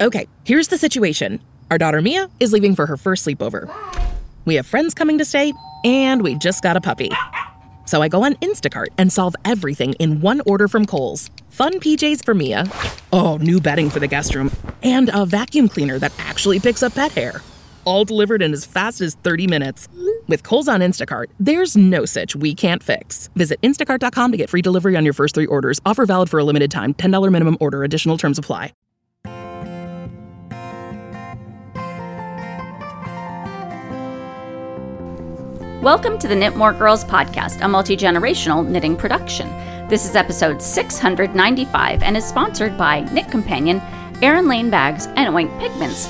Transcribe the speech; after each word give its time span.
Okay, 0.00 0.26
here's 0.44 0.68
the 0.68 0.78
situation. 0.78 1.40
Our 1.70 1.76
daughter 1.76 2.00
Mia 2.00 2.30
is 2.40 2.54
leaving 2.54 2.74
for 2.74 2.86
her 2.86 2.96
first 2.96 3.26
sleepover. 3.26 3.70
We 4.46 4.54
have 4.54 4.66
friends 4.66 4.94
coming 4.94 5.18
to 5.18 5.26
stay, 5.26 5.52
and 5.84 6.22
we 6.22 6.36
just 6.36 6.62
got 6.62 6.74
a 6.74 6.80
puppy. 6.80 7.10
So 7.84 8.00
I 8.00 8.08
go 8.08 8.24
on 8.24 8.32
Instacart 8.36 8.88
and 8.96 9.12
solve 9.12 9.36
everything 9.44 9.92
in 9.94 10.22
one 10.22 10.40
order 10.46 10.68
from 10.68 10.86
Kohl's. 10.86 11.30
Fun 11.50 11.74
PJs 11.80 12.24
for 12.24 12.32
Mia. 12.32 12.64
Oh, 13.12 13.36
new 13.36 13.60
bedding 13.60 13.90
for 13.90 14.00
the 14.00 14.06
guest 14.06 14.34
room. 14.34 14.50
And 14.82 15.10
a 15.12 15.26
vacuum 15.26 15.68
cleaner 15.68 15.98
that 15.98 16.12
actually 16.18 16.60
picks 16.60 16.82
up 16.82 16.94
pet 16.94 17.12
hair. 17.12 17.42
All 17.84 18.06
delivered 18.06 18.40
in 18.40 18.54
as 18.54 18.64
fast 18.64 19.02
as 19.02 19.16
30 19.16 19.48
minutes. 19.48 19.86
With 20.28 20.44
Kohl's 20.44 20.68
on 20.68 20.80
Instacart, 20.80 21.26
there's 21.38 21.76
no 21.76 22.06
such 22.06 22.34
we 22.34 22.54
can't 22.54 22.82
fix. 22.82 23.28
Visit 23.36 23.60
instacart.com 23.60 24.32
to 24.32 24.38
get 24.38 24.48
free 24.48 24.62
delivery 24.62 24.96
on 24.96 25.04
your 25.04 25.14
first 25.14 25.34
three 25.34 25.46
orders. 25.46 25.78
Offer 25.84 26.06
valid 26.06 26.30
for 26.30 26.38
a 26.38 26.44
limited 26.44 26.70
time. 26.70 26.94
$10 26.94 27.30
minimum 27.30 27.58
order. 27.60 27.84
Additional 27.84 28.16
terms 28.16 28.38
apply. 28.38 28.72
Welcome 35.80 36.18
to 36.18 36.28
the 36.28 36.36
Knit 36.36 36.56
More 36.56 36.72
Girls 36.72 37.04
podcast, 37.04 37.62
a 37.62 37.68
multi 37.68 37.96
generational 37.96 38.66
knitting 38.66 38.96
production. 38.96 39.48
This 39.88 40.04
is 40.04 40.14
episode 40.16 40.60
695 40.60 42.02
and 42.02 42.16
is 42.16 42.24
sponsored 42.24 42.76
by 42.76 43.00
Knit 43.12 43.30
Companion, 43.30 43.80
Erin 44.22 44.46
Lane 44.48 44.68
Bags, 44.70 45.06
and 45.16 45.34
Oink 45.34 45.58
Pigments. 45.58 46.06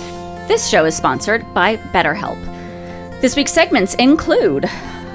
This 0.49 0.69
show 0.69 0.85
is 0.85 0.97
sponsored 0.97 1.45
by 1.55 1.77
BetterHelp. 1.77 2.41
This 3.21 3.37
week's 3.37 3.53
segments 3.53 3.95
include 3.95 4.65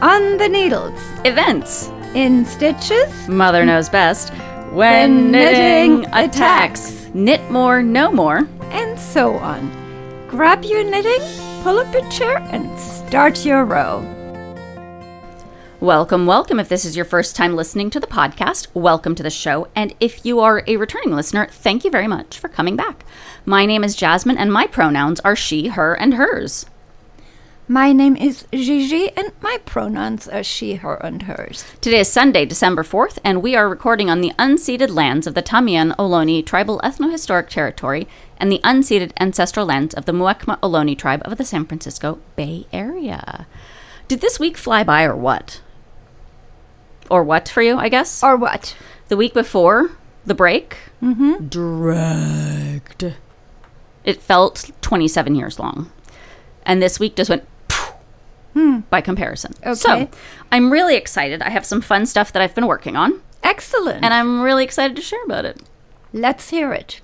On 0.02 0.38
the 0.38 0.48
needles, 0.48 1.00
events, 1.26 1.90
in 2.14 2.46
stitches, 2.46 3.28
Mother 3.28 3.66
Knows 3.66 3.90
Best, 3.90 4.30
When, 4.34 4.72
When 4.74 5.32
knitting, 5.32 5.96
knitting 6.02 6.06
attacks, 6.14 6.90
attacks. 6.92 7.10
Knit 7.14 7.52
More, 7.52 7.82
No 7.84 8.12
More. 8.12 8.48
and 8.72 8.98
so 9.00 9.34
on. 9.36 9.70
Grab 10.30 10.64
your 10.64 10.84
knitting, 10.84 11.22
pull 11.64 11.78
up 11.80 11.94
a 11.94 12.10
chair, 12.10 12.38
and 12.52 12.80
start 12.80 13.46
your 13.46 13.66
row. 13.66 14.12
Welcome, 15.86 16.26
welcome. 16.26 16.60
If 16.60 16.68
this 16.68 16.84
is 16.84 16.96
your 16.96 17.06
first 17.06 17.36
time 17.36 17.56
listening 17.56 17.92
to 17.92 18.00
the 18.00 18.08
podcast, 18.08 18.70
welcome 18.74 19.14
to 19.14 19.22
the 19.22 19.30
show. 19.30 19.68
And 19.76 19.94
if 20.00 20.26
you 20.26 20.40
are 20.40 20.64
a 20.66 20.78
returning 20.78 21.16
listener, 21.16 21.46
thank 21.46 21.84
you 21.84 21.92
very 21.92 22.08
much 22.08 22.40
for 22.40 22.48
coming 22.48 22.76
back. 22.76 23.06
My 23.46 23.68
name 23.68 23.84
is 23.84 23.96
Jasmine, 23.96 24.40
and 24.40 24.52
my 24.52 24.66
pronouns 24.66 25.20
are 25.20 25.36
she, 25.36 25.68
her, 25.68 25.94
and 25.94 26.16
hers. 26.16 26.66
My 27.68 27.94
name 27.94 28.16
is 28.16 28.48
Gigi, 28.52 29.12
and 29.16 29.32
my 29.42 29.60
pronouns 29.64 30.28
are 30.28 30.42
she, 30.42 30.74
her, 30.74 30.96
and 30.96 31.22
hers. 31.22 31.64
Today 31.82 32.00
is 32.00 32.12
Sunday, 32.12 32.48
December 32.48 32.82
4th, 32.82 33.20
and 33.24 33.44
we 33.44 33.56
are 33.56 33.70
recording 33.70 34.10
on 34.10 34.22
the 34.22 34.34
unceded 34.40 34.90
lands 34.90 35.28
of 35.28 35.36
the 35.36 35.44
Tamien 35.44 35.92
Ohlone 36.00 36.44
Tribal 36.44 36.82
Ethnohistoric 36.84 37.48
Territory 37.48 38.08
and 38.40 38.52
the 38.52 38.60
unceded 38.64 39.12
ancestral 39.20 39.68
lands 39.68 39.94
of 39.94 40.06
the 40.06 40.14
Muwekma 40.14 40.60
Ohlone 40.62 40.98
tribe 40.98 41.22
of 41.26 41.38
the 41.38 41.46
San 41.46 41.64
Francisco 41.64 42.18
Bay 42.36 42.66
Area. 42.74 43.46
Did 44.08 44.22
this 44.22 44.40
week 44.40 44.58
fly 44.58 44.84
by 44.84 45.04
or 45.04 45.16
what? 45.16 45.62
Or 47.10 47.24
what 47.24 47.50
for 47.50 47.62
you, 47.62 47.78
I 47.78 47.90
guess? 47.90 48.24
Or 48.24 48.36
what? 48.36 48.76
the 49.08 49.18
week 49.18 49.34
before 49.34 49.92
the 50.26 50.34
break 50.34 50.78
mm-hmm. 51.02 51.48
dragged. 51.48 53.14
It 54.04 54.22
felt 54.22 54.72
27 54.82 55.36
years 55.36 55.60
long. 55.60 55.92
And 56.66 56.82
this 56.82 57.00
week 57.00 57.16
just 57.16 57.30
went 57.30 57.48
phew, 57.70 58.84
by 58.90 59.02
comparison. 59.02 59.54
So 59.76 60.10
I'm 60.52 60.72
really 60.72 60.96
excited. 60.96 61.42
I 61.42 61.50
have 61.50 61.66
some 61.66 61.82
fun 61.82 62.06
stuff 62.06 62.32
that 62.34 62.42
I've 62.42 62.56
been 62.56 62.68
working 62.68 62.96
on, 62.96 63.22
Excellent. 63.44 64.04
and 64.04 64.14
I'm 64.14 64.42
really 64.42 64.64
excited 64.64 64.96
to 64.96 65.02
share 65.02 65.24
about 65.26 65.46
it. 65.46 65.62
Let's 66.14 66.50
hear 66.50 66.74
it. 66.74 67.02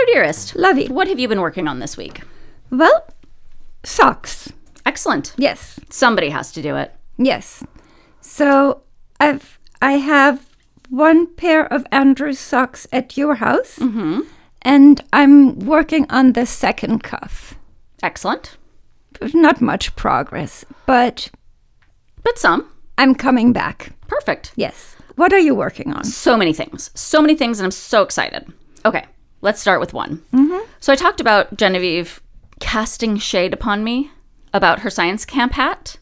Mother 0.00 0.12
Dearest, 0.14 0.56
Lovey. 0.56 0.86
what 0.88 1.08
have 1.08 1.18
you 1.18 1.28
been 1.28 1.40
working 1.42 1.68
on 1.68 1.78
this 1.78 1.96
week? 1.96 2.22
Well, 2.70 3.06
socks. 3.84 4.50
Excellent. 4.86 5.34
Yes. 5.36 5.78
Somebody 5.90 6.30
has 6.30 6.50
to 6.52 6.62
do 6.62 6.76
it. 6.76 6.94
Yes. 7.18 7.62
So 8.22 8.82
I've 9.18 9.58
I 9.82 9.92
have 9.92 10.48
one 10.88 11.26
pair 11.26 11.70
of 11.70 11.86
Andrew's 11.92 12.38
socks 12.38 12.86
at 12.92 13.16
your 13.18 13.36
house, 13.36 13.78
mm-hmm. 13.78 14.20
and 14.62 15.04
I'm 15.12 15.58
working 15.58 16.06
on 16.10 16.32
the 16.32 16.46
second 16.46 17.02
cuff. 17.02 17.54
Excellent. 18.02 18.56
Not 19.34 19.60
much 19.60 19.94
progress, 19.96 20.64
but 20.86 21.30
But 22.22 22.38
some. 22.38 22.70
I'm 22.96 23.14
coming 23.14 23.52
back. 23.52 23.92
Perfect. 24.08 24.52
Yes. 24.56 24.96
What 25.16 25.32
are 25.34 25.38
you 25.38 25.54
working 25.54 25.92
on? 25.92 26.04
so 26.04 26.36
many 26.38 26.54
things 26.54 26.90
so 26.94 27.20
many 27.20 27.34
things 27.34 27.58
and 27.60 27.66
i'm 27.66 27.70
so 27.70 28.02
excited 28.02 28.50
okay 28.86 29.04
let's 29.40 29.60
start 29.60 29.80
with 29.80 29.92
one. 29.94 30.22
So 30.80 30.92
i 30.92 30.96
talked 30.96 31.20
about 31.20 31.56
genevieve 31.56 32.20
casting 32.60 33.16
shade 33.18 33.52
upon 33.52 33.84
me 33.84 34.10
about 34.52 34.80
her 34.80 34.90
science 34.90 35.24
camp 35.24 35.52
hat 35.52 35.96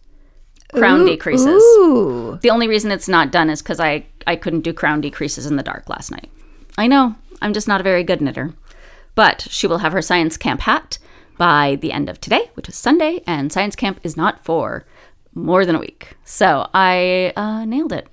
crown 0.72 1.00
Ooh, 1.00 1.06
decreases. 1.06 1.62
Ooh. 1.62 2.38
the 2.42 2.50
only 2.50 2.68
reason 2.68 2.90
it's 2.90 3.08
not 3.08 3.32
done 3.32 3.48
is 3.50 3.62
because 3.62 3.80
I, 3.80 4.06
I 4.26 4.36
couldn't 4.36 4.60
do 4.62 4.72
crown 4.72 5.00
decreases 5.00 5.46
in 5.46 5.56
the 5.56 5.62
dark 5.62 5.88
last 5.88 6.10
night. 6.10 6.30
I 6.76 6.86
know 6.86 7.14
i'm 7.40 7.52
just 7.52 7.68
not 7.68 7.80
a 7.80 7.84
very 7.84 8.04
good 8.04 8.20
knitter. 8.20 8.54
But 9.14 9.48
she 9.50 9.66
will 9.66 9.78
have 9.78 9.92
her 9.92 10.02
science 10.02 10.36
camp 10.36 10.60
hat 10.60 10.98
by 11.36 11.76
the 11.80 11.92
end 11.92 12.08
of 12.08 12.20
today 12.20 12.50
which 12.54 12.68
is 12.68 12.76
sunday 12.76 13.22
and 13.26 13.52
science 13.52 13.76
camp 13.76 14.00
is 14.02 14.16
not 14.16 14.44
for 14.44 14.84
more 15.34 15.64
than 15.64 15.76
a 15.76 15.80
week. 15.80 16.14
So 16.24 16.68
i 16.74 17.32
uh, 17.36 17.64
nailed 17.64 17.92
it 17.92 18.08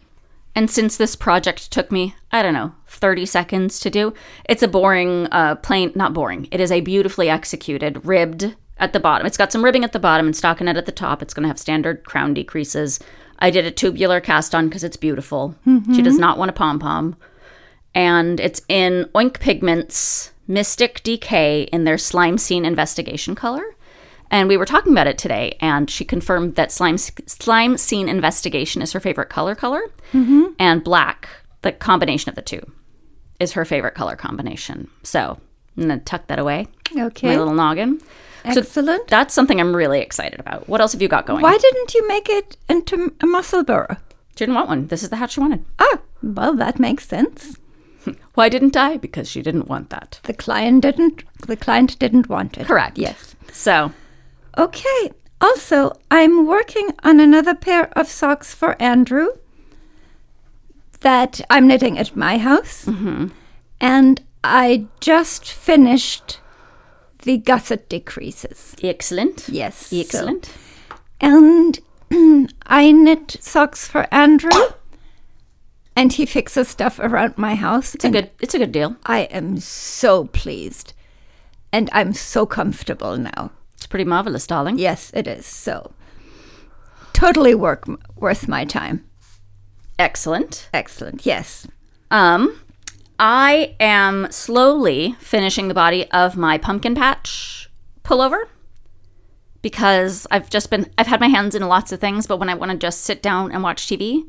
and 0.55 0.71
since 0.71 0.95
this 0.95 1.15
project 1.15 1.69
took 1.71 1.91
me, 1.91 2.15
I 2.31 2.41
don't 2.41 2.53
know, 2.53 2.73
30 2.87 3.25
seconds 3.25 3.79
to 3.81 3.89
do, 3.89 4.13
it's 4.47 4.63
a 4.63 4.67
boring, 4.67 5.27
uh, 5.31 5.55
plain, 5.55 5.91
not 5.95 6.13
boring. 6.13 6.47
It 6.49 6.61
is 6.61 6.71
a 6.71 6.81
beautifully 6.81 7.29
executed, 7.29 8.05
ribbed 8.05 8.55
at 8.77 8.93
the 8.93 8.99
bottom. 8.99 9.27
It's 9.27 9.37
got 9.37 9.51
some 9.51 9.63
ribbing 9.63 9.83
at 9.83 9.91
the 9.91 9.99
bottom 9.99 10.25
and 10.25 10.35
stockinette 10.35 10.77
at 10.77 10.85
the 10.85 10.91
top. 10.91 11.21
It's 11.21 11.33
going 11.33 11.43
to 11.43 11.49
have 11.49 11.59
standard 11.59 12.05
crown 12.05 12.33
decreases. 12.33 12.99
I 13.39 13.51
did 13.51 13.65
a 13.65 13.71
tubular 13.71 14.21
cast 14.21 14.55
on 14.55 14.69
because 14.69 14.83
it's 14.83 14.97
beautiful. 14.97 15.55
She 15.93 16.01
does 16.01 16.17
not 16.17 16.37
want 16.37 16.49
a 16.49 16.53
pom 16.53 16.79
pom. 16.79 17.17
And 17.93 18.39
it's 18.39 18.61
in 18.69 19.09
Oink 19.13 19.39
Pigments 19.39 20.31
Mystic 20.47 21.03
Decay 21.03 21.63
in 21.63 21.83
their 21.83 21.97
Slime 21.97 22.37
Scene 22.37 22.65
Investigation 22.65 23.35
color. 23.35 23.74
And 24.31 24.49
we 24.49 24.57
were 24.57 24.65
talking 24.65 24.91
about 24.91 25.07
it 25.07 25.17
today, 25.17 25.55
and 25.61 25.89
she 25.89 26.03
confirmed 26.03 26.55
that 26.55 26.71
slime 26.71 26.97
slime 26.97 27.77
scene 27.77 28.09
investigation 28.09 28.81
is 28.81 28.91
her 28.93 28.99
favorite 28.99 29.29
color 29.29 29.55
color, 29.55 29.81
and 30.59 30.83
black, 30.83 31.29
the 31.61 31.71
combination 31.71 32.29
of 32.29 32.35
the 32.35 32.41
two, 32.41 32.61
is 33.39 33.53
her 33.53 33.65
favorite 33.65 33.95
color 33.95 34.15
combination. 34.15 34.89
So 35.03 35.39
I'm 35.77 35.83
gonna 35.83 35.99
tuck 35.99 36.27
that 36.27 36.39
away, 36.39 36.67
Okay. 36.97 37.27
my 37.27 37.37
little 37.37 37.53
noggin. 37.53 38.01
Excellent. 38.43 39.07
That's 39.07 39.33
something 39.33 39.59
I'm 39.59 39.75
really 39.75 40.01
excited 40.01 40.39
about. 40.39 40.67
What 40.69 40.79
else 40.81 40.91
have 40.93 41.01
you 41.01 41.07
got 41.07 41.25
going? 41.25 41.41
Why 41.41 41.57
didn't 41.57 41.93
you 41.95 42.07
make 42.07 42.29
it 42.29 42.57
into 42.69 43.13
a 43.21 43.25
Musselburgh? 43.25 43.97
Didn't 44.35 44.53
want 44.55 44.67
one. 44.67 44.87
This 44.87 45.01
is 45.01 45.09
the 45.09 45.15
hat 45.15 45.31
she 45.31 45.39
wanted. 45.39 45.65
Ah, 45.79 45.99
well, 46.21 46.53
that 46.55 46.79
makes 46.79 47.07
sense. 47.07 47.57
Why 48.35 48.49
didn't 48.49 48.75
I? 48.77 48.97
Because 48.97 49.27
she 49.29 49.41
didn't 49.41 49.67
want 49.67 49.89
that. 49.89 50.19
The 50.23 50.33
client 50.33 50.81
didn't. 50.83 51.23
The 51.47 51.55
client 51.57 51.97
didn't 51.97 52.29
want 52.29 52.57
it. 52.57 52.67
Correct. 52.67 52.97
Yes. 52.99 53.35
So 53.51 53.91
Okay. 54.57 55.11
Also, 55.41 55.91
I'm 56.09 56.47
working 56.47 56.89
on 57.03 57.19
another 57.19 57.53
pair 57.55 57.89
of 57.97 58.07
socks 58.07 58.53
for 58.53 58.81
Andrew 58.81 59.27
that 61.01 61.41
I'm 61.49 61.67
knitting 61.67 61.97
at 61.99 62.15
my 62.15 62.37
house. 62.37 62.85
Mm-hmm. 62.85 63.27
And 63.81 64.23
I 64.43 64.85
just 65.01 65.51
finished 65.51 66.39
the 67.23 67.37
gusset 67.37 67.89
decreases. 67.89 68.75
excellent. 68.83 69.49
Yes. 69.49 69.87
so- 69.87 69.97
Excellent. 69.97 70.53
and 71.19 71.79
I 72.65 72.91
knit 72.91 73.37
socks 73.41 73.87
for 73.87 74.07
Andrew. 74.13 74.51
And 75.97 76.11
he 76.13 76.25
fixes 76.25 76.67
stuff 76.67 76.99
around 76.99 77.37
my 77.37 77.55
house. 77.55 77.95
It's 77.95 78.03
a 78.03 78.09
good. 78.09 78.29
It's 78.41 78.53
a 78.53 78.57
good 78.57 78.73
deal. 78.73 78.97
I 79.05 79.21
am 79.31 79.59
so 79.59 80.25
pleased. 80.25 80.91
And 81.71 81.89
I'm 81.93 82.11
so 82.13 82.45
comfortable 82.45 83.15
now. 83.17 83.51
It's 83.85 83.91
pretty 83.91 84.05
marvelous, 84.05 84.47
darling. 84.47 84.79
Yes, 84.79 85.11
it 85.13 85.27
is. 85.27 85.45
So 85.45 85.93
totally 87.13 87.53
work 87.53 87.85
worth 88.15 88.47
my 88.47 88.65
time. 88.65 89.05
Excellent. 89.99 90.69
Excellent. 90.73 91.23
Yes. 91.23 91.67
Um, 92.09 92.59
I 93.19 93.75
am 93.79 94.31
slowly 94.31 95.15
finishing 95.19 95.67
the 95.67 95.75
body 95.75 96.09
of 96.09 96.35
my 96.35 96.57
pumpkin 96.57 96.95
patch 96.95 97.69
pullover 98.03 98.45
because 99.61 100.25
I've 100.31 100.49
just 100.49 100.71
been 100.71 100.89
I've 100.97 101.05
had 101.05 101.19
my 101.19 101.27
hands 101.27 101.53
in 101.53 101.61
lots 101.67 101.91
of 101.91 101.99
things, 101.99 102.25
but 102.25 102.37
when 102.37 102.49
I 102.49 102.55
want 102.55 102.71
to 102.71 102.77
just 102.79 103.01
sit 103.01 103.21
down 103.21 103.51
and 103.51 103.61
watch 103.61 103.85
TV 103.85 104.23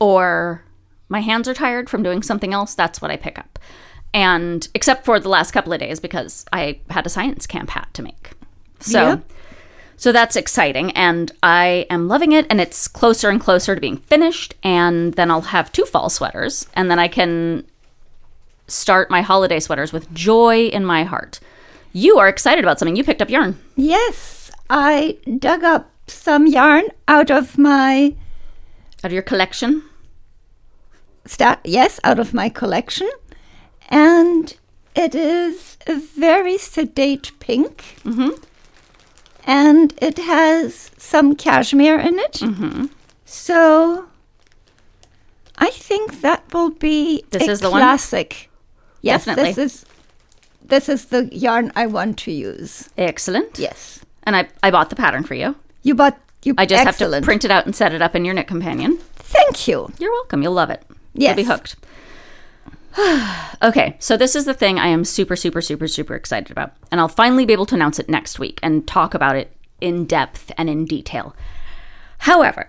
or 0.00 0.64
my 1.08 1.20
hands 1.20 1.46
are 1.46 1.54
tired 1.54 1.88
from 1.88 2.02
doing 2.02 2.24
something 2.24 2.52
else, 2.52 2.74
that's 2.74 3.00
what 3.00 3.12
I 3.12 3.16
pick 3.16 3.38
up. 3.38 3.60
And 4.12 4.66
except 4.74 5.04
for 5.04 5.20
the 5.20 5.28
last 5.28 5.52
couple 5.52 5.72
of 5.72 5.78
days 5.78 6.00
because 6.00 6.44
I 6.52 6.80
had 6.90 7.06
a 7.06 7.10
science 7.10 7.46
camp 7.46 7.70
hat 7.70 7.90
to 7.94 8.02
make. 8.02 8.32
So 8.80 9.08
Yep. 9.08 9.32
So 9.96 10.12
that's 10.12 10.36
exciting, 10.36 10.92
and 10.92 11.32
I 11.42 11.84
am 11.90 12.06
loving 12.06 12.30
it, 12.30 12.46
and 12.48 12.60
it's 12.60 12.86
closer 12.86 13.30
and 13.30 13.40
closer 13.40 13.74
to 13.74 13.80
being 13.80 13.96
finished. 13.96 14.54
And 14.62 15.14
then 15.14 15.28
I'll 15.28 15.40
have 15.40 15.72
two 15.72 15.84
fall 15.84 16.08
sweaters, 16.08 16.68
and 16.74 16.88
then 16.88 17.00
I 17.00 17.08
can 17.08 17.66
start 18.68 19.10
my 19.10 19.22
holiday 19.22 19.58
sweaters 19.58 19.92
with 19.92 20.12
joy 20.14 20.66
in 20.66 20.84
my 20.84 21.02
heart. 21.02 21.40
You 21.92 22.18
are 22.20 22.28
excited 22.28 22.62
about 22.64 22.78
something. 22.78 22.94
You 22.94 23.02
picked 23.02 23.20
up 23.20 23.28
yarn. 23.28 23.58
Yes, 23.74 24.52
I 24.70 25.18
dug 25.38 25.64
up 25.64 25.90
some 26.06 26.46
yarn 26.46 26.84
out 27.08 27.32
of 27.32 27.58
my 27.58 28.14
Out 29.02 29.06
of 29.06 29.12
your 29.12 29.22
collection? 29.22 29.82
sta- 31.26 31.58
yes, 31.64 31.98
out 32.04 32.20
of 32.20 32.32
my 32.32 32.48
collection, 32.48 33.10
and 33.88 34.56
it 34.94 35.14
is 35.16 35.76
a 35.88 35.96
very 35.96 36.56
sedate 36.56 37.32
pink, 37.40 37.96
mm-hmm. 38.04 38.30
And 39.48 39.94
it 40.00 40.18
has 40.18 40.90
some 40.98 41.34
cashmere 41.34 41.98
in 41.98 42.18
it. 42.20 42.34
Mm-hmm. 42.34 42.86
So 43.24 44.06
I 45.58 45.70
think 45.70 46.20
that 46.20 46.42
will 46.52 46.70
be 46.70 47.24
This 47.30 47.48
is 47.48 47.60
the 47.60 47.70
one? 47.70 47.80
classic. 47.80 48.50
Yes, 49.00 49.24
Definitely. 49.24 49.52
this 49.54 49.72
is 49.72 49.84
this 50.62 50.88
is 50.88 51.06
the 51.06 51.28
yarn 51.32 51.72
I 51.74 51.86
want 51.86 52.18
to 52.18 52.30
use. 52.30 52.90
Excellent. 52.98 53.58
Yes, 53.58 54.00
And 54.24 54.36
I, 54.36 54.48
I 54.62 54.70
bought 54.70 54.90
the 54.90 54.96
pattern 54.96 55.24
for 55.24 55.34
you. 55.34 55.54
you 55.82 55.94
bought 55.94 56.18
you. 56.44 56.54
I 56.58 56.66
just 56.66 56.86
excellent. 56.86 57.14
have 57.14 57.22
to 57.22 57.24
print 57.24 57.44
it 57.46 57.50
out 57.50 57.64
and 57.64 57.74
set 57.74 57.94
it 57.94 58.02
up 58.02 58.14
in 58.14 58.24
your 58.26 58.34
knit 58.34 58.46
companion. 58.48 58.98
Thank 59.16 59.66
you. 59.66 59.90
You're 59.98 60.12
welcome. 60.12 60.42
You'll 60.42 60.52
love 60.52 60.68
it. 60.70 60.82
Yes. 61.14 61.28
You'll 61.36 61.44
be 61.46 61.50
hooked. 61.50 61.76
okay, 63.62 63.96
so 63.98 64.16
this 64.16 64.34
is 64.34 64.44
the 64.44 64.54
thing 64.54 64.78
I 64.78 64.88
am 64.88 65.04
super, 65.04 65.36
super, 65.36 65.60
super, 65.60 65.88
super 65.88 66.14
excited 66.14 66.50
about. 66.50 66.72
And 66.90 67.00
I'll 67.00 67.08
finally 67.08 67.44
be 67.44 67.52
able 67.52 67.66
to 67.66 67.74
announce 67.74 67.98
it 67.98 68.08
next 68.08 68.38
week 68.38 68.58
and 68.62 68.86
talk 68.86 69.14
about 69.14 69.36
it 69.36 69.56
in 69.80 70.04
depth 70.04 70.52
and 70.56 70.68
in 70.68 70.84
detail. 70.84 71.34
However, 72.18 72.68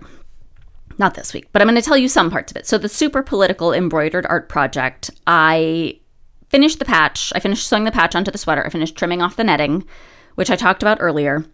not 0.97 1.15
this 1.15 1.33
week, 1.33 1.47
but 1.51 1.61
I'm 1.61 1.67
going 1.67 1.81
to 1.81 1.81
tell 1.81 1.97
you 1.97 2.07
some 2.07 2.29
parts 2.29 2.51
of 2.51 2.57
it. 2.57 2.67
So, 2.67 2.77
the 2.77 2.89
super 2.89 3.23
political 3.23 3.73
embroidered 3.73 4.25
art 4.27 4.49
project, 4.49 5.09
I 5.25 5.99
finished 6.49 6.79
the 6.79 6.85
patch. 6.85 7.31
I 7.35 7.39
finished 7.39 7.67
sewing 7.67 7.85
the 7.85 7.91
patch 7.91 8.15
onto 8.15 8.31
the 8.31 8.37
sweater. 8.37 8.65
I 8.65 8.69
finished 8.69 8.95
trimming 8.95 9.21
off 9.21 9.35
the 9.35 9.43
netting, 9.43 9.85
which 10.35 10.51
I 10.51 10.55
talked 10.55 10.83
about 10.83 10.97
earlier. 10.99 11.45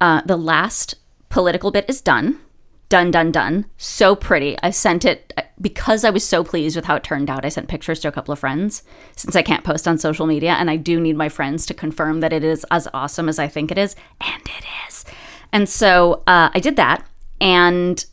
Uh, 0.00 0.22
the 0.26 0.36
last 0.36 0.96
political 1.28 1.70
bit 1.70 1.84
is 1.88 2.00
done. 2.00 2.40
Done, 2.88 3.10
done, 3.10 3.30
done. 3.30 3.66
So 3.76 4.16
pretty. 4.16 4.56
I 4.62 4.70
sent 4.70 5.04
it 5.04 5.34
because 5.60 6.04
I 6.04 6.10
was 6.10 6.24
so 6.24 6.42
pleased 6.42 6.74
with 6.74 6.86
how 6.86 6.96
it 6.96 7.04
turned 7.04 7.28
out. 7.28 7.44
I 7.44 7.50
sent 7.50 7.68
pictures 7.68 8.00
to 8.00 8.08
a 8.08 8.12
couple 8.12 8.32
of 8.32 8.38
friends 8.38 8.82
since 9.14 9.36
I 9.36 9.42
can't 9.42 9.64
post 9.64 9.86
on 9.86 9.98
social 9.98 10.26
media, 10.26 10.52
and 10.52 10.70
I 10.70 10.76
do 10.76 10.98
need 10.98 11.16
my 11.16 11.28
friends 11.28 11.66
to 11.66 11.74
confirm 11.74 12.20
that 12.20 12.32
it 12.32 12.42
is 12.42 12.64
as 12.70 12.88
awesome 12.94 13.28
as 13.28 13.38
I 13.38 13.46
think 13.46 13.70
it 13.70 13.76
is, 13.76 13.94
and 14.22 14.42
it 14.42 14.64
is. 14.88 15.04
And 15.52 15.68
so 15.68 16.22
uh, 16.26 16.48
I 16.54 16.60
did 16.60 16.76
that, 16.76 17.06
and 17.40 18.04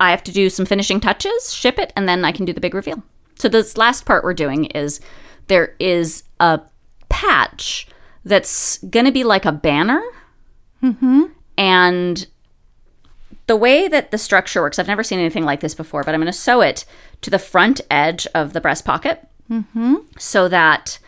I 0.00 0.12
have 0.12 0.22
to 0.24 0.32
do 0.32 0.48
some 0.48 0.64
finishing 0.64 1.00
touches, 1.00 1.52
ship 1.52 1.78
it, 1.78 1.92
and 1.94 2.08
then 2.08 2.24
I 2.24 2.32
can 2.32 2.46
do 2.46 2.54
the 2.54 2.60
big 2.60 2.74
reveal. 2.74 3.02
So 3.34 3.48
this 3.48 3.76
last 3.76 4.06
part 4.06 4.24
we're 4.24 4.32
doing 4.34 4.66
is 4.66 5.00
there 5.48 5.74
is 5.78 6.22
a 6.40 6.60
patch 7.10 7.86
that's 8.24 8.78
gonna 8.78 9.12
be 9.12 9.24
like 9.24 9.44
a 9.44 9.52
banner, 9.52 10.02
and 11.58 12.26
the 13.48 13.56
way 13.56 13.88
that 13.88 14.12
the 14.12 14.18
structure 14.18 14.62
works, 14.62 14.78
I've 14.78 14.86
never 14.86 15.02
seen 15.02 15.18
anything 15.18 15.44
like 15.44 15.60
this 15.60 15.74
before, 15.74 16.04
but 16.04 16.14
I'm 16.14 16.20
gonna 16.20 16.32
sew 16.32 16.60
it 16.60 16.84
to 17.22 17.30
the 17.30 17.38
front 17.38 17.80
edge 17.90 18.28
of 18.32 18.52
the 18.52 18.60
breast 18.60 18.84
pocket, 18.84 19.26
so 20.18 20.48
that 20.48 21.00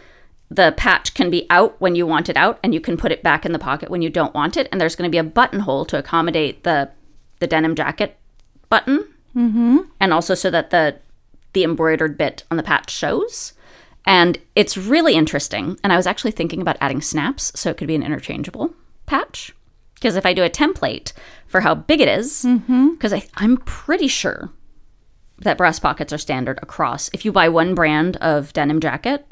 the 0.50 0.74
patch 0.76 1.14
can 1.14 1.30
be 1.30 1.46
out 1.48 1.80
when 1.80 1.94
you 1.94 2.06
want 2.06 2.28
it 2.28 2.36
out, 2.36 2.58
and 2.64 2.74
you 2.74 2.80
can 2.80 2.96
put 2.96 3.12
it 3.12 3.22
back 3.22 3.46
in 3.46 3.52
the 3.52 3.58
pocket 3.58 3.88
when 3.88 4.02
you 4.02 4.10
don't 4.10 4.34
want 4.34 4.56
it. 4.56 4.68
And 4.72 4.80
there's 4.80 4.96
going 4.96 5.08
to 5.08 5.14
be 5.14 5.18
a 5.18 5.22
buttonhole 5.22 5.84
to 5.86 5.98
accommodate 5.98 6.64
the 6.64 6.90
the 7.38 7.46
denim 7.46 7.74
jacket 7.76 8.16
button, 8.68 9.06
mm-hmm. 9.36 9.78
and 10.00 10.12
also 10.12 10.34
so 10.34 10.50
that 10.50 10.70
the 10.70 10.96
the 11.52 11.62
embroidered 11.62 12.18
bit 12.18 12.44
on 12.50 12.56
the 12.56 12.62
patch 12.62 12.90
shows. 12.90 13.52
And 14.06 14.38
it's 14.56 14.76
really 14.76 15.14
interesting. 15.14 15.78
And 15.84 15.92
I 15.92 15.96
was 15.96 16.06
actually 16.06 16.32
thinking 16.32 16.60
about 16.60 16.78
adding 16.80 17.02
snaps 17.02 17.52
so 17.54 17.70
it 17.70 17.76
could 17.76 17.86
be 17.86 17.94
an 17.94 18.02
interchangeable 18.02 18.74
patch. 19.06 19.52
Because 20.00 20.16
if 20.16 20.24
I 20.24 20.32
do 20.32 20.42
a 20.42 20.50
template 20.50 21.12
for 21.46 21.60
how 21.60 21.74
big 21.74 22.00
it 22.00 22.08
is, 22.08 22.44
mm-hmm. 22.44 22.90
because 22.90 23.12
I 23.12 23.26
I'm 23.36 23.58
pretty 23.58 24.08
sure 24.08 24.50
that 25.38 25.58
breast 25.58 25.82
pockets 25.82 26.12
are 26.12 26.18
standard 26.18 26.58
across. 26.62 27.10
If 27.12 27.24
you 27.24 27.32
buy 27.32 27.48
one 27.48 27.74
brand 27.74 28.16
of 28.16 28.52
denim 28.52 28.80
jacket, 28.80 29.26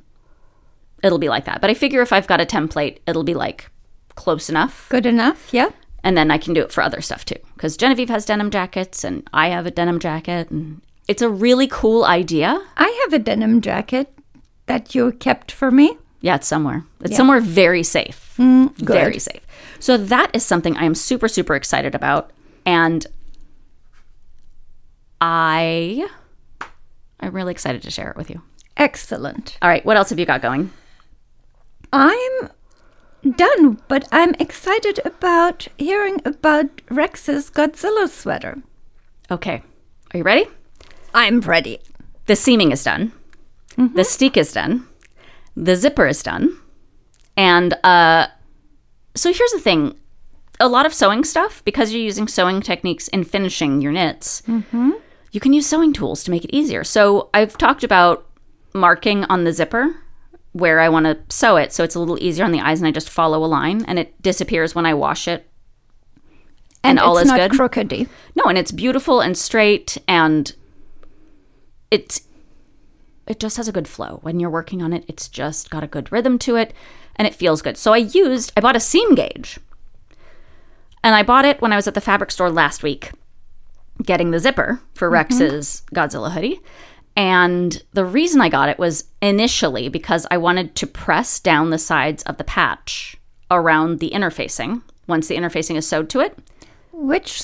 it'll 1.02 1.18
be 1.18 1.28
like 1.28 1.44
that. 1.46 1.60
But 1.60 1.70
I 1.70 1.74
figure 1.74 2.02
if 2.02 2.12
I've 2.12 2.26
got 2.26 2.40
a 2.40 2.46
template, 2.46 2.98
it'll 3.06 3.24
be 3.24 3.34
like 3.34 3.70
close 4.14 4.50
enough. 4.50 4.88
Good 4.90 5.06
enough. 5.06 5.48
Yeah. 5.52 5.70
And 6.04 6.16
then 6.16 6.30
I 6.30 6.38
can 6.38 6.54
do 6.54 6.62
it 6.62 6.72
for 6.72 6.82
other 6.82 7.00
stuff 7.00 7.24
too. 7.24 7.38
Because 7.54 7.76
Genevieve 7.76 8.08
has 8.08 8.24
denim 8.24 8.50
jackets 8.50 9.04
and 9.04 9.28
I 9.32 9.48
have 9.48 9.66
a 9.66 9.70
denim 9.70 9.98
jacket. 9.98 10.50
And 10.50 10.80
it's 11.06 11.22
a 11.22 11.30
really 11.30 11.66
cool 11.66 12.04
idea. 12.04 12.60
I 12.76 13.00
have 13.04 13.12
a 13.12 13.22
denim 13.22 13.60
jacket 13.60 14.12
that 14.66 14.94
you 14.94 15.12
kept 15.12 15.50
for 15.50 15.70
me. 15.70 15.96
Yeah, 16.20 16.36
it's 16.36 16.48
somewhere. 16.48 16.84
It's 17.00 17.16
somewhere 17.16 17.40
very 17.40 17.82
safe. 17.82 18.34
Mm, 18.38 18.74
very 18.76 19.18
safe. 19.18 19.40
So 19.78 19.96
that 19.96 20.30
is 20.34 20.44
something 20.44 20.76
I 20.76 20.84
am 20.84 20.94
super, 20.94 21.28
super 21.28 21.54
excited 21.54 21.94
about. 21.94 22.30
And 22.66 23.06
I 25.20 26.08
I'm 27.20 27.32
really 27.32 27.52
excited 27.52 27.82
to 27.82 27.90
share 27.90 28.10
it 28.10 28.16
with 28.16 28.30
you. 28.30 28.42
Excellent. 28.76 29.58
All 29.60 29.68
right, 29.68 29.84
what 29.84 29.96
else 29.96 30.10
have 30.10 30.18
you 30.18 30.26
got 30.26 30.42
going? 30.42 30.70
I'm 31.92 32.50
done, 33.28 33.80
but 33.88 34.06
I'm 34.12 34.34
excited 34.38 35.00
about 35.04 35.66
hearing 35.78 36.20
about 36.24 36.80
Rex's 36.90 37.50
Godzilla 37.50 38.08
sweater. 38.08 38.58
Okay. 39.30 39.62
Are 40.12 40.18
you 40.18 40.22
ready? 40.22 40.46
I'm 41.12 41.40
ready. 41.40 41.80
The 42.26 42.36
seaming 42.36 42.72
is 42.72 42.84
done. 42.84 43.12
The 43.76 44.04
steek 44.04 44.36
is 44.36 44.52
done. 44.52 44.86
The 45.56 45.76
zipper 45.76 46.06
is 46.06 46.22
done. 46.22 46.58
And 47.36 47.74
uh, 47.84 48.28
so 49.18 49.32
here's 49.32 49.52
the 49.52 49.60
thing 49.60 49.96
a 50.60 50.68
lot 50.68 50.86
of 50.86 50.94
sewing 50.94 51.24
stuff, 51.24 51.64
because 51.64 51.92
you're 51.92 52.02
using 52.02 52.26
sewing 52.26 52.60
techniques 52.60 53.08
in 53.08 53.24
finishing 53.24 53.80
your 53.80 53.92
knits, 53.92 54.42
mm-hmm. 54.42 54.90
you 55.30 55.40
can 55.40 55.52
use 55.52 55.66
sewing 55.66 55.92
tools 55.92 56.24
to 56.24 56.30
make 56.30 56.44
it 56.44 56.54
easier. 56.54 56.82
So 56.82 57.30
I've 57.32 57.56
talked 57.56 57.84
about 57.84 58.26
marking 58.74 59.24
on 59.26 59.44
the 59.44 59.52
zipper 59.52 59.94
where 60.52 60.80
I 60.80 60.88
want 60.88 61.06
to 61.06 61.18
sew 61.28 61.56
it 61.56 61.72
so 61.72 61.84
it's 61.84 61.94
a 61.94 62.00
little 62.00 62.20
easier 62.20 62.44
on 62.44 62.52
the 62.52 62.60
eyes 62.60 62.80
and 62.80 62.88
I 62.88 62.90
just 62.90 63.08
follow 63.08 63.44
a 63.44 63.46
line 63.46 63.84
and 63.84 63.98
it 63.98 64.20
disappears 64.20 64.74
when 64.74 64.86
I 64.86 64.94
wash 64.94 65.28
it. 65.28 65.48
And, 66.82 66.98
And 66.98 67.00
all 67.00 67.18
it's 67.18 67.26
is 67.26 67.36
not 67.36 67.50
good? 67.50 67.52
crookedy. 67.52 68.08
No, 68.34 68.44
and 68.44 68.58
it's 68.58 68.72
beautiful 68.72 69.20
and 69.20 69.36
straight 69.36 69.98
and 70.08 70.52
it's 71.90 72.22
it 73.26 73.38
just 73.38 73.58
has 73.58 73.68
a 73.68 73.72
good 73.72 73.86
flow. 73.86 74.20
When 74.22 74.40
you're 74.40 74.48
working 74.48 74.82
on 74.82 74.94
it, 74.94 75.04
it's 75.06 75.28
just 75.28 75.70
got 75.70 75.84
a 75.84 75.86
good 75.86 76.10
rhythm 76.10 76.38
to 76.40 76.56
it 76.56 76.72
and 77.18 77.26
it 77.26 77.34
feels 77.34 77.62
good. 77.62 77.76
So 77.76 77.92
I 77.92 77.98
used 77.98 78.52
I 78.56 78.60
bought 78.60 78.76
a 78.76 78.80
seam 78.80 79.14
gauge. 79.14 79.58
And 81.04 81.14
I 81.14 81.22
bought 81.22 81.44
it 81.44 81.60
when 81.60 81.72
I 81.72 81.76
was 81.76 81.86
at 81.86 81.94
the 81.94 82.00
fabric 82.00 82.30
store 82.30 82.50
last 82.50 82.82
week 82.82 83.12
getting 84.02 84.30
the 84.30 84.38
zipper 84.38 84.80
for 84.94 85.06
mm-hmm. 85.06 85.14
Rex's 85.14 85.82
Godzilla 85.94 86.32
hoodie. 86.32 86.60
And 87.16 87.82
the 87.94 88.04
reason 88.04 88.40
I 88.40 88.48
got 88.48 88.68
it 88.68 88.78
was 88.78 89.04
initially 89.20 89.88
because 89.88 90.26
I 90.30 90.36
wanted 90.36 90.76
to 90.76 90.86
press 90.86 91.40
down 91.40 91.70
the 91.70 91.78
sides 91.78 92.22
of 92.24 92.36
the 92.36 92.44
patch 92.44 93.16
around 93.50 93.98
the 93.98 94.10
interfacing 94.10 94.82
once 95.08 95.26
the 95.26 95.36
interfacing 95.36 95.74
is 95.76 95.88
sewed 95.88 96.10
to 96.10 96.20
it. 96.20 96.38
Which, 96.92 97.42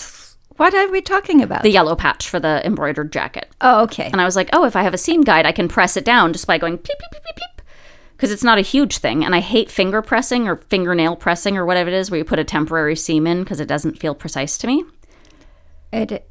what 0.57 0.75
are 0.75 0.89
we 0.91 1.01
talking 1.01 1.43
about? 1.43 1.63
The 1.63 1.71
yellow 1.71 1.97
patch 1.97 2.29
for 2.29 2.39
the 2.39 2.65
embroidered 2.65 3.11
jacket. 3.11 3.49
oh, 3.61 3.83
okay. 3.85 4.11
And 4.13 4.21
I 4.21 4.25
was 4.25 4.37
like, 4.37 4.51
oh, 4.53 4.65
if 4.65 4.77
I 4.77 4.83
have 4.83 4.95
a 4.95 4.99
seam 4.99 5.23
guide, 5.23 5.47
I 5.47 5.53
can 5.53 5.67
press 5.67 5.97
it 5.97 6.05
down 6.05 6.33
just 6.33 6.47
by 6.47 6.59
going 6.59 6.79
peep, 6.79 6.99
peep, 6.99 7.11
peep, 7.11 7.25
peep, 7.25 7.37
peep. 7.37 7.54
Because 8.25 8.33
it's 8.33 8.43
not 8.43 8.57
a 8.57 8.63
huge 8.63 8.97
thing. 8.97 9.23
And 9.23 9.35
I 9.35 9.41
hate 9.41 9.71
finger 9.71 10.01
pressing 10.01 10.49
or 10.49 10.57
fingernail 10.57 11.17
pressing 11.17 11.59
or 11.59 11.67
whatever 11.67 11.91
it 11.91 11.95
is 11.95 12.11
where 12.11 12.17
you 12.17 12.25
put 12.25 12.39
a 12.39 12.45
temporary 12.45 12.97
seam 12.97 13.27
in 13.27 13.45
because 13.45 13.61
it 13.61 13.69
doesn't 13.69 13.99
feel 13.99 14.15
precise 14.15 14.57
to 14.57 14.67
me. 14.67 14.83
It, 15.93 16.27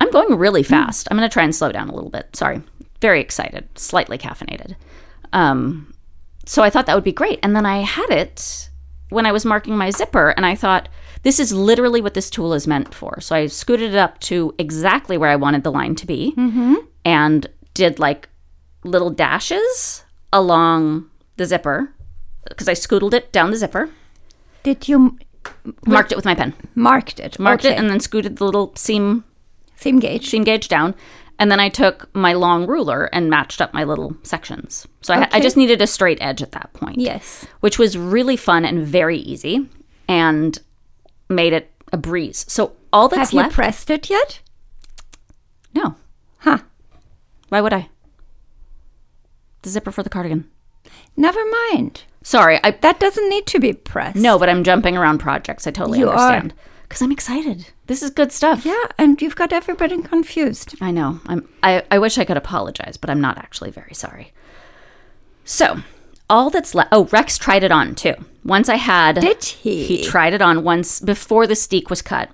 I'm 0.00 0.10
going 0.10 0.38
really 0.38 0.62
fast. 0.62 1.06
I'm 1.10 1.18
going 1.18 1.28
to 1.28 1.32
try 1.32 1.42
and 1.44 1.54
slow 1.54 1.70
down 1.70 1.90
a 1.90 1.94
little 1.94 2.08
bit. 2.08 2.34
Sorry. 2.34 2.62
Very 3.02 3.20
excited, 3.20 3.68
slightly 3.78 4.16
caffeinated. 4.16 4.76
Um, 5.34 5.92
so 6.46 6.62
I 6.62 6.70
thought 6.70 6.86
that 6.86 6.94
would 6.94 7.04
be 7.04 7.12
great. 7.12 7.38
And 7.42 7.54
then 7.54 7.66
I 7.66 7.82
had 7.82 8.08
it 8.08 8.70
when 9.10 9.26
I 9.26 9.32
was 9.32 9.44
marking 9.44 9.76
my 9.76 9.90
zipper, 9.90 10.30
and 10.30 10.46
I 10.46 10.54
thought, 10.54 10.88
this 11.22 11.38
is 11.38 11.52
literally 11.52 12.00
what 12.00 12.14
this 12.14 12.30
tool 12.30 12.54
is 12.54 12.66
meant 12.66 12.94
for. 12.94 13.20
So 13.20 13.36
I 13.36 13.46
scooted 13.48 13.92
it 13.92 13.98
up 13.98 14.20
to 14.20 14.54
exactly 14.58 15.18
where 15.18 15.28
I 15.28 15.36
wanted 15.36 15.64
the 15.64 15.70
line 15.70 15.96
to 15.96 16.06
be 16.06 16.32
and 17.04 17.46
did 17.74 17.98
like 17.98 18.30
little 18.84 19.10
dashes 19.10 20.02
along 20.32 21.10
the 21.36 21.46
zipper 21.46 21.92
because 22.48 22.68
I 22.68 22.74
scootled 22.74 23.14
it 23.14 23.32
down 23.32 23.50
the 23.50 23.56
zipper, 23.56 23.90
did 24.62 24.88
you 24.88 25.18
marked 25.84 26.12
it 26.12 26.16
with 26.16 26.24
my 26.24 26.34
pen, 26.34 26.54
marked 26.74 27.18
it? 27.20 27.38
marked 27.38 27.64
okay. 27.64 27.74
it, 27.74 27.78
and 27.78 27.90
then 27.90 28.00
scooted 28.00 28.36
the 28.36 28.44
little 28.44 28.74
seam 28.76 29.24
seam 29.76 29.98
gauge. 29.98 30.28
seam 30.28 30.44
gauge 30.44 30.68
down. 30.68 30.94
And 31.38 31.50
then 31.50 31.60
I 31.60 31.68
took 31.68 32.08
my 32.14 32.32
long 32.32 32.66
ruler 32.66 33.10
and 33.12 33.28
matched 33.28 33.60
up 33.60 33.74
my 33.74 33.84
little 33.84 34.16
sections. 34.22 34.86
So 35.02 35.12
I, 35.12 35.28
I 35.32 35.40
just 35.40 35.56
needed 35.56 35.82
a 35.82 35.86
straight 35.86 36.16
edge 36.22 36.40
at 36.40 36.52
that 36.52 36.72
point. 36.72 36.98
Yes. 36.98 37.46
Which 37.60 37.78
was 37.78 37.98
really 37.98 38.38
fun 38.38 38.64
and 38.64 38.86
very 38.86 39.18
easy. 39.18 39.68
And 40.08 40.58
made 41.28 41.52
it 41.52 41.70
a 41.92 41.98
breeze. 41.98 42.46
So 42.48 42.72
all 42.90 43.08
that's 43.08 43.30
Have 43.30 43.32
you 43.34 43.40
left. 43.40 43.54
pressed 43.54 43.90
it 43.90 44.08
yet? 44.08 44.40
no. 45.74 45.96
Huh. 46.38 46.58
Why 47.48 47.60
would 47.60 47.72
I? 47.72 47.88
The 49.62 49.68
zipper 49.70 49.90
for 49.90 50.02
the 50.02 50.10
cardigan. 50.10 50.48
Never 51.16 51.40
mind. 51.70 52.02
Sorry, 52.22 52.58
I 52.64 52.72
That 52.72 52.98
doesn't 53.00 53.28
need 53.28 53.46
to 53.46 53.60
be 53.60 53.72
pressed. 53.72 54.16
no, 54.16 54.38
but 54.38 54.48
I'm 54.48 54.64
jumping 54.64 54.96
around 54.96 55.18
projects. 55.18 55.66
I 55.66 55.70
totally 55.70 55.98
You 56.00 56.10
understand. 56.10 56.54
Because 56.82 57.02
I'm 57.02 57.10
excited. 57.12 57.66
This 57.86 58.02
is 58.02 58.10
good 58.10 58.30
stuff. 58.32 58.64
Yeah, 58.64 58.84
and 58.98 59.20
you've 59.20 59.34
got 59.36 59.52
everybody 59.52 60.00
confused. 60.02 60.76
I 60.80 60.90
know. 60.92 61.20
I'm 61.26 61.48
I, 61.62 61.82
I 61.90 61.98
wish 61.98 62.16
I 62.18 62.24
could 62.24 62.36
apologize, 62.36 62.96
but 62.96 63.10
I'm 63.10 63.20
not 63.20 63.38
actually 63.38 63.70
very 63.72 63.94
sorry. 63.94 64.32
So, 65.44 65.78
all 66.28 66.50
that's 66.50 66.74
left 66.74 66.88
Oh, 66.92 67.04
Rex 67.06 67.38
tried 67.38 67.62
it 67.64 67.72
on 67.72 67.94
too. 67.94 68.14
Once 68.44 68.68
I 68.68 68.76
had 68.76 69.20
Did 69.20 69.42
he? 69.44 69.84
He 69.84 70.04
tried 70.04 70.32
it 70.32 70.42
on 70.42 70.62
once 70.64 71.00
before 71.00 71.46
the 71.46 71.56
steek 71.56 71.90
was 71.90 72.02
cut. 72.02 72.30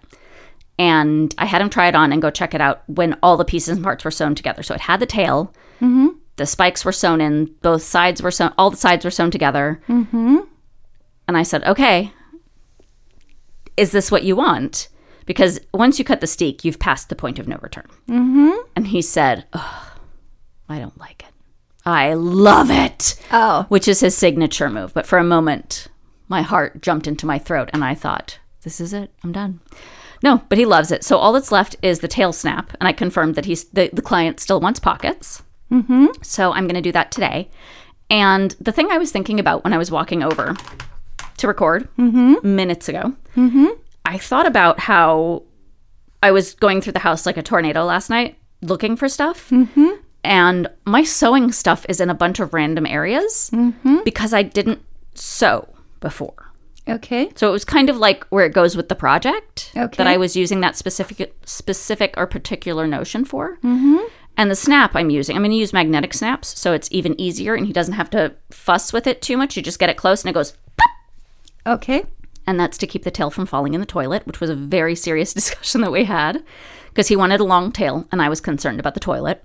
And 0.78 1.34
I 1.38 1.44
had 1.46 1.60
him 1.62 1.70
try 1.70 1.88
it 1.88 1.94
on 1.94 2.12
and 2.12 2.20
go 2.22 2.30
check 2.30 2.54
it 2.54 2.60
out 2.60 2.82
when 2.88 3.16
all 3.22 3.36
the 3.36 3.44
pieces 3.44 3.76
and 3.76 3.84
parts 3.84 4.04
were 4.04 4.10
sewn 4.10 4.34
together. 4.34 4.62
So 4.62 4.74
it 4.74 4.80
had 4.82 5.00
the 5.00 5.06
tail, 5.06 5.52
Mm-hmm. 5.80 6.08
The 6.42 6.46
spikes 6.46 6.84
were 6.84 6.90
sewn 6.90 7.20
in, 7.20 7.54
both 7.62 7.84
sides 7.84 8.20
were 8.20 8.32
sewn, 8.32 8.52
all 8.58 8.68
the 8.68 8.76
sides 8.76 9.04
were 9.04 9.12
sewn 9.12 9.30
together. 9.30 9.80
Mm-hmm. 9.88 10.38
And 11.28 11.36
I 11.36 11.44
said, 11.44 11.62
okay, 11.62 12.12
is 13.76 13.92
this 13.92 14.10
what 14.10 14.24
you 14.24 14.34
want? 14.34 14.88
Because 15.24 15.60
once 15.72 16.00
you 16.00 16.04
cut 16.04 16.20
the 16.20 16.26
steek, 16.26 16.64
you've 16.64 16.80
passed 16.80 17.08
the 17.08 17.14
point 17.14 17.38
of 17.38 17.46
no 17.46 17.60
return. 17.62 17.86
Mm-hmm. 18.08 18.50
And 18.74 18.88
he 18.88 19.02
said, 19.02 19.44
I 19.54 20.80
don't 20.80 20.98
like 20.98 21.22
it. 21.22 21.32
I 21.86 22.14
love 22.14 22.72
it 22.72 23.14
Oh. 23.30 23.66
which 23.68 23.86
is 23.86 24.00
his 24.00 24.16
signature 24.16 24.68
move. 24.68 24.92
But 24.92 25.06
for 25.06 25.18
a 25.18 25.24
moment, 25.24 25.86
my 26.26 26.42
heart 26.42 26.82
jumped 26.82 27.06
into 27.06 27.24
my 27.24 27.38
throat 27.38 27.70
and 27.72 27.84
I 27.84 27.94
thought, 27.94 28.40
this 28.62 28.80
is 28.80 28.92
it. 28.92 29.12
I'm 29.22 29.30
done. 29.30 29.60
No, 30.24 30.42
but 30.48 30.58
he 30.58 30.64
loves 30.64 30.90
it. 30.90 31.04
So 31.04 31.18
all 31.18 31.32
that's 31.32 31.52
left 31.52 31.76
is 31.82 32.00
the 32.00 32.08
tail 32.08 32.32
snap. 32.32 32.72
And 32.80 32.88
I 32.88 32.92
confirmed 32.92 33.36
that 33.36 33.44
he's 33.44 33.62
the, 33.66 33.90
the 33.92 34.02
client 34.02 34.40
still 34.40 34.58
wants 34.58 34.80
pockets. 34.80 35.44
Mm-hmm. 35.72 36.06
So 36.22 36.52
I'm 36.52 36.64
going 36.66 36.74
to 36.74 36.80
do 36.82 36.92
that 36.92 37.10
today. 37.10 37.48
And 38.10 38.54
the 38.60 38.72
thing 38.72 38.90
I 38.90 38.98
was 38.98 39.10
thinking 39.10 39.40
about 39.40 39.64
when 39.64 39.72
I 39.72 39.78
was 39.78 39.90
walking 39.90 40.22
over 40.22 40.54
to 41.38 41.48
record 41.48 41.88
minutes 41.96 42.88
ago, 42.88 43.14
I 44.04 44.18
thought 44.18 44.46
about 44.46 44.80
how 44.80 45.44
I 46.22 46.30
was 46.30 46.54
going 46.54 46.80
through 46.80 46.92
the 46.92 46.98
house 47.00 47.24
like 47.26 47.36
a 47.36 47.42
tornado 47.42 47.84
last 47.84 48.10
night 48.10 48.36
looking 48.60 48.96
for 48.96 49.08
stuff. 49.08 49.50
And 50.24 50.68
my 50.84 51.02
sewing 51.02 51.50
stuff 51.52 51.84
is 51.88 52.00
in 52.00 52.10
a 52.10 52.14
bunch 52.14 52.38
of 52.38 52.52
random 52.54 52.86
areas 52.86 53.50
because 54.04 54.32
I 54.34 54.42
didn't 54.42 54.82
sew 55.14 55.68
before. 56.00 56.34
Okay. 56.88 57.30
So 57.36 57.48
it 57.48 57.52
was 57.52 57.64
kind 57.64 57.88
of 57.88 57.96
like 57.96 58.24
where 58.26 58.44
it 58.44 58.52
goes 58.52 58.76
with 58.76 58.88
the 58.88 58.96
project 58.96 59.70
Okay. 59.76 59.96
that 59.96 60.06
I 60.08 60.16
was 60.16 60.34
using 60.36 60.60
that 60.62 60.76
specific 60.76 61.32
specific 61.46 62.14
or 62.16 62.26
particular 62.26 62.86
notion 62.88 63.24
for. 63.24 63.56
Mm-hmm. 63.58 63.98
And 64.36 64.50
the 64.50 64.56
snap 64.56 64.92
I'm 64.94 65.10
using, 65.10 65.36
I'm 65.36 65.42
going 65.42 65.50
to 65.50 65.56
use 65.56 65.72
magnetic 65.72 66.14
snaps, 66.14 66.58
so 66.58 66.72
it's 66.72 66.88
even 66.90 67.20
easier, 67.20 67.54
and 67.54 67.66
he 67.66 67.72
doesn't 67.72 67.94
have 67.94 68.10
to 68.10 68.34
fuss 68.50 68.92
with 68.92 69.06
it 69.06 69.20
too 69.20 69.36
much. 69.36 69.56
You 69.56 69.62
just 69.62 69.78
get 69.78 69.90
it 69.90 69.96
close, 69.96 70.22
and 70.22 70.30
it 70.30 70.34
goes, 70.34 70.54
Okay. 71.66 72.04
and 72.46 72.58
that's 72.58 72.78
to 72.78 72.86
keep 72.86 73.04
the 73.04 73.10
tail 73.10 73.30
from 73.30 73.46
falling 73.46 73.74
in 73.74 73.80
the 73.80 73.86
toilet, 73.86 74.26
which 74.26 74.40
was 74.40 74.50
a 74.50 74.54
very 74.56 74.94
serious 74.94 75.34
discussion 75.34 75.80
that 75.82 75.92
we 75.92 76.04
had 76.04 76.42
because 76.88 77.08
he 77.08 77.16
wanted 77.16 77.40
a 77.40 77.44
long 77.44 77.72
tail, 77.72 78.06
and 78.10 78.20
I 78.22 78.28
was 78.28 78.40
concerned 78.40 78.80
about 78.80 78.94
the 78.94 79.00
toilet. 79.00 79.44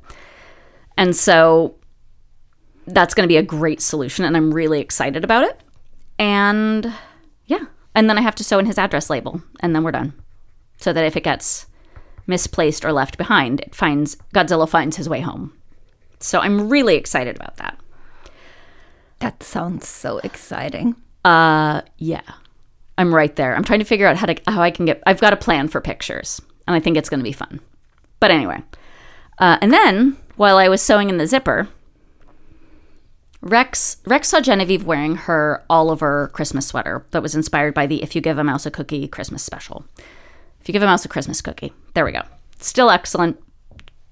And 0.98 1.16
so 1.16 1.76
that's 2.88 3.14
going 3.14 3.26
to 3.26 3.32
be 3.32 3.38
a 3.38 3.44
great 3.44 3.82
solution, 3.82 4.26
and 4.26 4.36
I'm 4.36 4.54
really 4.54 4.80
excited 4.80 5.24
about 5.24 5.44
it. 5.44 5.60
And 6.18 6.92
yeah, 7.46 7.66
and 7.94 8.10
then 8.10 8.18
I 8.18 8.22
have 8.22 8.36
to 8.36 8.44
sew 8.44 8.58
in 8.58 8.66
his 8.66 8.78
address 8.80 9.10
label, 9.10 9.42
and 9.60 9.76
then 9.76 9.84
we're 9.84 9.92
done. 9.92 10.14
So 10.80 10.92
that 10.94 11.06
if 11.06 11.16
it 11.16 11.24
gets 11.24 11.67
misplaced 12.28 12.86
or 12.86 12.92
left 12.92 13.18
behind, 13.18 13.62
it 13.62 13.74
finds 13.74 14.18
Godzilla 14.34 14.68
finds 14.70 14.98
his 14.98 15.10
way 15.10 15.22
home. 15.22 15.54
So 16.20 16.40
I'm 16.40 16.70
really 16.70 16.96
excited 16.96 17.36
about 17.36 17.58
that. 17.58 17.80
That 19.20 19.42
sounds 19.42 19.88
so 19.88 20.20
exciting. 20.20 20.96
Uh, 21.26 21.82
yeah, 21.98 22.22
I'm 22.98 23.14
right 23.14 23.36
there. 23.36 23.56
I'm 23.56 23.64
trying 23.64 23.80
to 23.80 23.86
figure 23.86 24.08
out 24.08 24.18
how 24.18 24.28
to 24.28 24.36
how 24.48 24.62
I 24.62 24.72
can 24.72 24.86
get. 24.86 25.02
I've 25.06 25.22
got 25.22 25.34
a 25.34 25.38
plan 25.38 25.68
for 25.68 25.82
pictures, 25.82 26.42
and 26.68 26.76
I 26.76 26.80
think 26.80 26.98
it's 26.98 27.10
going 27.10 27.20
to 27.20 27.24
be 27.24 27.32
fun. 27.32 27.60
But 28.20 28.32
anyway, 28.32 28.64
uh, 29.40 29.58
and 29.62 29.72
then 29.74 30.18
while 30.36 30.58
I 30.58 30.70
was 30.70 30.82
sewing 30.82 31.10
in 31.10 31.18
the 31.18 31.28
zipper, 31.28 31.68
Rex 33.42 33.98
Rex 34.06 34.30
saw 34.30 34.40
Genevieve 34.40 34.86
wearing 34.86 35.16
her 35.16 35.64
Oliver 35.70 36.30
Christmas 36.34 36.68
sweater 36.68 37.06
that 37.12 37.22
was 37.24 37.36
inspired 37.36 37.74
by 37.74 37.88
the 37.88 38.02
"If 38.02 38.16
You 38.16 38.22
Give 38.22 38.38
a 38.38 38.44
Mouse 38.44 38.66
a 38.66 38.72
Cookie" 38.72 39.08
Christmas 39.08 39.44
special. 39.44 39.86
If 40.68 40.70
you 40.70 40.74
give 40.74 40.84
a 40.84 40.86
mouse 40.86 41.06
a 41.06 41.08
Christmas 41.08 41.40
cookie, 41.40 41.72
there 41.94 42.04
we 42.04 42.12
go. 42.12 42.24
Still 42.60 42.90
excellent, 42.90 43.42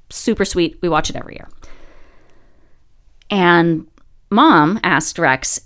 super 0.09 0.45
sweet. 0.45 0.79
We 0.81 0.87
watch 0.87 1.09
it 1.09 1.17
every 1.17 1.33
year. 1.33 1.49
And 3.29 3.87
mom 4.31 4.79
asked 4.81 5.19
Rex 5.19 5.59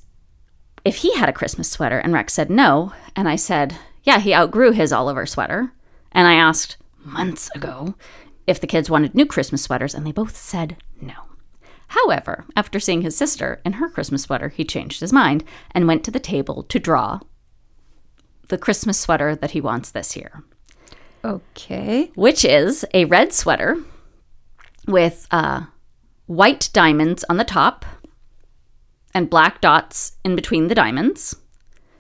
if 0.84 0.96
he 0.96 1.16
had 1.16 1.30
a 1.30 1.32
Christmas 1.32 1.70
sweater, 1.70 2.00
and 2.00 2.12
Rex 2.12 2.34
said 2.34 2.50
no. 2.50 2.92
And 3.16 3.30
I 3.30 3.36
said, 3.36 3.78
yeah, 4.02 4.18
he 4.18 4.34
outgrew 4.34 4.72
his 4.72 4.92
Oliver 4.92 5.28
sweater. 5.28 5.72
And 6.12 6.28
I 6.28 6.34
asked 6.34 6.78
months 7.06 7.52
ago 7.54 7.94
if 8.48 8.60
the 8.60 8.66
kids 8.66 8.90
wanted 8.90 9.14
new 9.14 9.28
Christmas 9.28 9.62
sweaters, 9.62 9.94
and 9.94 10.08
they 10.08 10.12
both 10.12 10.36
said 10.36 10.76
no. 11.00 11.14
However, 11.90 12.46
after 12.56 12.80
seeing 12.80 13.04
his 13.04 13.16
sister 13.16 13.62
in 13.64 13.74
her 13.74 13.90
Christmas 13.90 14.24
sweater, 14.24 14.50
he 14.50 14.64
changed 14.66 15.02
his 15.02 15.14
mind 15.14 15.44
and 15.70 15.88
went 15.88 16.04
to 16.06 16.10
the 16.10 16.20
table 16.20 16.64
to 16.64 16.80
draw 16.80 17.20
the 18.48 18.58
Christmas 18.58 19.00
sweater 19.00 19.36
that 19.36 19.52
he 19.52 19.62
wants 19.62 19.92
this 19.92 20.18
year, 20.18 20.42
Okay. 21.24 22.12
which 22.16 22.46
is 22.46 22.86
a 22.94 23.06
red 23.06 23.34
sweater 23.34 23.78
with 24.88 25.28
uh, 25.32 25.66
white 26.26 26.70
diamonds 26.74 27.26
on 27.30 27.38
the 27.38 27.44
top 27.44 27.86
and 29.14 29.30
black 29.30 29.62
dots 29.62 30.14
in 30.24 30.36
between 30.36 30.68
the 30.68 30.76
diamonds. 30.76 31.36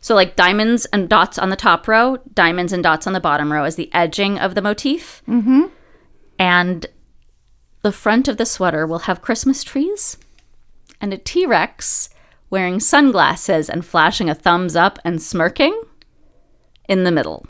So, 0.01 0.15
like 0.15 0.35
diamonds 0.35 0.85
and 0.87 1.09
dots 1.09 1.37
on 1.37 1.49
the 1.49 1.55
top 1.55 1.87
row, 1.87 2.17
diamonds 2.33 2.71
and 2.71 2.81
dots 2.81 3.05
on 3.05 3.13
the 3.13 3.19
bottom 3.19 3.51
row 3.51 3.65
is 3.65 3.75
the 3.75 3.93
edging 3.93 4.39
of 4.39 4.55
the 4.55 4.61
motif. 4.61 5.21
Mm-hmm. 5.27 5.63
And 6.37 6.85
the 7.81 7.91
front 7.91 8.27
of 8.27 8.37
the 8.37 8.45
sweater 8.45 8.87
will 8.87 8.99
have 8.99 9.21
Christmas 9.21 9.63
trees 9.63 10.17
and 11.01 11.13
a 11.13 11.17
T 11.17 11.45
Rex 11.45 12.09
wearing 12.49 12.79
sunglasses 12.79 13.69
and 13.69 13.85
flashing 13.85 14.29
a 14.29 14.35
thumbs 14.35 14.75
up 14.75 14.99
and 15.03 15.21
smirking 15.21 15.79
in 16.87 17.03
the 17.03 17.11
middle. 17.11 17.45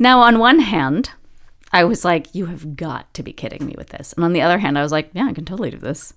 Now, 0.00 0.22
on 0.22 0.38
one 0.38 0.60
hand, 0.60 1.10
I 1.72 1.84
was 1.84 2.06
like, 2.06 2.34
you 2.34 2.46
have 2.46 2.74
got 2.74 3.12
to 3.14 3.22
be 3.22 3.34
kidding 3.34 3.66
me 3.66 3.74
with 3.76 3.90
this. 3.90 4.14
And 4.14 4.24
on 4.24 4.32
the 4.32 4.40
other 4.40 4.58
hand, 4.58 4.78
I 4.78 4.82
was 4.82 4.90
like, 4.90 5.10
yeah, 5.12 5.26
I 5.26 5.34
can 5.34 5.44
totally 5.44 5.70
do 5.70 5.76
this. 5.76 6.14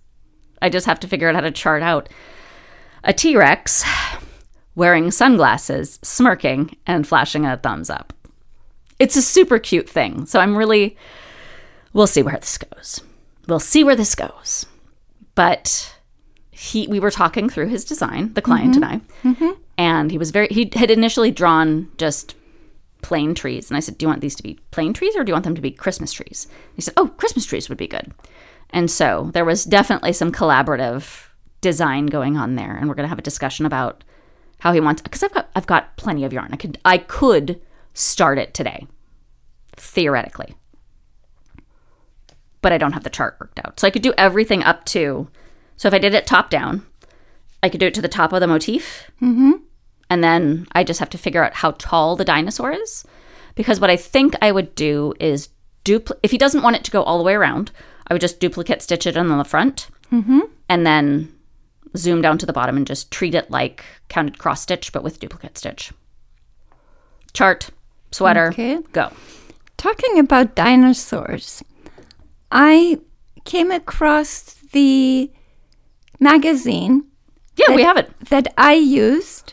I 0.61 0.69
just 0.69 0.85
have 0.85 1.01
to 1.01 1.07
figure 1.07 1.27
out 1.27 1.35
how 1.35 1.41
to 1.41 1.51
chart 1.51 1.83
out 1.83 2.07
a 3.03 3.11
T 3.11 3.35
Rex 3.35 3.83
wearing 4.73 5.11
sunglasses, 5.11 5.99
smirking, 6.01 6.77
and 6.87 7.05
flashing 7.05 7.45
a 7.45 7.57
thumbs 7.57 7.89
up. 7.89 8.13
It's 8.99 9.17
a 9.17 9.21
super 9.21 9.59
cute 9.59 9.89
thing. 9.89 10.25
So 10.27 10.39
I'm 10.39 10.55
really, 10.55 10.95
we'll 11.91 12.07
see 12.07 12.23
where 12.23 12.37
this 12.37 12.57
goes. 12.57 13.01
We'll 13.47 13.59
see 13.59 13.83
where 13.83 13.97
this 13.97 14.15
goes. 14.15 14.65
But 15.35 15.93
he, 16.51 16.87
we 16.87 17.01
were 17.01 17.11
talking 17.11 17.49
through 17.49 17.67
his 17.67 17.83
design, 17.83 18.33
the 18.33 18.41
client 18.41 18.75
mm-hmm. 18.75 18.83
and 18.83 19.03
I, 19.03 19.27
mm-hmm. 19.27 19.61
and 19.77 20.09
he 20.09 20.17
was 20.17 20.31
very, 20.31 20.47
he 20.49 20.71
had 20.73 20.89
initially 20.89 21.31
drawn 21.31 21.89
just 21.97 22.35
plain 23.03 23.35
trees. 23.35 23.69
And 23.69 23.77
I 23.77 23.81
said, 23.81 23.97
Do 23.97 24.05
you 24.05 24.07
want 24.07 24.21
these 24.21 24.35
to 24.35 24.43
be 24.43 24.59
plain 24.71 24.93
trees 24.93 25.15
or 25.15 25.23
do 25.23 25.29
you 25.29 25.33
want 25.33 25.43
them 25.43 25.55
to 25.55 25.61
be 25.61 25.69
Christmas 25.69 26.11
trees? 26.11 26.47
He 26.75 26.81
said, 26.81 26.95
Oh, 26.97 27.09
Christmas 27.09 27.45
trees 27.45 27.69
would 27.69 27.77
be 27.77 27.87
good. 27.87 28.11
And 28.71 28.89
so 28.89 29.29
there 29.33 29.45
was 29.45 29.63
definitely 29.63 30.13
some 30.13 30.31
collaborative 30.31 31.27
design 31.61 32.07
going 32.07 32.37
on 32.37 32.55
there. 32.55 32.75
And 32.75 32.89
we're 32.89 32.95
going 32.95 33.05
to 33.05 33.09
have 33.09 33.19
a 33.19 33.23
discussion 33.23 33.67
about 33.67 34.03
how 34.59 34.73
he 34.73 34.79
wants, 34.79 35.01
because 35.01 35.21
I've 35.21 35.33
got, 35.33 35.49
I've 35.55 35.67
got 35.67 35.95
plenty 35.97 36.23
of 36.23 36.33
yarn. 36.33 36.49
I 36.53 36.55
could, 36.55 36.79
I 36.83 36.97
could 36.97 37.61
start 37.93 38.39
it 38.39 38.53
today, 38.53 38.87
theoretically. 39.75 40.55
But 42.61 42.71
I 42.71 42.77
don't 42.77 42.93
have 42.93 43.03
the 43.03 43.09
chart 43.09 43.37
worked 43.39 43.59
out. 43.63 43.79
So 43.79 43.87
I 43.87 43.91
could 43.91 44.01
do 44.01 44.13
everything 44.17 44.63
up 44.63 44.85
to, 44.85 45.27
so 45.75 45.87
if 45.87 45.93
I 45.93 45.99
did 45.99 46.13
it 46.13 46.25
top 46.25 46.49
down, 46.49 46.85
I 47.61 47.69
could 47.69 47.79
do 47.79 47.87
it 47.87 47.93
to 47.95 48.01
the 48.01 48.07
top 48.07 48.33
of 48.33 48.39
the 48.39 48.47
motif. 48.47 49.11
Mm-hmm. 49.21 49.51
And 50.09 50.23
then 50.23 50.67
I 50.73 50.83
just 50.83 50.99
have 50.99 51.09
to 51.11 51.17
figure 51.17 51.43
out 51.43 51.55
how 51.55 51.71
tall 51.71 52.15
the 52.15 52.25
dinosaur 52.25 52.71
is. 52.71 53.05
Because 53.55 53.79
what 53.79 53.89
I 53.89 53.95
think 53.97 54.35
I 54.41 54.51
would 54.51 54.75
do 54.75 55.13
is 55.19 55.49
dupl- 55.85 56.17
if 56.23 56.31
he 56.31 56.37
doesn't 56.37 56.63
want 56.63 56.75
it 56.75 56.83
to 56.85 56.91
go 56.91 57.03
all 57.03 57.17
the 57.17 57.23
way 57.23 57.33
around, 57.33 57.71
I 58.07 58.13
would 58.13 58.21
just 58.21 58.39
duplicate 58.39 58.81
stitch 58.81 59.07
it 59.07 59.17
on 59.17 59.27
the 59.37 59.43
front 59.43 59.87
mm-hmm. 60.11 60.41
and 60.67 60.85
then 60.85 61.33
zoom 61.95 62.21
down 62.21 62.37
to 62.39 62.45
the 62.45 62.53
bottom 62.53 62.75
and 62.77 62.87
just 62.87 63.11
treat 63.11 63.35
it 63.35 63.49
like 63.51 63.83
counted 64.09 64.39
cross 64.39 64.61
stitch, 64.61 64.91
but 64.91 65.03
with 65.03 65.19
duplicate 65.19 65.57
stitch. 65.57 65.91
Chart, 67.33 67.69
sweater, 68.11 68.47
Okay. 68.49 68.79
go. 68.91 69.11
Talking 69.77 70.19
about 70.19 70.55
dinosaurs, 70.55 71.63
I 72.51 72.99
came 73.45 73.71
across 73.71 74.53
the 74.71 75.31
magazine 76.19 77.05
Yeah, 77.57 77.75
we 77.75 77.83
have 77.83 77.97
it. 77.97 78.11
that 78.29 78.53
I 78.57 78.73
used 78.73 79.52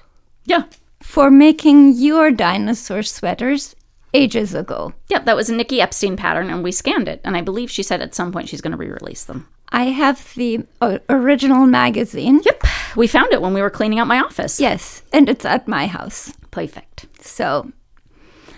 Yeah. 0.51 0.65
for 1.03 1.31
making 1.31 1.95
your 1.95 2.31
dinosaur 2.31 3.03
sweaters 3.03 3.75
ages 4.13 4.55
ago. 4.55 4.93
Yep, 5.09 5.25
that 5.27 5.37
was 5.37 5.49
a 5.49 5.55
Nicky 5.55 5.81
Epstein 5.81 6.17
pattern, 6.17 6.51
and 6.51 6.63
we 6.65 6.73
scanned 6.73 7.09
it. 7.09 7.21
And 7.25 7.37
I 7.37 7.41
believe 7.43 7.71
she 7.71 7.83
said 7.85 8.01
at 8.03 8.15
some 8.15 8.33
point 8.33 8.49
she's 8.49 8.61
going 8.61 8.73
to 8.73 8.77
re 8.77 8.91
release 8.91 9.25
them. 9.25 9.47
I 9.73 9.85
have 9.85 10.35
the 10.35 10.67
uh, 10.81 10.99
original 11.09 11.65
magazine. 11.67 12.41
Yep, 12.45 12.65
we 12.97 13.07
found 13.07 13.33
it 13.33 13.41
when 13.41 13.55
we 13.55 13.63
were 13.63 13.71
cleaning 13.71 14.01
out 14.01 14.09
my 14.09 14.19
office. 14.19 14.59
Yes, 14.61 15.03
and 15.13 15.29
it's 15.29 15.45
at 15.45 15.69
my 15.69 15.87
house. 15.87 16.33
Perfect. 16.51 17.07
So, 17.25 17.71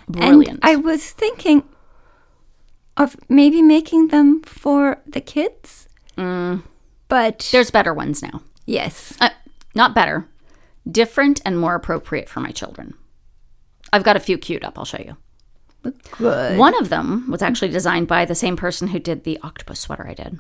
Brilliant. 0.09 0.49
and 0.49 0.59
I 0.63 0.77
was 0.77 1.11
thinking 1.11 1.63
of 2.97 3.17
maybe 3.29 3.61
making 3.61 4.09
them 4.09 4.41
for 4.43 5.03
the 5.07 5.21
kids. 5.21 5.87
But 6.17 7.49
There's 7.53 7.71
better 7.71 7.93
ones 7.93 8.23
now. 8.23 8.41
yes, 8.65 9.15
Uh, 9.21 9.29
not 9.75 9.95
better, 9.95 10.27
different 10.91 11.41
and 11.45 11.59
more 11.59 11.75
appropriate 11.75 12.29
for 12.29 12.41
my 12.41 12.51
children. 12.51 12.95
I've 13.93 14.05
got 14.05 14.17
a 14.17 14.21
few 14.21 14.39
queued 14.39 14.65
up. 14.65 14.79
I'll 14.79 14.85
show 14.85 14.99
you. 14.99 15.17
good. 16.19 16.59
One 16.59 16.79
of 16.81 16.89
them 16.89 17.31
was 17.31 17.43
actually 17.43 17.69
designed 17.71 18.09
by 18.09 18.25
the 18.25 18.35
same 18.35 18.57
person 18.57 18.89
who 18.89 18.99
did 18.99 19.25
the 19.25 19.39
octopus 19.43 19.81
sweater 19.81 20.07
I 20.09 20.15
did. 20.15 20.39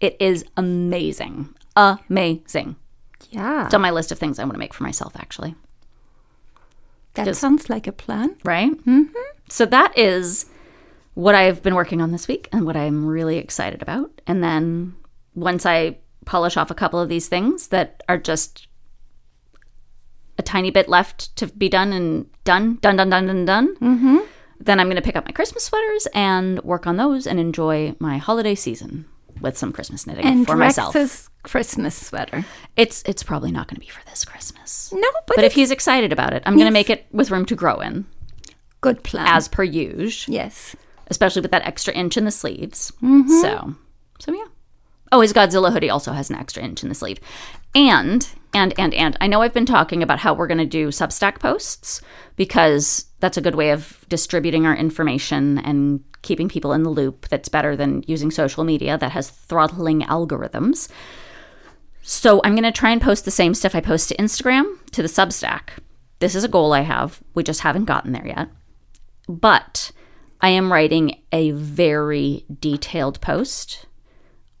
It 0.00 0.16
is 0.20 0.44
amazing. 0.56 1.54
Amazing. 1.76 2.76
Yeah, 3.30 3.66
It's 3.66 3.74
on 3.74 3.80
my 3.80 3.90
list 3.90 4.12
of 4.12 4.18
things 4.18 4.38
I 4.38 4.44
want 4.44 4.54
to 4.54 4.58
make 4.58 4.72
for 4.72 4.84
myself, 4.84 5.14
actually. 5.16 5.54
that 7.14 7.24
just- 7.24 7.40
sounds 7.40 7.68
like 7.68 7.86
a 7.86 7.92
plan. 7.92 8.36
Right? 8.44 8.70
Mm-hmm. 8.70 9.12
So 9.48 9.66
that 9.66 9.96
is 9.98 10.46
what 11.14 11.34
I've 11.34 11.62
been 11.62 11.74
working 11.74 12.00
on 12.00 12.12
this 12.12 12.28
week 12.28 12.48
and 12.52 12.64
what 12.64 12.76
I'm 12.76 13.04
really 13.06 13.38
excited 13.38 13.82
about. 13.82 14.20
And 14.26 14.42
then 14.42 14.94
once 15.34 15.66
I 15.66 15.98
polish 16.26 16.56
off 16.56 16.70
a 16.70 16.74
couple 16.76 17.00
of 17.00 17.08
these 17.08 17.26
things 17.28 17.68
that 17.68 18.02
are 18.08 18.18
just 18.18 18.67
a 20.38 20.42
tiny 20.42 20.70
bit 20.70 20.88
left 20.88 21.34
to 21.36 21.46
be 21.48 21.68
done 21.68 21.92
and 21.92 22.26
done, 22.44 22.76
done, 22.80 22.96
done, 22.96 23.10
done, 23.10 23.26
done, 23.26 23.44
done, 23.44 23.76
mm-hmm. 23.76 24.18
then 24.60 24.80
I'm 24.80 24.86
going 24.86 24.96
to 24.96 25.02
pick 25.02 25.16
up 25.16 25.24
my 25.24 25.32
Christmas 25.32 25.64
sweaters 25.64 26.06
and 26.14 26.62
work 26.62 26.86
on 26.86 26.96
those 26.96 27.26
and 27.26 27.40
enjoy 27.40 27.94
my 27.98 28.18
holiday 28.18 28.54
season 28.54 29.06
with 29.40 29.56
some 29.56 29.72
Christmas 29.72 30.06
knitting 30.06 30.24
And 30.24 30.46
for 30.46 30.56
myself. 30.56 30.94
Rex's 30.94 31.28
Christmas 31.42 31.94
sweater. 32.06 32.44
It's 32.76 33.02
it's 33.04 33.22
probably 33.22 33.52
not 33.52 33.68
going 33.68 33.76
to 33.76 33.80
be 33.80 33.86
for 33.86 34.04
this 34.08 34.24
Christmas. 34.24 34.92
No, 34.92 35.08
but, 35.26 35.36
But 35.36 35.44
if 35.44 35.52
he's 35.52 35.70
excited 35.70 36.12
about 36.12 36.32
it, 36.32 36.42
I'm 36.46 36.54
going 36.54 36.66
to 36.66 36.72
make 36.72 36.90
it 36.90 37.06
with 37.12 37.30
room 37.30 37.46
to 37.46 37.56
grow 37.56 37.80
in, 37.80 38.06
good 38.80 39.02
plan. 39.02 39.26
as 39.28 39.48
per 39.48 39.62
usual. 39.62 40.34
yes, 40.34 40.76
especially 41.08 41.42
with 41.42 41.50
that 41.50 41.66
extra 41.66 41.94
inch 41.94 42.16
in 42.16 42.24
the 42.24 42.30
sleeves. 42.30 42.92
Mm-hmm. 43.02 43.40
So, 43.40 43.74
so 44.18 44.32
yeah. 44.32 44.46
Oh, 45.10 45.20
his 45.20 45.32
Godzilla 45.32 45.72
hoodie 45.72 45.88
also 45.88 46.12
has 46.12 46.28
an 46.28 46.36
extra 46.36 46.62
inch 46.62 46.82
in 46.82 46.90
the 46.90 46.94
sleeve. 46.94 47.18
And, 47.74 48.28
and, 48.54 48.72
and, 48.78 48.94
and, 48.94 49.16
I 49.20 49.26
know 49.26 49.42
I've 49.42 49.54
been 49.54 49.66
talking 49.66 50.02
about 50.02 50.18
how 50.18 50.34
we're 50.34 50.46
going 50.46 50.58
to 50.58 50.66
do 50.66 50.88
Substack 50.88 51.38
posts 51.38 52.00
because 52.36 53.06
that's 53.20 53.36
a 53.36 53.42
good 53.42 53.54
way 53.54 53.70
of 53.70 54.04
distributing 54.08 54.66
our 54.66 54.74
information 54.74 55.58
and 55.58 56.02
keeping 56.22 56.48
people 56.48 56.72
in 56.72 56.82
the 56.82 56.90
loop 56.90 57.28
that's 57.28 57.48
better 57.48 57.76
than 57.76 58.04
using 58.06 58.30
social 58.30 58.64
media 58.64 58.96
that 58.98 59.12
has 59.12 59.30
throttling 59.30 60.02
algorithms. 60.02 60.88
So 62.02 62.40
I'm 62.42 62.54
going 62.54 62.62
to 62.64 62.72
try 62.72 62.90
and 62.90 63.02
post 63.02 63.24
the 63.24 63.30
same 63.30 63.54
stuff 63.54 63.74
I 63.74 63.80
post 63.80 64.08
to 64.08 64.16
Instagram 64.16 64.78
to 64.92 65.02
the 65.02 65.08
Substack. 65.08 65.70
This 66.20 66.34
is 66.34 66.42
a 66.42 66.48
goal 66.48 66.72
I 66.72 66.80
have. 66.80 67.22
We 67.34 67.42
just 67.42 67.60
haven't 67.60 67.84
gotten 67.84 68.12
there 68.12 68.26
yet. 68.26 68.48
But 69.28 69.92
I 70.40 70.48
am 70.50 70.72
writing 70.72 71.20
a 71.32 71.50
very 71.50 72.44
detailed 72.60 73.20
post 73.20 73.86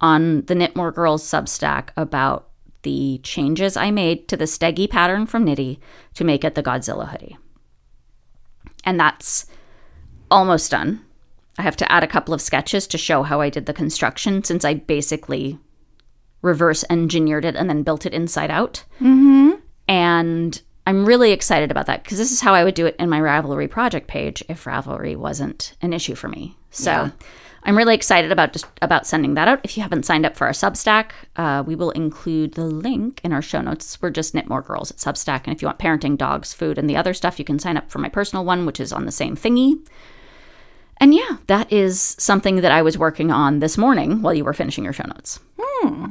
on 0.00 0.42
the 0.42 0.54
Knitmore 0.54 0.94
Girls 0.94 1.24
Substack 1.24 1.88
about 1.96 2.50
the 2.82 3.20
changes 3.22 3.76
I 3.76 3.90
made 3.90 4.28
to 4.28 4.36
the 4.36 4.44
Steggy 4.44 4.88
pattern 4.88 5.26
from 5.26 5.44
Knitty 5.44 5.80
to 6.14 6.24
make 6.24 6.44
it 6.44 6.54
the 6.54 6.62
Godzilla 6.62 7.08
hoodie. 7.08 7.36
And 8.84 8.98
that's 8.98 9.46
almost 10.30 10.70
done. 10.70 11.04
I 11.58 11.62
have 11.62 11.76
to 11.76 11.90
add 11.90 12.04
a 12.04 12.08
couple 12.08 12.32
of 12.32 12.40
sketches 12.40 12.86
to 12.88 12.98
show 12.98 13.24
how 13.24 13.40
I 13.40 13.50
did 13.50 13.66
the 13.66 13.74
construction 13.74 14.44
since 14.44 14.64
I 14.64 14.74
basically 14.74 15.58
reverse 16.40 16.84
engineered 16.88 17.44
it 17.44 17.56
and 17.56 17.68
then 17.68 17.82
built 17.82 18.06
it 18.06 18.14
inside 18.14 18.50
out. 18.50 18.84
Mm-hmm. 19.00 19.52
And 19.88 20.62
I'm 20.86 21.04
really 21.04 21.32
excited 21.32 21.70
about 21.70 21.86
that 21.86 22.04
because 22.04 22.18
this 22.18 22.30
is 22.30 22.40
how 22.40 22.54
I 22.54 22.64
would 22.64 22.74
do 22.74 22.86
it 22.86 22.96
in 22.98 23.10
my 23.10 23.20
Ravelry 23.20 23.68
project 23.68 24.06
page 24.06 24.44
if 24.48 24.64
Ravelry 24.64 25.16
wasn't 25.16 25.74
an 25.82 25.92
issue 25.92 26.14
for 26.14 26.28
me. 26.28 26.56
So 26.70 27.10
I'm 27.64 27.76
really 27.76 27.94
excited 27.94 28.32
about 28.32 28.52
just 28.52 28.66
about 28.80 29.06
sending 29.06 29.34
that 29.34 29.48
out. 29.48 29.60
If 29.62 29.76
you 29.76 29.82
haven't 29.82 30.04
signed 30.06 30.24
up 30.24 30.36
for 30.36 30.46
our 30.46 30.52
Substack, 30.52 31.10
uh, 31.36 31.62
we 31.66 31.74
will 31.74 31.90
include 31.90 32.54
the 32.54 32.64
link 32.64 33.20
in 33.24 33.32
our 33.32 33.42
show 33.42 33.60
notes. 33.60 34.00
We're 34.00 34.10
just 34.10 34.34
Knit 34.34 34.48
More 34.48 34.62
Girls 34.62 34.90
at 34.90 34.96
Substack, 34.98 35.42
and 35.44 35.54
if 35.54 35.60
you 35.60 35.66
want 35.66 35.78
parenting, 35.78 36.16
dogs, 36.16 36.52
food, 36.54 36.78
and 36.78 36.88
the 36.88 36.96
other 36.96 37.12
stuff, 37.12 37.38
you 37.38 37.44
can 37.44 37.58
sign 37.58 37.76
up 37.76 37.90
for 37.90 37.98
my 37.98 38.08
personal 38.08 38.44
one, 38.44 38.64
which 38.64 38.80
is 38.80 38.92
on 38.92 39.04
the 39.04 39.12
same 39.12 39.36
thingy. 39.36 39.78
And 41.00 41.14
yeah, 41.14 41.36
that 41.46 41.72
is 41.72 42.16
something 42.18 42.56
that 42.56 42.72
I 42.72 42.82
was 42.82 42.98
working 42.98 43.30
on 43.30 43.60
this 43.60 43.78
morning 43.78 44.22
while 44.22 44.34
you 44.34 44.44
were 44.44 44.52
finishing 44.54 44.84
your 44.84 44.92
show 44.92 45.06
notes. 45.06 45.38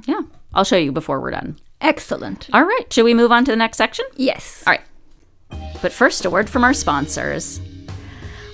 Yeah, 0.06 0.22
I'll 0.54 0.64
show 0.64 0.78
you 0.78 0.92
before 0.92 1.20
we're 1.20 1.32
done. 1.32 1.58
excellent. 1.82 2.50
All 2.54 2.64
right, 2.64 2.86
should 2.92 3.04
we 3.06 3.14
move 3.14 3.32
on 3.32 3.44
to 3.46 3.52
the 3.52 3.58
next 3.58 3.78
section? 3.78 4.06
Yes. 4.16 4.64
All 4.66 4.74
right. 4.74 4.82
But 5.82 5.92
first, 5.92 6.24
a 6.26 6.30
word 6.30 6.50
from 6.50 6.64
our 6.64 6.74
sponsors. 6.74 7.60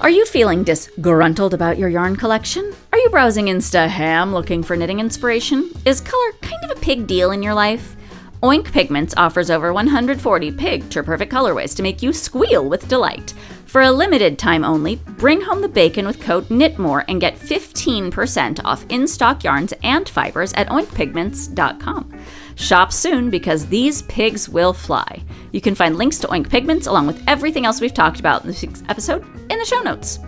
Are 0.04 0.10
you 0.10 0.26
feeling 0.26 0.66
disgruntled 0.66 1.54
about 1.54 1.78
your 1.78 1.88
yarn 1.88 2.18
collection? 2.18 2.76
Are 2.92 3.00
you 3.00 3.10
browsing 3.10 3.46
Instaham 3.46 4.34
looking 4.34 4.62
for 4.62 4.76
knitting 4.76 5.00
inspiration? 5.00 5.72
Is 5.86 6.02
color 6.02 6.34
kind 6.42 6.62
of 6.66 6.72
a 6.72 6.82
pig 6.82 7.08
deal 7.08 7.32
in 7.32 7.42
your 7.42 7.54
life? 7.54 7.96
Oink 8.42 8.70
Pigments 8.70 9.14
offers 9.16 9.50
over 9.50 9.72
140 9.72 10.52
picture 10.52 11.04
perfect 11.04 11.32
colorways 11.32 11.74
to 11.78 11.84
make 11.84 12.04
you 12.04 12.12
squeal 12.12 12.68
with 12.68 12.90
delight. 12.90 13.34
For 13.74 13.82
a 13.82 13.92
limited 13.92 14.38
time 14.38 14.64
only, 14.64 14.98
bring 15.18 15.42
home 15.42 15.60
the 15.60 15.68
bacon 15.68 16.06
with 16.06 16.22
code 16.22 16.48
KNITMORE 16.50 17.06
and 17.08 17.20
get 17.20 17.36
15% 17.40 18.60
off 18.64 18.86
in 18.90 19.08
stock 19.08 19.44
yarns 19.44 19.74
and 19.82 20.08
fibers 20.08 20.54
at 20.54 20.70
oinkpigments.com. 20.70 22.24
Shop 22.54 22.94
soon 22.94 23.32
because 23.32 23.66
these 23.66 24.04
pigs 24.04 24.48
will 24.48 24.74
fly. 24.74 25.24
You 25.52 25.60
can 25.60 25.74
find 25.74 25.98
links 25.98 26.20
to 26.20 26.28
Oink 26.28 26.52
Pigments 26.52 26.86
along 26.86 27.08
with 27.08 27.24
everything 27.28 27.66
else 27.66 27.82
we've 27.82 27.92
talked 27.92 28.20
about 28.20 28.44
in 28.44 28.48
this 28.52 28.62
week's 28.62 28.84
episode 28.90 29.26
in 29.50 29.58
the 29.58 29.66
show 29.66 29.82
notes. 29.82 30.20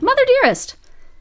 Mother 0.00 0.22
dearest, 0.42 0.74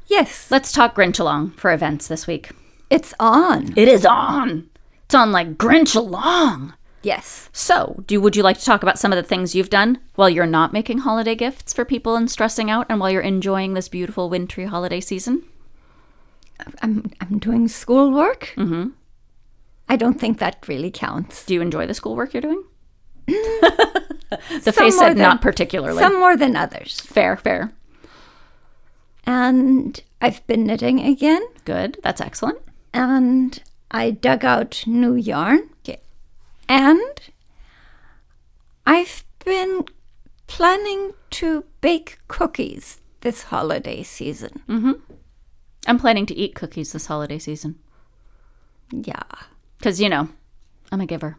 Yes. 0.07 0.49
let's 0.49 0.71
talk 0.71 0.95
Grinch 0.95 1.19
along 1.19 1.51
for 1.51 1.71
events 1.71 2.07
this 2.07 2.25
week. 2.25 2.53
It's 2.91 3.13
on. 3.19 3.73
It 3.75 3.87
is 3.87 4.05
on. 4.05 4.69
It's 5.05 5.15
on 5.15 5.31
like 5.31 5.57
Grinch 5.57 5.95
along. 5.95 6.73
Yes. 7.03 7.49
So, 7.51 8.03
do 8.05 8.21
would 8.21 8.35
you 8.35 8.43
like 8.43 8.59
to 8.59 8.65
talk 8.65 8.83
about 8.83 8.99
some 8.99 9.11
of 9.11 9.15
the 9.15 9.23
things 9.27 9.55
you've 9.55 9.71
done 9.71 9.97
while 10.15 10.29
you're 10.29 10.45
not 10.45 10.71
making 10.73 10.99
holiday 10.99 11.33
gifts 11.33 11.73
for 11.73 11.83
people 11.85 12.15
and 12.15 12.29
stressing 12.29 12.69
out, 12.69 12.85
and 12.89 12.99
while 12.99 13.09
you're 13.09 13.21
enjoying 13.21 13.73
this 13.73 13.89
beautiful 13.89 14.29
wintry 14.29 14.65
holiday 14.65 14.99
season? 14.99 15.41
I'm 16.83 17.11
I'm 17.19 17.39
doing 17.39 17.67
schoolwork. 17.67 18.53
Mm-hmm. 18.55 18.89
I 19.89 19.95
don't 19.95 20.19
think 20.19 20.37
that 20.37 20.67
really 20.67 20.91
counts. 20.91 21.43
Do 21.45 21.55
you 21.55 21.61
enjoy 21.61 21.87
the 21.87 21.95
schoolwork 21.95 22.33
you're 22.35 22.41
doing? 22.41 22.63
the 23.27 24.73
face 24.75 24.97
said 24.97 25.11
than- 25.11 25.17
not 25.17 25.41
particularly. 25.41 25.99
Some 26.03 26.19
more 26.19 26.37
than 26.37 26.55
others. 26.55 26.99
fair, 27.01 27.35
fair, 27.35 27.71
And 29.25 29.99
I've 30.21 30.45
been 30.47 30.65
knitting 30.65 30.99
again. 30.99 31.41
good. 31.65 31.97
That's 32.03 32.21
excellent. 32.21 32.59
And 32.93 33.61
I 33.89 34.11
dug 34.11 34.43
out 34.45 34.83
new 34.85 35.15
yarn. 35.15 35.69
And 36.69 37.19
I've 38.85 39.25
been 39.43 39.83
planning 40.47 41.11
to 41.31 41.65
bake 41.81 42.19
cookies 42.29 43.01
this 43.21 43.43
holiday 43.43 44.03
season. 44.03 44.61
Mm-hmm. 44.69 44.91
I'm 45.87 45.99
planning 45.99 46.25
to 46.27 46.35
eat 46.35 46.55
cookies 46.55 46.93
this 46.93 47.07
holiday 47.07 47.39
season 47.39 47.77
Yeah. 48.91 49.23
because 49.77 49.99
you 49.99 50.07
know 50.07 50.29
I'm 50.93 51.01
a 51.01 51.05
giver. 51.05 51.37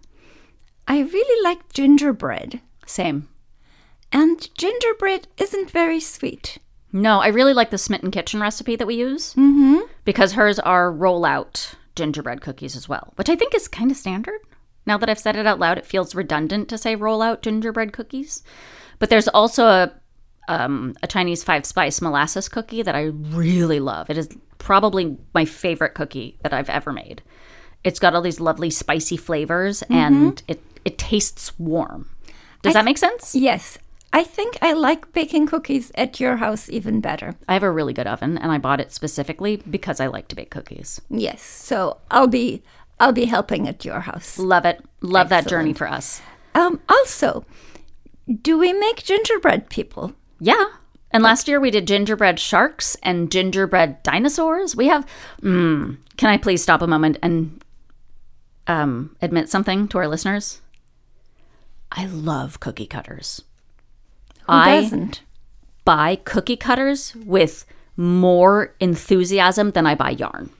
I 0.86 1.00
really 1.00 1.42
like 1.44 1.72
gingerbread. 1.72 2.60
Same. 2.84 3.28
And 4.10 4.48
gingerbread 4.54 5.28
isn't 5.38 5.70
very 5.70 6.00
sweet. 6.00 6.58
No, 6.92 7.20
I 7.20 7.28
really 7.28 7.54
like 7.54 7.70
the 7.70 7.78
Smitten 7.78 8.10
Kitchen 8.10 8.40
recipe 8.40 8.76
that 8.76 8.86
we 8.86 8.96
use 8.96 9.32
mm-hmm. 9.34 9.86
Because 10.04 10.32
hers 10.32 10.58
are 10.58 10.90
roll 10.92 11.24
out 11.24 11.74
gingerbread 11.94 12.40
cookies 12.40 12.76
as 12.76 12.88
well, 12.88 13.12
which 13.16 13.28
I 13.28 13.36
think 13.36 13.54
is 13.54 13.68
kind 13.68 13.90
of 13.90 13.96
standard. 13.96 14.40
Now 14.86 14.98
that 14.98 15.08
I've 15.08 15.18
said 15.18 15.36
it 15.36 15.46
out 15.46 15.60
loud, 15.60 15.78
it 15.78 15.86
feels 15.86 16.14
redundant 16.14 16.68
to 16.68 16.78
say 16.78 16.96
roll 16.96 17.22
out 17.22 17.42
gingerbread 17.42 17.92
cookies. 17.92 18.42
But 18.98 19.10
there's 19.10 19.28
also 19.28 19.66
a 19.66 19.92
um, 20.48 20.94
a 21.02 21.06
Chinese 21.06 21.44
five 21.44 21.64
spice 21.64 22.00
molasses 22.00 22.48
cookie 22.48 22.82
that 22.82 22.96
I 22.96 23.04
really 23.04 23.78
love. 23.78 24.10
It 24.10 24.18
is 24.18 24.28
probably 24.58 25.16
my 25.34 25.44
favorite 25.44 25.94
cookie 25.94 26.38
that 26.42 26.52
I've 26.52 26.68
ever 26.68 26.92
made. 26.92 27.22
It's 27.84 27.98
got 27.98 28.14
all 28.14 28.22
these 28.22 28.40
lovely 28.40 28.70
spicy 28.70 29.16
flavors 29.16 29.82
and 29.90 30.42
it, 30.48 30.62
it 30.84 30.98
tastes 30.98 31.58
warm. 31.58 32.10
Does 32.62 32.74
that 32.74 32.84
make 32.84 32.98
sense? 32.98 33.34
Yes. 33.34 33.78
I 34.12 34.24
think 34.24 34.58
I 34.60 34.74
like 34.74 35.12
baking 35.12 35.46
cookies 35.46 35.90
at 35.94 36.20
your 36.20 36.36
house 36.36 36.68
even 36.68 37.00
better. 37.00 37.34
I 37.48 37.54
have 37.54 37.62
a 37.62 37.70
really 37.70 37.94
good 37.94 38.06
oven, 38.06 38.36
and 38.36 38.52
I 38.52 38.58
bought 38.58 38.80
it 38.80 38.92
specifically 38.92 39.56
because 39.56 40.00
I 40.00 40.06
like 40.06 40.28
to 40.28 40.36
bake 40.36 40.50
cookies. 40.50 41.00
Yes, 41.08 41.42
so 41.42 41.98
I'll 42.10 42.26
be 42.26 42.62
I'll 43.00 43.12
be 43.12 43.24
helping 43.24 43.66
at 43.66 43.84
your 43.84 44.00
house. 44.00 44.38
Love 44.38 44.64
it. 44.64 44.84
Love 45.00 45.30
that 45.30 45.48
journey 45.48 45.72
for 45.72 45.88
us. 45.88 46.20
Um, 46.54 46.80
also, 46.88 47.46
do 48.42 48.58
we 48.58 48.72
make 48.72 49.02
gingerbread 49.02 49.70
people? 49.70 50.12
Yeah. 50.40 50.64
And 51.10 51.22
last 51.22 51.48
year 51.48 51.60
we 51.60 51.70
did 51.70 51.86
gingerbread 51.86 52.38
sharks 52.38 52.96
and 53.02 53.30
gingerbread 53.30 54.02
dinosaurs. 54.02 54.76
We 54.76 54.88
have. 54.88 55.06
Mm, 55.42 55.96
can 56.16 56.30
I 56.30 56.36
please 56.36 56.62
stop 56.62 56.82
a 56.82 56.86
moment 56.86 57.18
and 57.22 57.62
um, 58.66 59.16
admit 59.22 59.48
something 59.48 59.88
to 59.88 59.98
our 59.98 60.08
listeners? 60.08 60.60
I 61.90 62.06
love 62.06 62.60
cookie 62.60 62.86
cutters. 62.86 63.42
Who 64.52 64.58
I 64.58 64.80
doesn't? 64.82 65.22
buy 65.84 66.16
cookie 66.24 66.56
cutters 66.56 67.14
with 67.16 67.64
more 67.96 68.74
enthusiasm 68.80 69.72
than 69.72 69.86
I 69.86 69.94
buy 69.94 70.10
yarn. 70.10 70.50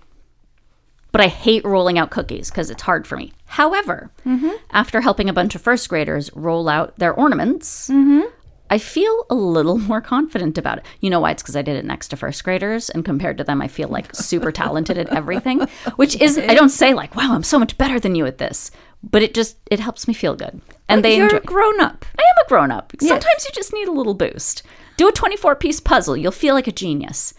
But 1.13 1.21
I 1.21 1.27
hate 1.27 1.65
rolling 1.65 1.99
out 1.99 2.11
cookies 2.11 2.51
because 2.51 2.71
it's 2.71 2.83
hard 2.83 3.07
for 3.07 3.17
me. 3.17 3.33
However, 3.45 4.11
mm-hmm. 4.27 4.51
after 4.71 5.03
helping 5.03 5.29
a 5.29 5.35
bunch 5.35 5.55
of 5.55 5.61
first 5.61 5.89
graders 5.89 6.31
roll 6.35 6.69
out 6.69 6.99
their 6.99 7.13
ornaments, 7.13 7.91
mm-hmm. 7.91 8.23
I 8.71 8.79
feel 8.79 9.27
a 9.29 9.35
little 9.35 9.77
more 9.91 10.01
confident 10.01 10.57
about 10.57 10.79
it. 10.79 10.87
You 11.01 11.11
know 11.11 11.21
why? 11.21 11.33
It's 11.33 11.43
because 11.43 11.57
I 11.57 11.61
did 11.63 11.77
it 11.77 11.85
next 11.85 12.09
to 12.09 12.17
first 12.17 12.43
graders, 12.43 12.89
and 12.89 13.05
compared 13.05 13.37
to 13.39 13.45
them, 13.45 13.61
I 13.61 13.69
feel 13.69 13.89
like 13.91 14.15
super 14.17 14.51
talented 14.63 14.97
at 14.97 15.11
everything. 15.11 15.69
Which 15.97 16.19
is, 16.19 16.39
I 16.39 16.55
don't 16.55 16.71
say 16.71 16.95
like, 16.95 17.15
"Wow, 17.15 17.35
I'm 17.35 17.43
so 17.43 17.59
much 17.59 17.77
better 17.77 18.01
than 18.01 18.15
you 18.15 18.25
at 18.25 18.39
this," 18.39 18.71
but 19.03 19.23
it 19.23 19.35
just 19.35 19.59
it 19.71 19.81
helps 19.81 20.09
me 20.09 20.15
feel 20.15 20.35
good, 20.35 20.63
and 20.93 21.05
they 21.05 21.17
You're 21.17 21.27
enjoy. 21.27 21.39
a 21.39 21.41
grown 21.41 21.81
up. 21.81 22.05
I 22.19 22.23
am 22.23 22.45
a 22.45 22.49
grown 22.49 22.71
up. 22.71 22.93
Sometimes 23.01 23.45
you 23.45 23.51
just 23.55 23.73
need 23.73 23.89
a 23.89 23.93
little 23.93 24.15
boost. 24.15 24.63
Do 24.97 25.09
a 25.09 25.13
24 25.13 25.57
piece 25.57 25.81
puzzle. 25.81 26.17
You'll 26.17 26.33
feel 26.33 26.55
like 26.55 26.67
a 26.67 26.73
genius. 26.73 27.35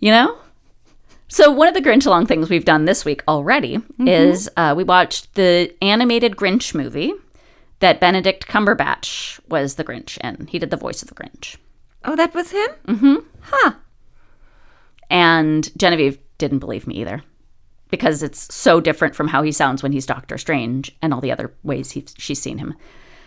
You 0.00 0.10
know? 0.10 0.38
So, 1.28 1.50
one 1.50 1.68
of 1.68 1.74
the 1.74 1.80
Grinch 1.80 2.06
along 2.06 2.26
things 2.26 2.50
we've 2.50 2.64
done 2.64 2.84
this 2.84 3.04
week 3.04 3.22
already 3.26 3.78
is 4.06 4.48
uh, 4.56 4.74
we 4.76 4.84
watched 4.84 5.34
the 5.34 5.74
animated 5.82 6.36
Grinch 6.36 6.74
movie 6.74 7.14
that 7.80 7.98
Benedict 7.98 8.46
Cumberbatch 8.46 9.40
was 9.48 9.74
the 9.74 9.84
Grinch 9.84 10.18
in. 10.18 10.46
He 10.46 10.58
did 10.58 10.70
the 10.70 10.76
voice 10.76 11.02
of 11.02 11.08
the 11.08 11.14
Grinch. 11.14 11.56
Oh, 12.04 12.14
that 12.16 12.34
was 12.34 12.50
him? 12.50 12.68
Mm-hmm. 12.86 13.14
Huh. 13.40 13.72
And 15.10 15.70
Genevieve 15.78 16.18
didn't 16.38 16.58
believe 16.58 16.86
me 16.86 16.96
either 16.96 17.22
because 17.94 18.22
it's 18.22 18.52
so 18.54 18.80
different 18.80 19.14
from 19.14 19.28
how 19.28 19.42
he 19.42 19.52
sounds 19.52 19.82
when 19.82 19.92
he's 19.92 20.06
Doctor 20.06 20.38
Strange 20.38 20.94
and 21.00 21.14
all 21.14 21.20
the 21.20 21.32
other 21.32 21.52
ways 21.62 21.92
he, 21.92 22.04
she's 22.18 22.40
seen 22.40 22.58
him. 22.58 22.74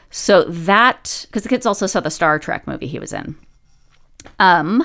So 0.10 0.43
that 0.43 1.25
because 1.27 1.43
the 1.43 1.49
kids 1.49 1.65
also 1.65 1.88
saw 1.88 1.99
the 1.99 2.10
Star 2.10 2.39
Trek 2.39 2.67
movie 2.67 2.88
he 2.88 2.99
was 2.99 3.13
in. 3.13 3.36
Um 4.39 4.84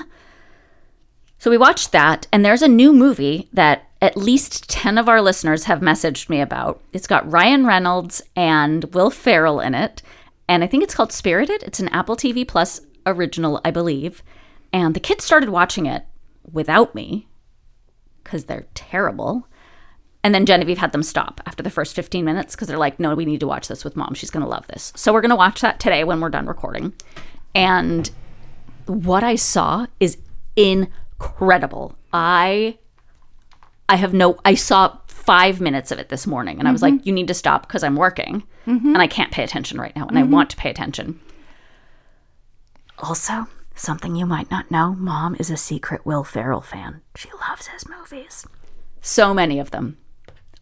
so 1.39 1.51
we 1.51 1.59
watched 1.59 1.93
that 1.93 2.27
and 2.33 2.45
there's 2.45 2.63
a 2.63 2.69
new 2.69 2.93
movie 2.93 3.49
that 3.53 3.89
at 4.01 4.17
least 4.17 4.69
10 4.69 4.99
of 4.99 5.09
our 5.09 5.21
listeners 5.21 5.65
have 5.65 5.81
messaged 5.81 6.29
me 6.29 6.41
about. 6.41 6.81
It's 6.93 7.07
got 7.07 7.31
Ryan 7.31 7.67
Reynolds 7.67 8.23
and 8.37 8.85
Will 8.95 9.11
Ferrell 9.11 9.61
in 9.61 9.75
it 9.75 10.03
and 10.49 10.63
I 10.63 10.67
think 10.67 10.83
it's 10.83 10.95
called 10.95 11.13
Spirited. 11.13 11.63
It's 11.63 11.81
an 11.81 11.89
Apple 11.89 12.17
TV 12.17 12.47
Plus 12.47 12.81
original, 13.07 13.61
I 13.65 13.71
believe. 13.71 14.23
And 14.73 14.95
the 14.95 15.01
kids 15.01 15.25
started 15.25 15.49
watching 15.49 15.87
it 15.87 16.05
without 16.51 16.95
me 16.95 17.29
because 18.23 18.45
they're 18.45 18.67
terrible. 18.75 19.47
And 20.25 20.35
then 20.35 20.47
Genevieve 20.47 20.79
had 20.79 20.93
them 20.93 21.03
stop 21.03 21.41
after 21.47 21.63
the 21.63 21.71
first 21.71 21.97
15 21.97 22.25
minutes 22.25 22.55
because 22.55 22.69
they're 22.69 22.79
like, 22.79 23.01
no, 23.01 23.15
we 23.15 23.25
need 23.25 23.41
to 23.41 23.47
watch 23.47 23.69
this 23.69 23.85
with 23.85 23.97
mom. 23.97 24.15
She's 24.15 24.31
going 24.31 24.45
to 24.45 24.49
love 24.49 24.67
this. 24.69 24.93
So 24.95 25.13
we're 25.13 25.21
going 25.21 25.31
to 25.31 25.37
watch 25.37 25.61
that 25.63 25.81
today 25.81 26.05
when 26.05 26.21
we're 26.21 26.31
done 26.31 26.47
recording. 26.47 26.93
And 27.55 28.09
what 28.87 29.25
I 29.25 29.35
saw 29.35 29.87
is 29.99 30.19
incredible. 30.57 31.97
I 32.13 32.79
I 33.89 33.97
have 33.97 34.15
no 34.15 34.39
I 34.45 34.55
saw 34.55 34.99
5 35.07 35.61
minutes 35.61 35.91
of 35.91 35.99
it 35.99 36.09
this 36.09 36.27
morning 36.27 36.59
and 36.59 36.69
I 36.69 36.73
was 36.73 36.83
mm-hmm. 36.83 36.97
like, 36.97 37.07
you 37.07 37.13
need 37.13 37.29
to 37.29 37.35
stop 37.35 37.67
because 37.67 37.83
I'm 37.83 37.97
working 37.97 38.43
mm-hmm. 38.67 38.89
and 38.89 38.99
I 38.99 39.07
can't 39.07 39.33
pay 39.33 39.45
attention 39.45 39.81
right 39.81 39.95
now 39.95 40.07
and 40.07 40.19
I 40.19 40.23
mm-hmm. 40.23 40.33
want 40.33 40.51
to 40.51 40.57
pay 40.57 40.71
attention. 40.71 41.21
Also, 42.99 43.47
something 43.75 44.15
you 44.15 44.27
might 44.27 44.51
not 44.51 44.71
know, 44.71 44.95
mom 44.95 45.37
is 45.39 45.51
a 45.51 45.57
secret 45.57 46.07
Will 46.07 46.25
Ferrell 46.25 46.61
fan. 46.61 47.03
She 47.17 47.29
loves 47.49 47.69
his 47.69 47.89
movies. 47.89 48.47
So 49.01 49.35
many 49.35 49.59
of 49.59 49.73
them. 49.73 49.99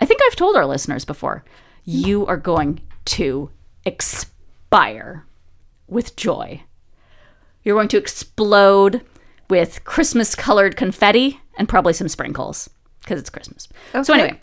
I 0.01 0.07
think 0.07 0.21
I've 0.23 0.37
told 0.37 0.57
our 0.57 0.67
listeners 0.67 1.05
before, 1.05 1.45
you 1.85 2.27
are 2.27 2.37
going 2.37 2.81
to 3.07 3.51
expire 3.85 5.27
with 5.87 6.17
joy. 6.17 6.63
You're 7.63 7.77
going 7.77 7.89
to 7.89 7.99
explode 7.99 9.03
with 9.49 9.85
Christmas 9.85 10.35
colored 10.35 10.77
confetti 10.77 11.41
and 11.59 11.69
probably 11.69 11.93
some 11.93 12.09
sprinkles 12.09 12.71
because 13.01 13.21
it's 13.21 13.31
Christmas. 13.31 13.69
So, 14.03 14.15
anyway, 14.15 14.41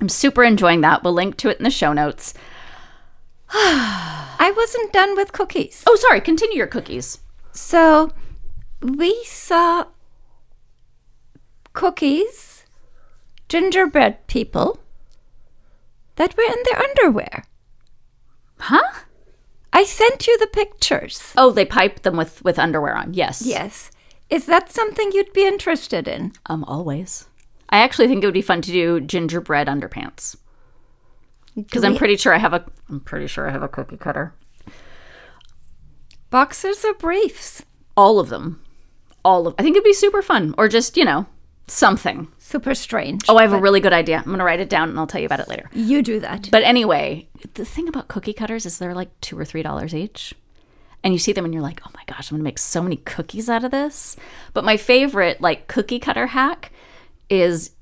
I'm 0.00 0.08
super 0.08 0.44
enjoying 0.44 0.80
that. 0.82 1.02
We'll 1.02 1.12
link 1.12 1.36
to 1.38 1.48
it 1.48 1.58
in 1.58 1.64
the 1.64 1.70
show 1.70 1.92
notes. 1.92 2.34
I 3.50 4.52
wasn't 4.56 4.92
done 4.92 5.16
with 5.16 5.32
cookies. 5.32 5.82
Oh, 5.86 5.96
sorry, 5.96 6.20
continue 6.20 6.56
your 6.56 6.66
cookies. 6.66 7.18
So 7.52 8.12
we 8.80 9.24
saw 9.24 9.86
cookies, 11.72 12.57
gingerbread 13.48 14.26
people 14.26 14.78
that 16.16 16.36
were 16.36 16.44
in 16.44 16.62
their 16.64 16.82
underwear. 16.82 17.44
Huh? 18.58 19.02
I 19.72 19.84
sent 19.84 20.26
you 20.26 20.36
the 20.38 20.46
pictures. 20.46 21.32
Oh, 21.36 21.52
they 21.52 21.64
piped 21.64 22.02
them 22.02 22.16
with, 22.16 22.42
with 22.44 22.58
underwear 22.58 22.96
on. 22.96 23.14
Yes. 23.14 23.42
Yes. 23.44 23.90
Is 24.30 24.46
that 24.46 24.70
something 24.70 25.10
you'd 25.12 25.32
be 25.32 25.46
interested 25.46 26.08
in? 26.08 26.32
Um, 26.46 26.64
always. 26.64 27.26
I 27.70 27.78
actually 27.78 28.08
think 28.08 28.22
it 28.22 28.26
would 28.26 28.34
be 28.34 28.42
fun 28.42 28.62
to 28.62 28.72
do 28.72 29.00
gingerbread 29.00 29.68
underpants 29.68 30.36
because 31.66 31.84
I'm 31.84 31.96
pretty 31.96 32.16
sure 32.16 32.34
I 32.34 32.38
have 32.38 32.54
a. 32.54 32.64
I'm 32.88 33.00
pretty 33.00 33.26
sure 33.26 33.48
I 33.48 33.52
have 33.52 33.62
a 33.62 33.68
cookie 33.68 33.96
cutter. 33.96 34.32
Boxers 36.30 36.84
or 36.84 36.94
briefs? 36.94 37.64
All 37.96 38.18
of 38.18 38.28
them, 38.28 38.62
all 39.24 39.46
of. 39.46 39.54
I 39.58 39.62
think 39.62 39.74
it'd 39.74 39.84
be 39.84 39.92
super 39.92 40.22
fun, 40.22 40.54
or 40.56 40.68
just 40.68 40.96
you 40.96 41.04
know 41.04 41.26
something. 41.70 42.28
Super 42.38 42.74
strange. 42.74 43.24
Oh, 43.28 43.36
I 43.36 43.42
have 43.42 43.52
a 43.52 43.60
really 43.60 43.80
good 43.80 43.92
idea. 43.92 44.18
I'm 44.18 44.30
gonna 44.30 44.44
write 44.44 44.60
it 44.60 44.68
down 44.68 44.88
and 44.88 44.98
I'll 44.98 45.06
tell 45.06 45.20
you 45.20 45.26
about 45.26 45.40
it 45.40 45.48
later. 45.48 45.68
You 45.72 46.02
do 46.02 46.20
that. 46.20 46.48
But 46.50 46.62
anyway, 46.62 47.28
the 47.54 47.64
thing 47.64 47.88
about 47.88 48.08
cookie 48.08 48.32
cutters 48.32 48.66
is 48.66 48.78
they're 48.78 48.94
like 48.94 49.18
two 49.20 49.38
or 49.38 49.44
three 49.44 49.62
dollars 49.62 49.94
each. 49.94 50.34
And 51.04 51.14
you 51.14 51.18
see 51.18 51.32
them 51.32 51.44
and 51.44 51.54
you're 51.54 51.62
like, 51.62 51.80
oh 51.86 51.90
my 51.94 52.02
gosh, 52.06 52.30
I'm 52.30 52.36
gonna 52.36 52.44
make 52.44 52.58
so 52.58 52.82
many 52.82 52.96
cookies 52.96 53.48
out 53.48 53.64
of 53.64 53.70
this. 53.70 54.16
But 54.52 54.64
my 54.64 54.76
favorite, 54.76 55.40
like, 55.40 55.68
cookie 55.68 56.00
cutter 56.00 56.26
hack 56.26 56.72
is 57.30 57.72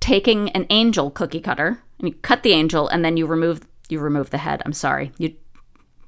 taking 0.00 0.48
an 0.50 0.66
angel 0.70 1.10
cookie 1.10 1.40
cutter 1.40 1.80
and 1.98 2.08
you 2.08 2.14
cut 2.22 2.42
the 2.42 2.52
angel 2.52 2.88
and 2.88 3.04
then 3.04 3.16
you 3.16 3.26
remove 3.26 3.60
you 3.88 4.00
remove 4.00 4.30
the 4.30 4.38
head. 4.38 4.62
I'm 4.64 4.72
sorry. 4.72 5.12
You 5.18 5.34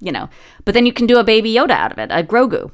you 0.01 0.11
know. 0.13 0.29
But 0.65 0.75
then 0.75 0.87
you 0.87 0.93
can 0.93 1.07
do 1.07 1.19
a 1.19 1.25
baby 1.25 1.55
Yoda 1.55 1.71
out 1.71 1.93
of 1.93 1.99
it, 1.99 2.11
a 2.11 2.23
Grogu. 2.23 2.71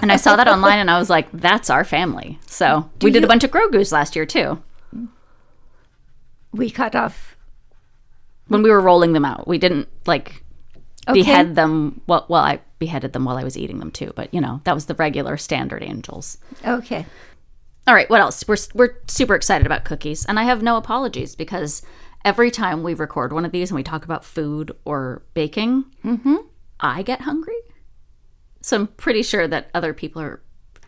And 0.00 0.10
I 0.12 0.16
saw 0.16 0.36
that 0.36 0.48
online 0.48 0.78
and 0.78 0.90
I 0.90 0.98
was 0.98 1.10
like, 1.10 1.28
that's 1.32 1.68
our 1.70 1.84
family. 1.84 2.38
So 2.46 2.90
we 3.02 3.10
did 3.10 3.24
a 3.24 3.26
bunch 3.26 3.44
of 3.44 3.50
Grogus 3.50 3.92
last 3.92 4.16
year 4.16 4.24
too. 4.26 4.62
we 6.52 6.70
cut 6.70 6.94
off. 6.94 7.36
When 8.48 8.62
we 8.62 8.70
were 8.70 8.80
rolling 8.80 9.12
them 9.12 9.24
out. 9.24 9.46
We 9.48 9.58
didn't 9.58 9.88
like 10.06 10.42
Okay. 11.08 11.14
behead 11.14 11.56
them 11.56 12.00
well 12.06 12.26
well 12.28 12.44
i 12.44 12.60
beheaded 12.78 13.12
them 13.12 13.24
while 13.24 13.36
i 13.36 13.42
was 13.42 13.58
eating 13.58 13.80
them 13.80 13.90
too 13.90 14.12
but 14.14 14.32
you 14.32 14.40
know 14.40 14.60
that 14.62 14.72
was 14.72 14.86
the 14.86 14.94
regular 14.94 15.36
standard 15.36 15.82
angels 15.82 16.38
Okay. 16.64 17.04
all 17.88 17.94
right 17.94 18.08
what 18.08 18.20
else 18.20 18.44
we're, 18.46 18.56
we're 18.72 18.98
super 19.08 19.34
excited 19.34 19.66
about 19.66 19.82
cookies 19.84 20.24
and 20.24 20.38
i 20.38 20.44
have 20.44 20.62
no 20.62 20.76
apologies 20.76 21.34
because 21.34 21.82
every 22.24 22.52
time 22.52 22.84
we 22.84 22.94
record 22.94 23.32
one 23.32 23.44
of 23.44 23.50
these 23.50 23.70
and 23.72 23.74
we 23.76 23.82
talk 23.82 24.04
about 24.04 24.24
food 24.24 24.70
or 24.84 25.22
baking 25.34 25.86
mm-hmm. 26.04 26.36
i 26.78 27.02
get 27.02 27.22
hungry 27.22 27.56
so 28.62 28.76
i'm 28.76 28.86
pretty 28.86 29.22
sure 29.22 29.46
that 29.46 29.68
other 29.74 29.92
people 29.92 30.22
are 30.22 30.40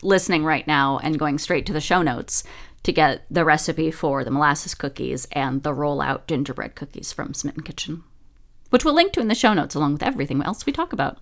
listening 0.02 0.44
right 0.44 0.66
now 0.66 0.98
and 1.02 1.18
going 1.18 1.38
straight 1.38 1.66
to 1.66 1.72
the 1.72 1.80
show 1.80 2.00
notes 2.02 2.42
to 2.82 2.92
get 2.92 3.24
the 3.30 3.44
recipe 3.44 3.90
for 3.90 4.24
the 4.24 4.30
molasses 4.30 4.74
cookies 4.74 5.26
and 5.32 5.62
the 5.62 5.72
rollout 5.72 6.26
gingerbread 6.26 6.74
cookies 6.74 7.12
from 7.12 7.34
smitten 7.34 7.62
kitchen 7.62 8.02
which 8.70 8.84
we'll 8.84 8.94
link 8.94 9.12
to 9.12 9.20
in 9.20 9.28
the 9.28 9.34
show 9.34 9.52
notes 9.52 9.74
along 9.74 9.92
with 9.92 10.02
everything 10.02 10.42
else 10.42 10.64
we 10.64 10.72
talk 10.72 10.92
about 10.92 11.18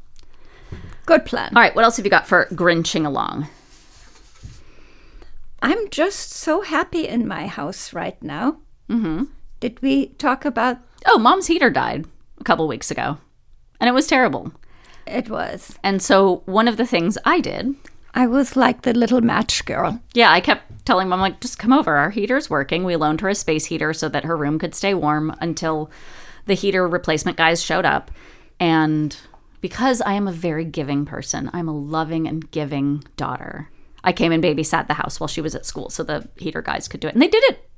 Good 1.04 1.24
plan. 1.26 1.50
all 1.54 1.60
right, 1.60 1.74
what 1.74 1.84
else 1.84 1.96
have 1.96 2.06
you 2.06 2.10
got 2.10 2.28
for 2.28 2.46
grinching 2.54 3.04
along? 3.04 3.48
I'm 5.60 5.88
just 5.90 6.30
so 6.30 6.62
happy 6.62 7.06
in 7.06 7.26
my 7.28 7.46
house 7.46 7.92
right 7.92 8.20
now. 8.22 8.58
Mm-hmm. 8.88 9.24
Did 9.60 9.80
we 9.82 10.08
talk 10.14 10.44
about 10.44 10.78
Oh, 11.06 11.18
mom's 11.18 11.48
heater 11.48 11.70
died 11.70 12.06
a 12.40 12.44
couple 12.44 12.66
weeks 12.68 12.90
ago, 12.90 13.18
and 13.80 13.88
it 13.88 13.92
was 13.92 14.06
terrible. 14.06 14.52
It 15.06 15.28
was? 15.28 15.78
And 15.82 16.02
so 16.02 16.42
one 16.46 16.68
of 16.68 16.76
the 16.76 16.86
things 16.86 17.18
I 17.24 17.40
did, 17.40 17.74
I 18.14 18.26
was 18.26 18.56
like 18.56 18.82
the 18.82 18.92
little 18.92 19.20
match 19.20 19.64
girl. 19.64 20.00
yeah, 20.14 20.30
I 20.30 20.40
kept 20.40 20.84
telling 20.84 21.08
mom 21.08 21.20
like, 21.20 21.40
just 21.40 21.58
come 21.58 21.72
over. 21.72 21.96
Our 21.96 22.10
heater's 22.10 22.50
working. 22.50 22.84
We 22.84 22.96
loaned 22.96 23.20
her 23.20 23.28
a 23.28 23.34
space 23.34 23.66
heater 23.66 23.92
so 23.92 24.08
that 24.08 24.24
her 24.24 24.36
room 24.36 24.58
could 24.58 24.74
stay 24.74 24.94
warm 24.94 25.34
until 25.40 25.90
the 26.46 26.54
heater 26.54 26.86
replacement 26.88 27.36
guys 27.36 27.62
showed 27.62 27.84
up, 27.84 28.10
and 28.58 29.16
because 29.60 30.00
I 30.02 30.14
am 30.14 30.26
a 30.28 30.32
very 30.32 30.64
giving 30.64 31.06
person. 31.06 31.48
I'm 31.52 31.68
a 31.68 31.76
loving 31.76 32.26
and 32.26 32.50
giving 32.50 33.04
daughter. 33.16 33.70
I 34.04 34.12
came 34.12 34.32
and 34.32 34.42
babysat 34.42 34.88
the 34.88 34.94
house 34.94 35.20
while 35.20 35.28
she 35.28 35.40
was 35.40 35.54
at 35.54 35.64
school 35.64 35.88
so 35.88 36.02
the 36.02 36.28
heater 36.36 36.60
guys 36.60 36.88
could 36.88 36.98
do 36.98 37.06
it. 37.06 37.14
And 37.14 37.22
they 37.22 37.28
did 37.28 37.44
it 37.44 37.70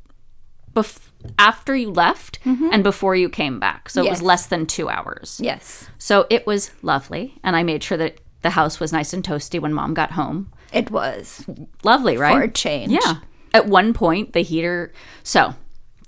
bef- 0.75 1.09
after 1.39 1.75
you 1.75 1.91
left 1.91 2.39
mm-hmm. 2.45 2.69
and 2.73 2.83
before 2.83 3.17
you 3.17 3.29
came 3.29 3.59
back. 3.59 3.89
So 3.89 4.05
it 4.05 4.11
was 4.11 4.23
less 4.23 4.47
than 4.47 4.67
2 4.67 4.89
hours. 4.89 5.41
Yes, 5.43 5.89
So 5.99 6.27
it 6.29 6.47
was 6.47 6.73
lovely 6.83 7.39
and 7.43 7.57
I 7.57 7.63
made 7.63 7.83
sure 7.83 7.97
that 7.99 8.21
the 8.43 8.51
house 8.51 8.79
was 8.79 8.93
nice 8.93 9.13
and 9.15 9.25
toasty 9.25 9.59
when 9.59 9.73
mom 9.73 9.95
got 9.95 10.13
home. 10.13 10.53
it 10.73 10.91
was. 10.91 11.47
Lovely, 11.83 12.17
right? 12.19 12.35
For 12.37 12.43
a 12.43 12.51
change. 12.51 12.93
Yeah. 12.93 13.17
At 13.55 13.67
one 13.67 13.95
point, 13.95 14.33
the 14.35 14.41
heater. 14.43 14.93
So, 15.23 15.55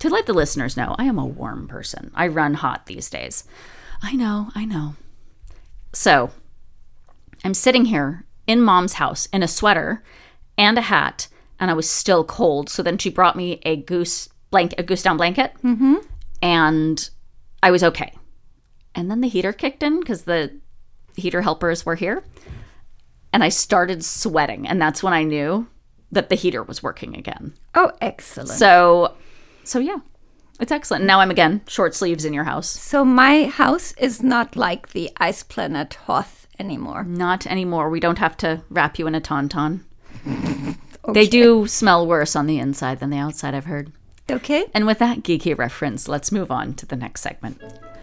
to 0.01 0.11
let 0.11 0.27
the 0.27 0.35
listeners 0.35 0.77
know, 0.77 0.95
I 0.99 1.05
am 1.05 1.19
a 1.19 1.25
warm 1.25 1.67
person. 1.69 2.11
I 2.15 2.27
run 2.27 2.55
hot 2.55 2.85
these 2.87 3.09
days. 3.09 3.45
I 4.03 4.13
know, 4.15 4.51
I 4.55 4.67
know. 4.67 4.97
So, 5.93 6.31
I'm 7.45 7.55
sitting 7.55 7.87
here 7.87 8.27
in 8.47 8.61
mom's 8.61 8.95
house 8.95 9.27
in 9.33 9.43
a 9.43 9.49
sweater 9.49 10.03
and 10.59 10.77
a 10.77 10.83
hat, 10.83 11.29
and 11.59 11.71
I 11.71 11.75
was 11.75 11.89
still 11.89 12.25
cold. 12.25 12.69
So 12.69 12.83
then 12.83 12.99
she 12.99 13.11
brought 13.11 13.37
me 13.37 13.61
a 13.63 13.77
goose 13.77 14.29
blanket, 14.57 14.81
a 14.81 14.83
goose 14.83 15.03
down 15.03 15.19
blanket, 15.19 15.53
mm-hmm. 15.63 15.97
and 16.41 17.11
I 17.63 17.71
was 17.71 17.85
okay. 17.85 18.13
And 18.95 19.11
then 19.11 19.21
the 19.21 19.29
heater 19.29 19.53
kicked 19.53 19.83
in 19.83 20.01
because 20.01 20.23
the 20.23 20.59
heater 21.15 21.43
helpers 21.43 21.85
were 21.85 21.95
here 21.95 22.25
and 23.37 23.45
I 23.45 23.51
started 23.51 24.03
sweating, 24.03 24.67
and 24.67 24.81
that's 24.81 25.03
when 25.03 25.13
I 25.13 25.23
knew 25.23 25.67
that 26.11 26.31
the 26.31 26.37
heater 26.37 26.63
was 26.63 26.83
working 26.83 27.15
again. 27.15 27.53
Oh, 27.75 27.93
excellent. 28.01 28.49
So, 28.49 29.15
so 29.63 29.79
yeah, 29.79 29.99
it's 30.59 30.73
excellent. 30.73 31.05
Now 31.05 31.21
I'm 31.21 31.31
again 31.31 31.61
short 31.69 31.95
sleeves 31.95 32.25
in 32.25 32.33
your 32.33 32.45
house. 32.45 32.71
So 32.71 33.05
my 33.05 33.45
house 33.45 33.93
is 33.99 34.23
not 34.23 34.57
like 34.57 34.93
the 34.93 35.11
ice 35.19 35.43
planet 35.43 35.99
Hoth 36.07 36.47
anymore. 36.59 37.05
Not 37.05 37.47
anymore. 37.47 37.91
We 37.91 38.01
don't 38.01 38.19
have 38.19 38.39
to 38.39 38.63
wrap 38.71 38.99
you 38.99 39.07
in 39.07 39.15
a 39.15 39.21
tauntaun. 39.21 39.85
They 41.13 41.29
do 41.29 41.69
smell 41.69 42.07
worse 42.07 42.35
on 42.35 42.47
the 42.47 42.59
inside 42.59 42.99
than 42.99 43.11
the 43.11 43.19
outside, 43.19 43.55
I've 43.55 43.67
heard. 43.67 43.93
Okay. 44.31 44.67
And 44.75 44.87
with 44.87 44.99
that 44.99 45.19
geeky 45.19 45.57
reference, 45.57 46.09
let's 46.09 46.33
move 46.33 46.51
on 46.51 46.75
to 46.75 46.87
the 46.87 46.97
next 46.97 47.21
segment. 47.21 47.61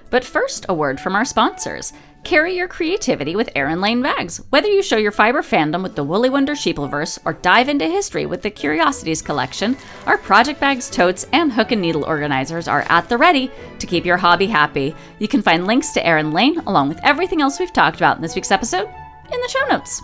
But 0.09 0.23
first, 0.23 0.65
a 0.69 0.73
word 0.73 0.99
from 0.99 1.15
our 1.15 1.25
sponsors. 1.25 1.91
Carry 2.23 2.55
your 2.55 2.67
creativity 2.67 3.35
with 3.35 3.49
Erin 3.55 3.81
Lane 3.81 4.01
bags. 4.01 4.37
Whether 4.51 4.69
you 4.69 4.81
show 4.81 4.95
your 4.95 5.11
fiber 5.11 5.41
fandom 5.41 5.83
with 5.83 5.95
the 5.95 6.03
Woolly 6.03 6.29
Wonder 6.29 6.53
Sheepleverse 6.53 7.19
or 7.25 7.33
dive 7.33 7.67
into 7.67 7.85
history 7.85 8.25
with 8.25 8.43
the 8.43 8.51
Curiosities 8.51 9.21
collection, 9.21 9.75
our 10.05 10.17
project 10.17 10.59
bags, 10.59 10.89
totes, 10.89 11.25
and 11.33 11.51
hook 11.51 11.71
and 11.71 11.81
needle 11.81 12.05
organizers 12.05 12.67
are 12.67 12.85
at 12.89 13.09
the 13.09 13.17
ready 13.17 13.51
to 13.79 13.87
keep 13.87 14.05
your 14.05 14.17
hobby 14.17 14.47
happy. 14.47 14.95
You 15.19 15.27
can 15.27 15.41
find 15.41 15.67
links 15.67 15.91
to 15.93 16.05
Erin 16.05 16.31
Lane 16.31 16.59
along 16.59 16.89
with 16.89 17.03
everything 17.03 17.41
else 17.41 17.59
we've 17.59 17.73
talked 17.73 17.97
about 17.97 18.15
in 18.15 18.21
this 18.21 18.35
week's 18.35 18.51
episode 18.51 18.87
in 18.87 19.41
the 19.41 19.49
show 19.49 19.65
notes. 19.67 20.01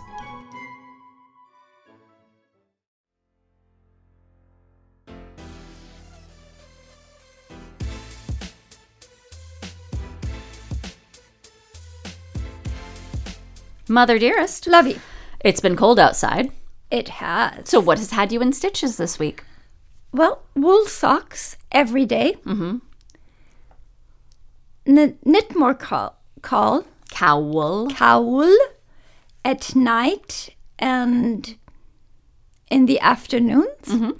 Mother 13.90 14.20
dearest, 14.20 14.68
Lovey. 14.68 15.00
it's 15.40 15.60
been 15.62 15.76
cold 15.76 16.00
outside. 16.00 16.52
It 16.92 17.10
has. 17.10 17.70
So, 17.70 17.80
what 17.80 17.98
has 18.00 18.12
had 18.12 18.32
you 18.32 18.42
in 18.42 18.54
stitches 18.54 18.98
this 18.98 19.20
week? 19.20 19.44
Well, 20.12 20.44
wool 20.56 20.86
socks 20.86 21.58
every 21.72 22.06
day. 22.06 22.36
Mm-hmm. 22.46 22.78
N- 24.88 25.18
knit 25.24 25.56
more 25.56 25.74
call, 25.76 26.16
call, 26.42 26.86
Cowl. 27.10 27.90
cowl 27.90 28.56
at 29.46 29.76
night 29.76 30.56
and 30.80 31.56
in 32.72 32.86
the 32.86 33.00
afternoons. 33.00 33.86
Mm-hmm. 33.86 34.12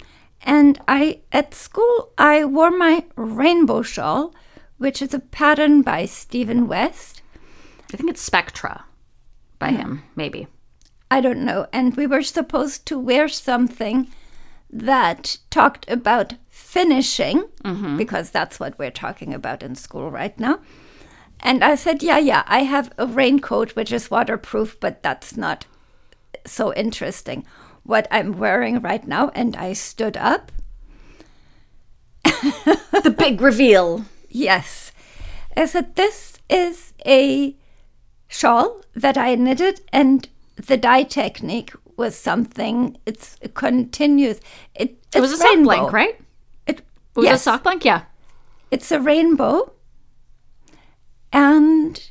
And 0.42 0.80
I 0.88 1.20
at 1.32 1.54
school 1.54 2.12
I 2.16 2.44
wore 2.44 2.70
my 2.70 3.04
rainbow 3.16 3.82
shawl, 3.82 4.34
which 4.78 5.02
is 5.02 5.12
a 5.12 5.18
pattern 5.18 5.82
by 5.82 6.06
Stephen 6.06 6.66
West. 6.68 7.22
I 7.92 7.96
think 7.96 8.10
it's 8.10 8.22
Spectra 8.22 8.84
by 9.60 9.70
him, 9.70 10.02
maybe. 10.16 10.48
I 11.10 11.20
don't 11.20 11.44
know. 11.44 11.68
And 11.72 11.96
we 11.96 12.06
were 12.06 12.22
supposed 12.22 12.86
to 12.86 12.98
wear 12.98 13.28
something 13.28 14.08
that 14.68 15.38
talked 15.50 15.88
about 15.88 16.34
finishing, 16.48 17.44
mm-hmm. 17.64 17.96
because 17.96 18.30
that's 18.30 18.58
what 18.58 18.78
we're 18.78 18.90
talking 18.90 19.32
about 19.32 19.62
in 19.62 19.74
school 19.76 20.10
right 20.10 20.38
now. 20.38 20.58
And 21.40 21.64
I 21.64 21.74
said, 21.74 22.02
Yeah, 22.02 22.18
yeah, 22.18 22.42
I 22.46 22.60
have 22.60 22.92
a 22.98 23.06
raincoat 23.06 23.76
which 23.76 23.92
is 23.92 24.10
waterproof, 24.10 24.78
but 24.80 25.02
that's 25.02 25.36
not 25.36 25.66
so 26.46 26.72
interesting. 26.74 27.44
What 27.82 28.06
I'm 28.10 28.38
wearing 28.38 28.80
right 28.80 29.06
now, 29.06 29.30
and 29.34 29.56
I 29.56 29.72
stood 29.72 30.16
up. 30.16 30.52
The 33.02 33.14
big 33.16 33.40
reveal. 33.40 34.04
Yes. 34.28 34.92
I 35.56 35.66
said, 35.66 35.96
This 35.96 36.38
is 36.48 36.92
a 37.06 37.56
shawl 38.30 38.80
that 38.94 39.18
I 39.18 39.34
knitted, 39.34 39.82
and 39.92 40.26
the 40.56 40.76
dye 40.78 41.02
technique 41.02 41.72
was 41.96 42.16
something, 42.16 42.96
it's 43.04 43.36
continuous. 43.52 44.40
It, 44.74 44.96
It 45.14 45.20
was 45.20 45.32
a 45.32 45.34
it's 45.34 45.42
sock 45.42 45.50
rainbow. 45.50 45.64
blank, 45.64 45.92
right? 45.92 46.20
It, 46.66 46.78
It 46.78 46.84
was 47.14 47.24
yes, 47.24 47.40
a 47.40 47.42
sock 47.42 47.62
blank, 47.64 47.84
yeah. 47.84 48.04
it's 48.70 48.90
a 48.90 49.00
rainbow. 49.00 49.72
And 51.32 52.10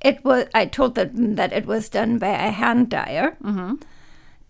it 0.00 0.24
was, 0.24 0.46
I 0.54 0.66
told 0.66 0.94
them 0.94 1.36
that 1.36 1.52
it 1.52 1.66
was 1.66 1.88
done 1.88 2.18
by 2.18 2.28
a 2.28 2.50
hand 2.50 2.88
dyer. 2.88 3.36
Mm-hmm. 3.42 3.74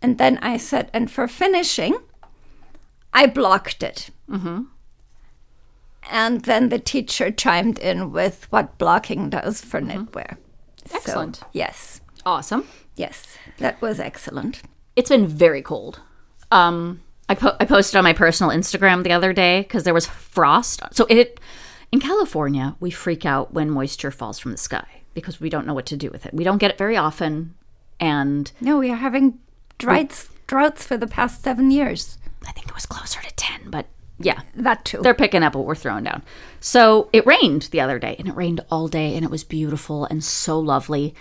And 0.00 0.18
then 0.18 0.38
I 0.38 0.56
said, 0.56 0.90
and 0.92 1.10
for 1.10 1.28
finishing, 1.28 1.96
I 3.12 3.26
blocked 3.26 3.82
it. 3.82 4.10
Mm-hmm. 4.30 4.62
And 6.10 6.42
then 6.42 6.68
the 6.68 6.78
teacher 6.78 7.30
chimed 7.30 7.78
in 7.78 8.12
with 8.12 8.46
what 8.50 8.78
blocking 8.78 9.30
does 9.30 9.60
for 9.60 9.80
knitwear. 9.80 10.36
So, 10.90 10.96
Excellent. 10.96 11.40
yes, 11.52 12.00
Awesome. 12.26 12.66
yes, 12.96 13.24
that 13.58 13.80
was 13.80 14.00
excellent. 14.00 14.62
It's 14.96 15.08
been 15.10 15.26
very 15.26 15.62
cold. 15.62 16.00
Um, 16.50 17.02
I, 17.28 17.34
po- 17.34 17.56
I 17.60 17.64
posted 17.66 17.96
on 17.96 18.04
my 18.04 18.12
personal 18.12 18.50
Instagram 18.54 19.02
the 19.04 19.12
other 19.12 19.32
day 19.32 19.60
because 19.62 19.84
there 19.84 19.94
was 19.94 20.06
frost. 20.06 20.80
So 20.92 21.06
it 21.10 21.38
in 21.92 22.00
California, 22.00 22.76
we 22.80 22.90
freak 22.90 23.24
out 23.26 23.52
when 23.54 23.70
moisture 23.70 24.10
falls 24.10 24.38
from 24.38 24.52
the 24.52 24.58
sky 24.58 24.86
because 25.14 25.40
we 25.40 25.48
don't 25.50 25.66
know 25.66 25.74
what 25.74 25.86
to 25.86 25.96
do 25.96 26.10
with 26.10 26.26
it. 26.26 26.34
We 26.34 26.44
don't 26.44 26.58
get 26.58 26.70
it 26.70 26.78
very 26.78 26.96
often, 26.96 27.54
and 28.00 28.50
No, 28.60 28.78
we 28.78 28.90
are 28.90 28.96
having 28.96 29.38
droughts, 29.78 30.28
droughts 30.46 30.84
for 30.86 30.96
the 30.96 31.06
past 31.06 31.42
seven 31.42 31.70
years. 31.70 32.18
I 32.46 32.52
think 32.52 32.68
it 32.68 32.74
was 32.74 32.86
closer 32.86 33.20
to 33.22 33.34
ten. 33.36 33.70
But 33.70 33.86
yeah, 34.18 34.40
That 34.54 34.84
too. 34.84 34.98
they're 35.02 35.14
picking 35.14 35.42
up 35.42 35.54
what 35.54 35.64
we're 35.66 35.74
throwing 35.74 36.04
down. 36.04 36.22
So 36.60 37.08
it 37.12 37.24
rained 37.26 37.62
the 37.70 37.80
other 37.80 37.98
day, 37.98 38.16
and 38.18 38.26
it 38.28 38.34
rained 38.34 38.60
all 38.70 38.88
day, 38.88 39.14
and 39.14 39.24
it 39.24 39.30
was 39.30 39.44
beautiful 39.44 40.04
and 40.06 40.22
so 40.24 40.58
lovely. 40.58 41.14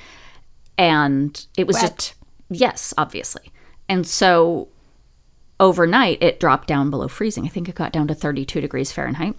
And 0.77 1.45
it 1.57 1.67
was 1.67 1.75
Wet. 1.75 1.83
just 1.95 2.15
yes, 2.49 2.93
obviously. 2.97 3.51
And 3.89 4.05
so 4.05 4.67
overnight, 5.59 6.21
it 6.21 6.39
dropped 6.39 6.67
down 6.67 6.89
below 6.89 7.07
freezing. 7.07 7.45
I 7.45 7.49
think 7.49 7.67
it 7.69 7.75
got 7.75 7.91
down 7.91 8.07
to 8.07 8.13
thirty-two 8.15 8.61
degrees 8.61 8.91
Fahrenheit. 8.91 9.35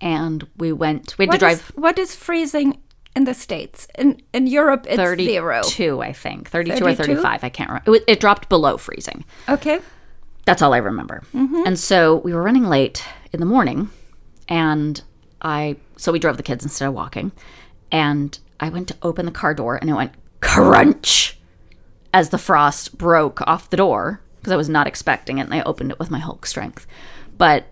And 0.00 0.46
we 0.56 0.72
went. 0.72 1.18
We 1.18 1.24
had 1.24 1.28
What 1.30 1.40
to 1.40 1.48
is- 1.48 1.58
drive 1.58 1.72
what 1.76 1.98
is 1.98 2.14
freezing 2.14 2.80
in 3.16 3.24
the 3.24 3.34
states? 3.34 3.86
In 3.98 4.20
in 4.32 4.46
Europe, 4.46 4.86
it's 4.88 4.96
zero. 4.96 5.62
thirty-two, 5.62 6.00
I 6.00 6.12
think, 6.12 6.48
thirty-two 6.48 6.84
or 6.86 6.94
thirty-five. 6.94 7.44
I 7.44 7.48
can't 7.48 7.68
remember. 7.70 7.96
It, 7.96 8.04
it 8.06 8.20
dropped 8.20 8.48
below 8.48 8.76
freezing. 8.76 9.24
Okay. 9.48 9.80
That's 10.44 10.62
all 10.62 10.72
I 10.74 10.78
remember. 10.78 11.22
Mm-hmm. 11.34 11.62
And 11.66 11.78
so 11.78 12.16
we 12.16 12.32
were 12.32 12.42
running 12.42 12.64
late 12.64 13.04
in 13.32 13.40
the 13.40 13.46
morning, 13.46 13.90
and 14.48 15.02
I 15.42 15.76
so 15.96 16.12
we 16.12 16.18
drove 16.18 16.36
the 16.36 16.42
kids 16.42 16.64
instead 16.64 16.88
of 16.88 16.94
walking, 16.94 17.32
and 17.92 18.38
I 18.58 18.68
went 18.68 18.88
to 18.88 18.96
open 19.02 19.26
the 19.26 19.32
car 19.32 19.54
door, 19.54 19.76
and 19.76 19.88
it 19.88 19.94
went 19.94 20.12
crunch 20.40 21.38
as 22.12 22.30
the 22.30 22.38
frost 22.38 22.98
broke 22.98 23.40
off 23.42 23.70
the 23.70 23.76
door 23.76 24.20
because 24.38 24.52
I 24.52 24.56
was 24.56 24.68
not 24.68 24.86
expecting 24.86 25.38
it, 25.38 25.42
and 25.42 25.54
I 25.54 25.62
opened 25.62 25.92
it 25.92 25.98
with 25.98 26.10
my 26.10 26.18
Hulk 26.18 26.46
strength, 26.46 26.86
but. 27.36 27.66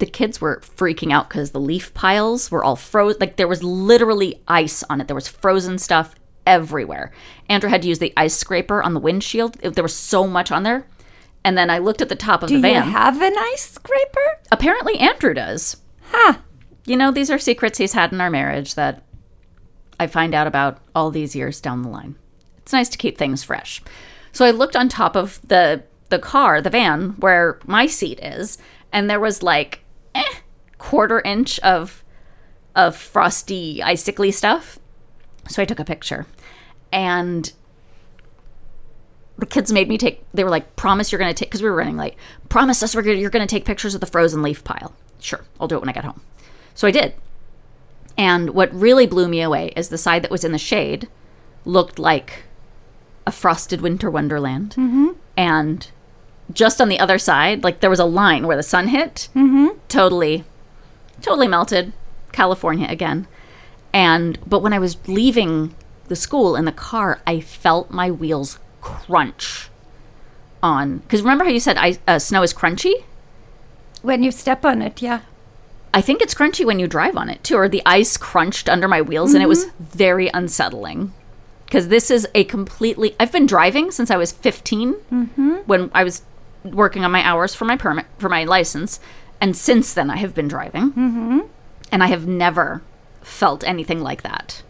The 0.00 0.06
kids 0.06 0.40
were 0.40 0.60
freaking 0.60 1.12
out 1.12 1.28
because 1.28 1.52
the 1.52 1.60
leaf 1.60 1.94
piles 1.94 2.50
were 2.50 2.64
all 2.64 2.74
frozen. 2.74 3.16
Like 3.20 3.36
there 3.36 3.46
was 3.46 3.62
literally 3.62 4.42
ice 4.48 4.82
on 4.90 5.00
it. 5.00 5.06
There 5.06 5.14
was 5.14 5.28
frozen 5.28 5.78
stuff 5.78 6.16
everywhere. 6.44 7.12
Andrew 7.48 7.70
had 7.70 7.82
to 7.82 7.88
use 7.88 8.00
the 8.00 8.12
ice 8.16 8.34
scraper 8.34 8.82
on 8.82 8.94
the 8.94 9.00
windshield. 9.00 9.56
It- 9.62 9.74
there 9.74 9.84
was 9.84 9.94
so 9.94 10.26
much 10.26 10.50
on 10.50 10.64
there. 10.64 10.84
And 11.44 11.58
then 11.58 11.68
I 11.68 11.78
looked 11.78 12.00
at 12.00 12.08
the 12.08 12.16
top 12.16 12.42
of 12.42 12.48
Do 12.48 12.56
the 12.56 12.62
van. 12.62 12.82
Do 12.82 12.88
you 12.88 12.94
have 12.94 13.20
an 13.20 13.34
ice 13.36 13.72
scraper? 13.72 14.40
Apparently, 14.50 14.98
Andrew 14.98 15.34
does. 15.34 15.76
Ha! 16.10 16.40
You 16.86 16.96
know, 16.96 17.10
these 17.10 17.30
are 17.30 17.38
secrets 17.38 17.78
he's 17.78 17.92
had 17.92 18.12
in 18.12 18.20
our 18.20 18.30
marriage 18.30 18.74
that 18.74 19.02
I 20.00 20.06
find 20.06 20.34
out 20.34 20.46
about 20.46 20.78
all 20.94 21.10
these 21.10 21.36
years 21.36 21.60
down 21.60 21.82
the 21.82 21.88
line. 21.88 22.16
It's 22.58 22.72
nice 22.72 22.88
to 22.90 22.98
keep 22.98 23.18
things 23.18 23.44
fresh. 23.44 23.82
So 24.32 24.44
I 24.44 24.50
looked 24.50 24.76
on 24.76 24.88
top 24.88 25.16
of 25.16 25.40
the 25.46 25.84
the 26.10 26.18
car, 26.18 26.60
the 26.60 26.70
van, 26.70 27.10
where 27.18 27.58
my 27.66 27.86
seat 27.86 28.20
is, 28.22 28.58
and 28.92 29.08
there 29.08 29.20
was 29.20 29.42
like 29.42 29.80
eh, 30.14 30.24
quarter 30.78 31.20
inch 31.20 31.58
of 31.60 32.04
of 32.74 32.96
frosty, 32.96 33.82
icicly 33.82 34.30
stuff. 34.30 34.78
So 35.48 35.62
I 35.62 35.64
took 35.64 35.78
a 35.78 35.84
picture. 35.84 36.26
And 36.92 37.52
the 39.44 39.50
kids 39.50 39.70
made 39.70 39.90
me 39.90 39.98
take 39.98 40.24
they 40.32 40.42
were 40.42 40.48
like 40.48 40.74
promise 40.74 41.12
you're 41.12 41.18
going 41.18 41.32
to 41.32 41.38
take 41.38 41.50
because 41.50 41.60
we 41.62 41.68
were 41.68 41.76
running 41.76 41.98
late. 41.98 42.14
Promise 42.48 42.82
us 42.82 42.94
we're 42.94 43.02
gonna, 43.02 43.16
you're 43.16 43.28
going 43.28 43.46
to 43.46 43.54
take 43.54 43.66
pictures 43.66 43.94
of 43.94 44.00
the 44.00 44.06
frozen 44.06 44.40
leaf 44.42 44.64
pile. 44.64 44.94
Sure 45.20 45.44
i'll 45.60 45.68
do 45.68 45.76
it 45.76 45.80
when 45.80 45.88
i 45.90 45.92
get 45.92 46.04
home. 46.04 46.22
So 46.74 46.88
i 46.88 46.90
did. 46.90 47.12
And 48.16 48.50
what 48.50 48.72
really 48.72 49.06
blew 49.06 49.28
me 49.28 49.42
away 49.42 49.72
is 49.76 49.88
the 49.90 49.98
side 49.98 50.22
that 50.22 50.30
was 50.30 50.44
in 50.44 50.52
the 50.52 50.58
shade 50.58 51.08
looked 51.66 51.98
like 51.98 52.44
a 53.26 53.32
frosted 53.32 53.82
winter 53.82 54.10
wonderland. 54.10 54.70
Mm-hmm. 54.78 55.08
and 55.36 55.90
just 56.52 56.80
on 56.80 56.88
the 56.88 57.00
other 57.00 57.18
side 57.18 57.64
like 57.64 57.80
there 57.80 57.90
was 57.90 58.00
a 58.00 58.04
line 58.06 58.46
where 58.46 58.56
the 58.56 58.62
sun 58.62 58.88
hit. 58.88 59.28
Mm-hmm. 59.34 59.76
totally 59.88 60.44
totally 61.20 61.48
melted. 61.48 61.92
California 62.32 62.88
again. 62.88 63.26
And 63.92 64.38
but 64.46 64.60
when 64.60 64.72
i 64.72 64.78
was 64.78 64.96
leaving 65.06 65.74
the 66.08 66.16
school 66.16 66.56
in 66.56 66.64
the 66.64 66.72
car 66.72 67.20
i 67.26 67.40
felt 67.40 67.90
my 67.90 68.10
wheels 68.10 68.58
crunch 68.84 69.70
on 70.62 70.98
because 70.98 71.22
remember 71.22 71.44
how 71.44 71.50
you 71.50 71.60
said 71.60 71.76
I, 71.78 71.98
uh, 72.06 72.18
snow 72.18 72.42
is 72.42 72.52
crunchy? 72.52 73.04
When 74.02 74.22
you 74.22 74.30
step 74.30 74.64
on 74.64 74.82
it, 74.82 75.00
yeah. 75.00 75.20
i 75.94 76.00
think 76.00 76.20
it's 76.20 76.34
crunchy 76.34 76.64
when 76.64 76.78
you 76.78 76.86
drive 76.86 77.16
on 77.16 77.30
it 77.30 77.42
too 77.42 77.56
or 77.56 77.68
the 77.68 77.82
ice 77.86 78.16
crunched 78.16 78.68
under 78.68 78.86
my 78.86 79.00
wheels 79.00 79.32
and 79.34 79.42
it 79.42 79.48
was 79.48 79.64
mm-hmm. 79.64 79.84
very 79.84 80.30
unsettling. 80.34 81.12
Because 81.64 81.88
this 81.88 82.10
is 82.10 82.28
a 82.34 82.44
completely 82.44 83.16
i've 83.18 83.32
been 83.32 83.46
driving 83.46 83.90
since 83.90 84.10
i 84.10 84.16
was 84.16 84.32
15 84.32 84.94
mm-hmm. 84.94 85.50
when 85.66 85.90
i 85.94 86.04
was 86.04 86.22
working 86.62 87.04
on 87.04 87.10
my 87.10 87.22
hours 87.22 87.54
for 87.54 87.64
my 87.64 87.76
permit 87.76 88.06
for 88.18 88.28
my 88.28 88.44
license 88.44 89.00
and 89.40 89.56
since 89.56 89.92
then 89.94 90.10
i 90.10 90.16
have 90.16 90.34
been 90.34 90.48
driving. 90.48 90.92
Mm-hmm. 90.92 91.40
And 91.90 92.02
i 92.02 92.08
have 92.08 92.26
never 92.26 92.82
felt 93.22 93.64
anything 93.64 94.00
like 94.00 94.22
that 94.22 94.62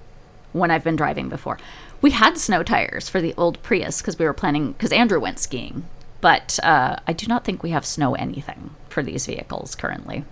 when 0.53 0.71
i've 0.71 0.85
been 0.85 0.97
driving 0.97 1.29
before 1.29 1.59
we 2.05 2.11
had 2.11 2.37
snow 2.37 2.63
tires 2.63 3.09
for 3.09 3.21
the 3.21 3.33
old 3.37 3.63
prius 3.63 4.01
because 4.01 4.19
we 4.19 4.25
were 4.25 4.33
planning 4.33 4.73
because 4.73 4.93
andrew 4.93 5.21
went 5.21 5.39
skiing 5.39 5.87
but 6.21 6.59
uh, 6.63 6.97
i 7.07 7.13
do 7.13 7.27
not 7.27 7.45
think 7.45 7.63
we 7.63 7.71
have 7.71 7.85
snow 7.85 8.15
anything 8.15 8.75
for 8.89 9.03
these 9.03 9.27
vehicles 9.27 9.75
currently 9.75 10.25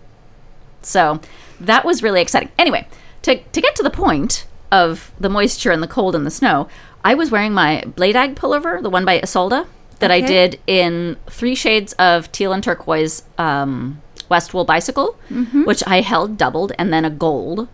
so 0.83 1.21
that 1.61 1.85
was 1.85 2.03
really 2.03 2.21
exciting. 2.21 2.51
Anyway, 2.59 2.87
to, 3.23 3.37
to 3.37 3.61
get 3.61 3.75
to 3.77 3.83
the 3.83 3.91
point 3.91 4.47
of 4.71 5.13
the 5.19 5.29
moisture 5.29 5.71
and 5.71 5.83
the 5.83 5.89
cold 5.89 6.15
and 6.15 6.27
the 6.27 6.31
snow, 6.31 6.69
I 7.05 7.15
was 7.15 7.31
wearing 7.31 7.53
my 7.53 7.85
Blade 7.87 8.17
Ag 8.17 8.35
pullover, 8.37 8.83
the 8.83 8.91
one 8.91 9.05
by 9.05 9.21
Isolda, 9.21 9.67
that 9.99 10.11
I 10.11 10.21
did 10.21 10.61
in 10.67 11.17
three 11.29 11.55
shades 11.55 11.93
of 11.95 12.31
teal 12.33 12.53
and 12.53 12.63
turquoise 12.63 13.23
um, 13.39 14.03
West 14.29 14.53
Wool 14.53 14.65
bicycle, 14.65 15.17
which 15.65 15.83
I 15.87 16.01
held 16.01 16.37
doubled, 16.37 16.73
and 16.79 16.93
then 16.93 17.05
a 17.05 17.11
gold. 17.11 17.69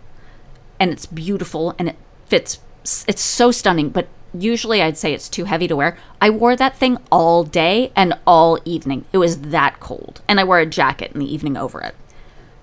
And 0.79 0.91
it's 0.91 1.05
beautiful 1.05 1.75
and 1.79 1.89
it 1.89 1.95
fits, 2.27 2.59
it's 3.07 3.21
so 3.21 3.51
stunning, 3.51 3.89
but 3.89 4.07
usually 4.33 4.81
I'd 4.81 4.97
say 4.97 5.13
it's 5.13 5.29
too 5.29 5.45
heavy 5.45 5.67
to 5.67 5.75
wear. 5.75 5.97
I 6.21 6.29
wore 6.29 6.55
that 6.55 6.77
thing 6.77 6.97
all 7.11 7.43
day 7.43 7.91
and 7.95 8.17
all 8.25 8.59
evening. 8.65 9.05
It 9.11 9.17
was 9.17 9.41
that 9.41 9.79
cold. 9.79 10.21
And 10.27 10.39
I 10.39 10.43
wore 10.43 10.59
a 10.59 10.65
jacket 10.65 11.11
in 11.13 11.19
the 11.19 11.33
evening 11.33 11.57
over 11.57 11.81
it 11.81 11.95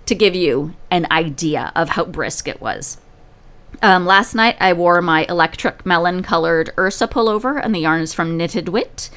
to 0.06 0.14
give 0.14 0.34
you 0.34 0.74
an 0.90 1.06
idea 1.10 1.72
of 1.74 1.90
how 1.90 2.04
brisk 2.04 2.46
it 2.48 2.60
was. 2.60 2.98
Um, 3.82 4.06
last 4.06 4.34
night 4.34 4.56
I 4.60 4.72
wore 4.72 5.02
my 5.02 5.26
electric 5.28 5.84
melon 5.84 6.22
colored 6.22 6.72
Ursa 6.78 7.08
pullover, 7.08 7.60
and 7.62 7.74
the 7.74 7.80
yarn 7.80 8.02
is 8.02 8.14
from 8.14 8.36
Knitted 8.36 8.68
Wit. 8.68 9.10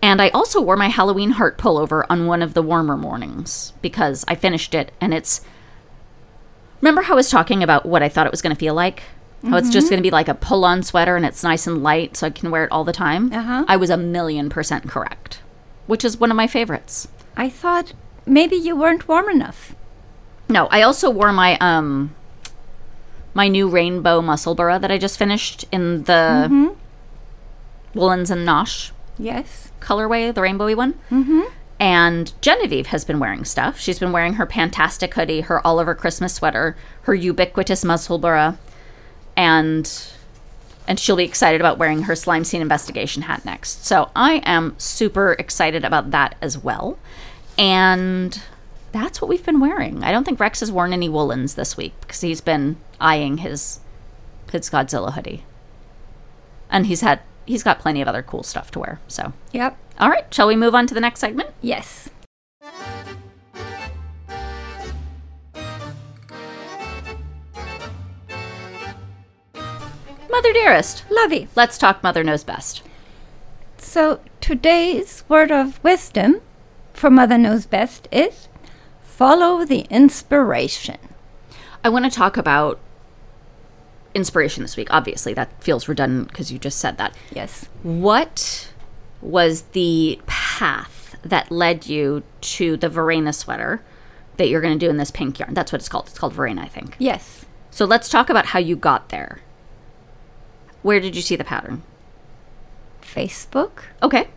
And 0.00 0.22
I 0.22 0.28
also 0.28 0.60
wore 0.62 0.76
my 0.76 0.88
Halloween 0.88 1.32
heart 1.32 1.58
pullover 1.58 2.06
on 2.08 2.26
one 2.26 2.40
of 2.40 2.54
the 2.54 2.62
warmer 2.62 2.96
mornings 2.96 3.72
because 3.82 4.24
I 4.28 4.34
finished 4.36 4.74
it 4.74 4.92
and 5.00 5.12
it's. 5.12 5.40
Remember 6.80 7.02
how 7.02 7.14
I 7.14 7.16
was 7.16 7.30
talking 7.30 7.64
about 7.64 7.84
what 7.84 8.04
I 8.04 8.08
thought 8.08 8.26
it 8.26 8.30
was 8.30 8.40
going 8.40 8.54
to 8.54 8.58
feel 8.58 8.74
like? 8.74 9.02
How 9.46 9.56
it's 9.56 9.70
just 9.70 9.88
going 9.88 9.98
to 9.98 10.02
be 10.02 10.10
like 10.10 10.28
a 10.28 10.34
pull 10.34 10.64
on 10.64 10.82
sweater 10.82 11.14
and 11.14 11.24
it's 11.24 11.44
nice 11.44 11.66
and 11.66 11.82
light 11.82 12.16
so 12.16 12.26
I 12.26 12.30
can 12.30 12.50
wear 12.50 12.64
it 12.64 12.72
all 12.72 12.82
the 12.84 12.92
time? 12.92 13.32
Uh-huh. 13.32 13.64
I 13.68 13.76
was 13.76 13.88
a 13.90 13.96
million 13.96 14.50
percent 14.50 14.88
correct, 14.88 15.40
which 15.86 16.04
is 16.04 16.18
one 16.18 16.30
of 16.32 16.36
my 16.36 16.46
favorites. 16.48 17.06
I 17.36 17.48
thought 17.48 17.92
maybe 18.26 18.56
you 18.56 18.74
weren't 18.76 19.06
warm 19.06 19.28
enough. 19.28 19.74
No, 20.48 20.66
I 20.72 20.82
also 20.82 21.08
wore 21.08 21.32
my 21.32 21.56
um 21.58 22.14
my 23.34 23.46
new 23.46 23.68
rainbow 23.68 24.20
muscle 24.20 24.56
bra 24.56 24.78
that 24.78 24.90
I 24.90 24.98
just 24.98 25.18
finished 25.18 25.64
in 25.70 26.02
the 26.04 26.74
woolens 27.94 28.30
and 28.30 28.46
nosh 28.46 28.90
Yes. 29.18 29.70
colorway, 29.80 30.32
the 30.34 30.40
rainbowy 30.40 30.76
one. 30.76 30.94
Mm-hmm. 31.10 31.42
And 31.80 32.32
Genevieve 32.40 32.88
has 32.88 33.04
been 33.04 33.20
wearing 33.20 33.44
stuff. 33.44 33.78
She's 33.78 33.98
been 34.00 34.10
wearing 34.10 34.34
her 34.34 34.46
Fantastic 34.46 35.14
hoodie, 35.14 35.42
her 35.42 35.64
Oliver 35.64 35.94
Christmas 35.94 36.34
sweater, 36.34 36.76
her 37.02 37.14
ubiquitous 37.14 37.84
muscle 37.84 38.18
bra, 38.18 38.54
and 39.38 40.10
and 40.88 40.98
she'll 40.98 41.16
be 41.16 41.24
excited 41.24 41.60
about 41.60 41.78
wearing 41.78 42.02
her 42.02 42.16
slime 42.16 42.44
scene 42.44 42.60
investigation 42.62 43.22
hat 43.22 43.44
next. 43.44 43.84
So 43.86 44.10
I 44.16 44.42
am 44.44 44.74
super 44.78 45.34
excited 45.38 45.84
about 45.84 46.10
that 46.12 46.34
as 46.42 46.56
well. 46.58 46.98
And 47.58 48.40
that's 48.90 49.20
what 49.20 49.28
we've 49.28 49.44
been 49.44 49.60
wearing. 49.60 50.02
I 50.02 50.12
don't 50.12 50.24
think 50.24 50.40
Rex 50.40 50.60
has 50.60 50.72
worn 50.72 50.92
any 50.94 51.08
woolens 51.08 51.54
this 51.54 51.76
week 51.76 51.92
because 52.00 52.22
he's 52.22 52.40
been 52.40 52.78
eyeing 53.00 53.38
his 53.38 53.80
his 54.50 54.68
Godzilla 54.70 55.12
hoodie. 55.12 55.44
And 56.70 56.86
he's 56.86 57.02
had 57.02 57.20
he's 57.46 57.62
got 57.62 57.78
plenty 57.78 58.00
of 58.02 58.08
other 58.08 58.22
cool 58.22 58.42
stuff 58.42 58.70
to 58.72 58.80
wear. 58.80 58.98
So 59.08 59.32
Yep. 59.52 59.76
all 60.00 60.08
right, 60.10 60.32
shall 60.34 60.48
we 60.48 60.56
move 60.56 60.74
on 60.74 60.86
to 60.88 60.94
the 60.94 61.00
next 61.00 61.20
segment? 61.20 61.50
Yes. 61.60 62.08
Mother 70.38 70.52
dearest, 70.52 71.02
Lovey. 71.10 71.48
let's 71.56 71.76
talk 71.76 72.00
Mother 72.00 72.22
Knows 72.22 72.44
Best. 72.44 72.84
So 73.76 74.20
today's 74.40 75.24
word 75.28 75.50
of 75.50 75.82
wisdom 75.82 76.42
for 76.92 77.10
Mother 77.10 77.36
Knows 77.36 77.66
Best 77.66 78.06
is 78.12 78.46
follow 79.02 79.64
the 79.64 79.80
inspiration. 79.90 80.98
I 81.82 81.88
want 81.88 82.04
to 82.04 82.10
talk 82.12 82.36
about 82.36 82.78
inspiration 84.14 84.62
this 84.62 84.76
week. 84.76 84.86
Obviously, 84.94 85.34
that 85.34 85.60
feels 85.60 85.88
redundant 85.88 86.28
because 86.28 86.52
you 86.52 86.60
just 86.60 86.78
said 86.78 86.98
that. 86.98 87.16
Yes. 87.32 87.68
What 87.82 88.70
was 89.20 89.62
the 89.72 90.20
path 90.26 91.16
that 91.22 91.50
led 91.50 91.88
you 91.88 92.22
to 92.42 92.76
the 92.76 92.88
Verena 92.88 93.32
sweater 93.32 93.82
that 94.36 94.48
you're 94.48 94.60
going 94.60 94.78
to 94.78 94.86
do 94.86 94.88
in 94.88 94.98
this 94.98 95.10
pink 95.10 95.40
yarn? 95.40 95.54
That's 95.54 95.72
what 95.72 95.80
it's 95.80 95.88
called. 95.88 96.06
It's 96.06 96.18
called 96.20 96.34
Verena, 96.34 96.62
I 96.62 96.68
think. 96.68 96.94
Yes. 97.00 97.44
So 97.72 97.84
let's 97.84 98.08
talk 98.08 98.30
about 98.30 98.46
how 98.46 98.60
you 98.60 98.76
got 98.76 99.08
there. 99.08 99.40
Where 100.82 101.00
did 101.00 101.16
you 101.16 101.22
see 101.22 101.36
the 101.36 101.44
pattern? 101.44 101.82
Facebook. 103.02 103.84
Okay, 104.02 104.28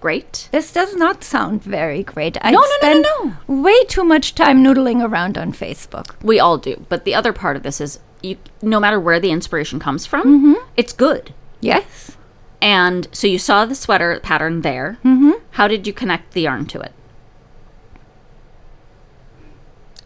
great. 0.00 0.48
This 0.52 0.72
does 0.72 0.96
not 0.96 1.22
sound 1.22 1.62
very 1.62 2.02
great. 2.02 2.36
I 2.40 2.50
No, 2.50 2.60
no, 2.60 2.66
no, 2.82 3.00
no, 3.00 3.02
spend 3.02 3.62
way 3.64 3.84
too 3.84 4.04
much 4.04 4.34
time 4.34 4.62
noodling 4.64 5.06
around 5.06 5.36
on 5.38 5.52
Facebook. 5.52 6.14
We 6.22 6.40
all 6.40 6.58
do. 6.58 6.84
But 6.88 7.04
the 7.04 7.14
other 7.14 7.32
part 7.32 7.56
of 7.56 7.62
this 7.62 7.80
is 7.80 8.00
you 8.22 8.38
no 8.62 8.80
matter 8.80 8.98
where 8.98 9.20
the 9.20 9.30
inspiration 9.30 9.78
comes 9.78 10.06
from, 10.06 10.56
it's 10.76 10.92
good. 10.92 11.32
Yes. 11.60 12.16
And 12.60 13.06
so 13.12 13.26
you 13.26 13.38
saw 13.38 13.64
the 13.64 13.74
sweater 13.74 14.18
pattern 14.22 14.62
there. 14.62 14.98
Mm-hmm. 15.04 15.32
How 15.52 15.68
did 15.68 15.86
you 15.86 15.92
connect 15.92 16.32
the 16.32 16.42
yarn 16.42 16.66
to 16.66 16.80
it? 16.80 16.92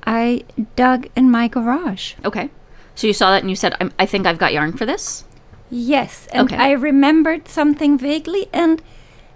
I 0.05 0.45
dug 0.77 1.09
in 1.15 1.31
my 1.31 1.49
garage. 1.49 2.15
Okay. 2.25 2.51
So 2.95 3.07
you 3.07 3.13
saw 3.13 3.31
that 3.31 3.43
and 3.43 3.51
you 3.51 3.57
said, 3.57 3.77
I'm, 3.81 3.93
I 3.99 4.07
think 4.07 4.27
I've 4.27 4.39
got 4.39 4.53
yarn 4.53 4.73
for 4.73 4.85
this. 4.85 5.25
Yes, 5.71 6.27
and 6.33 6.47
Okay. 6.53 6.57
I 6.57 6.73
remembered 6.73 7.47
something 7.49 7.97
vaguely. 7.97 8.49
And 8.53 8.83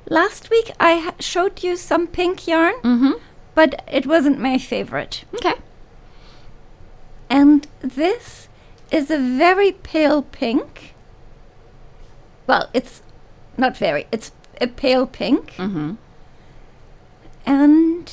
last 0.08 0.50
week 0.50 0.70
I 0.80 0.94
ha- 0.98 1.14
showed 1.20 1.62
you 1.62 1.76
some 1.76 2.06
pink 2.06 2.46
yarn, 2.48 2.74
Mm-hmm. 2.82 3.12
but 3.54 3.82
it 3.90 4.06
wasn't 4.06 4.38
my 4.40 4.58
favorite. 4.58 5.24
Okay. 5.34 5.54
And 7.30 7.66
this 7.80 8.48
is 8.90 9.10
a 9.10 9.18
very 9.18 9.72
pale 9.72 10.22
pink. 10.22 10.94
Well, 12.46 12.68
it's 12.74 13.02
not 13.56 13.76
very, 13.76 14.06
it's 14.12 14.32
a 14.60 14.66
pale 14.66 15.06
pink. 15.06 15.52
Mm-hmm. 15.52 15.92
And 17.46 18.12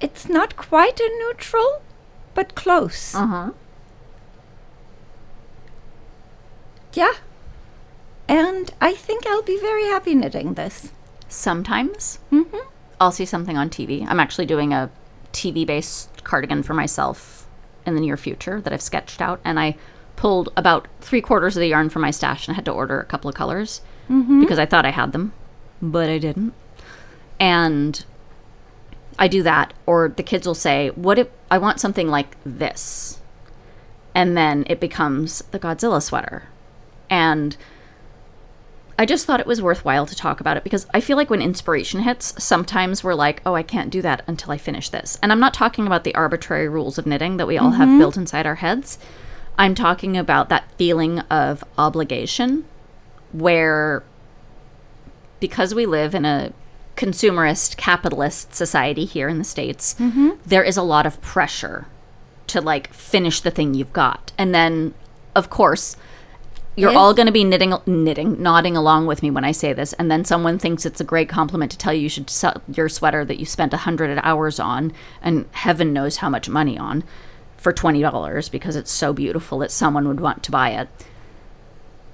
it's 0.00 0.28
not 0.28 0.56
quite 0.56 0.98
a 1.00 1.10
neutral, 1.20 1.82
but 2.34 2.54
close. 2.54 3.14
Uh-huh. 3.14 3.50
Yeah. 6.94 7.12
And 8.28 8.72
I 8.80 8.92
think 8.94 9.26
I'll 9.26 9.42
be 9.42 9.58
very 9.60 9.84
happy 9.86 10.14
knitting 10.14 10.54
this. 10.54 10.92
Sometimes 11.28 12.18
Mm-hmm. 12.30 12.56
I'll 13.00 13.10
see 13.12 13.24
something 13.24 13.56
on 13.56 13.68
TV. 13.68 14.06
I'm 14.08 14.20
actually 14.20 14.46
doing 14.46 14.72
a 14.72 14.88
TV 15.32 15.66
based 15.66 16.22
cardigan 16.22 16.62
for 16.62 16.72
myself 16.74 17.48
in 17.84 17.94
the 17.96 18.00
near 18.00 18.16
future 18.16 18.60
that 18.60 18.72
I've 18.72 18.80
sketched 18.82 19.20
out. 19.20 19.40
And 19.44 19.58
I 19.58 19.76
pulled 20.14 20.50
about 20.56 20.86
three 21.00 21.20
quarters 21.20 21.56
of 21.56 21.60
the 21.60 21.66
yarn 21.68 21.88
from 21.88 22.02
my 22.02 22.12
stash 22.12 22.46
and 22.46 22.54
I 22.54 22.56
had 22.56 22.64
to 22.66 22.70
order 22.72 23.00
a 23.00 23.04
couple 23.04 23.28
of 23.28 23.34
colors 23.34 23.80
because 24.40 24.58
I 24.58 24.66
thought 24.66 24.84
I 24.86 24.90
had 24.90 25.12
them, 25.12 25.32
but 25.80 26.08
I 26.10 26.18
didn't. 26.18 26.52
And 27.40 28.04
I 29.18 29.26
do 29.26 29.42
that, 29.42 29.72
or 29.86 30.08
the 30.10 30.22
kids 30.22 30.46
will 30.46 30.54
say, 30.54 30.90
What 30.90 31.18
if 31.18 31.28
I 31.50 31.58
want 31.58 31.80
something 31.80 32.08
like 32.08 32.36
this? 32.44 33.18
and 34.14 34.36
then 34.36 34.64
it 34.68 34.78
becomes 34.78 35.42
the 35.52 35.58
Godzilla 35.58 36.02
sweater. 36.02 36.42
And 37.12 37.58
I 38.98 39.04
just 39.04 39.26
thought 39.26 39.38
it 39.38 39.46
was 39.46 39.60
worthwhile 39.60 40.06
to 40.06 40.16
talk 40.16 40.40
about 40.40 40.56
it 40.56 40.64
because 40.64 40.86
I 40.94 41.00
feel 41.00 41.18
like 41.18 41.28
when 41.28 41.42
inspiration 41.42 42.00
hits, 42.00 42.42
sometimes 42.42 43.04
we're 43.04 43.14
like, 43.14 43.42
oh, 43.44 43.54
I 43.54 43.62
can't 43.62 43.90
do 43.90 44.00
that 44.00 44.22
until 44.26 44.50
I 44.50 44.56
finish 44.56 44.88
this. 44.88 45.18
And 45.22 45.30
I'm 45.30 45.38
not 45.38 45.52
talking 45.52 45.86
about 45.86 46.04
the 46.04 46.14
arbitrary 46.14 46.70
rules 46.70 46.96
of 46.96 47.04
knitting 47.04 47.36
that 47.36 47.46
we 47.46 47.58
all 47.58 47.72
have 47.72 47.86
mm-hmm. 47.86 47.98
built 47.98 48.16
inside 48.16 48.46
our 48.46 48.54
heads. 48.54 48.98
I'm 49.58 49.74
talking 49.74 50.16
about 50.16 50.48
that 50.48 50.70
feeling 50.78 51.18
of 51.20 51.62
obligation 51.76 52.64
where 53.32 54.04
because 55.38 55.74
we 55.74 55.84
live 55.84 56.14
in 56.14 56.24
a 56.24 56.54
consumerist 56.96 57.76
capitalist 57.76 58.54
society 58.54 59.04
here 59.04 59.28
in 59.28 59.38
the 59.38 59.44
states 59.44 59.94
mm-hmm. 59.98 60.30
there 60.46 60.62
is 60.62 60.76
a 60.76 60.82
lot 60.82 61.06
of 61.06 61.20
pressure 61.20 61.86
to 62.46 62.60
like 62.60 62.92
finish 62.92 63.40
the 63.40 63.50
thing 63.50 63.74
you've 63.74 63.92
got 63.92 64.32
and 64.36 64.54
then 64.54 64.94
of 65.34 65.48
course 65.48 65.96
you're 66.74 66.96
all 66.96 67.12
going 67.12 67.26
to 67.26 67.32
be 67.32 67.44
knitting 67.44 67.74
knitting 67.86 68.42
nodding 68.42 68.76
along 68.76 69.06
with 69.06 69.22
me 69.22 69.30
when 69.30 69.44
i 69.44 69.52
say 69.52 69.72
this 69.72 69.92
and 69.94 70.10
then 70.10 70.24
someone 70.24 70.58
thinks 70.58 70.86
it's 70.86 71.00
a 71.00 71.04
great 71.04 71.28
compliment 71.28 71.70
to 71.70 71.78
tell 71.78 71.92
you 71.92 72.00
you 72.00 72.08
should 72.08 72.30
sell 72.30 72.62
your 72.72 72.88
sweater 72.88 73.24
that 73.24 73.38
you 73.38 73.44
spent 73.44 73.72
a 73.72 73.76
100 73.76 74.18
hours 74.22 74.58
on 74.58 74.92
and 75.20 75.46
heaven 75.52 75.92
knows 75.92 76.16
how 76.16 76.30
much 76.30 76.48
money 76.48 76.78
on 76.78 77.04
for 77.62 77.72
$20 77.72 78.50
because 78.50 78.74
it's 78.74 78.90
so 78.90 79.12
beautiful 79.12 79.60
that 79.60 79.70
someone 79.70 80.08
would 80.08 80.20
want 80.20 80.42
to 80.42 80.50
buy 80.50 80.70
it. 80.70 80.88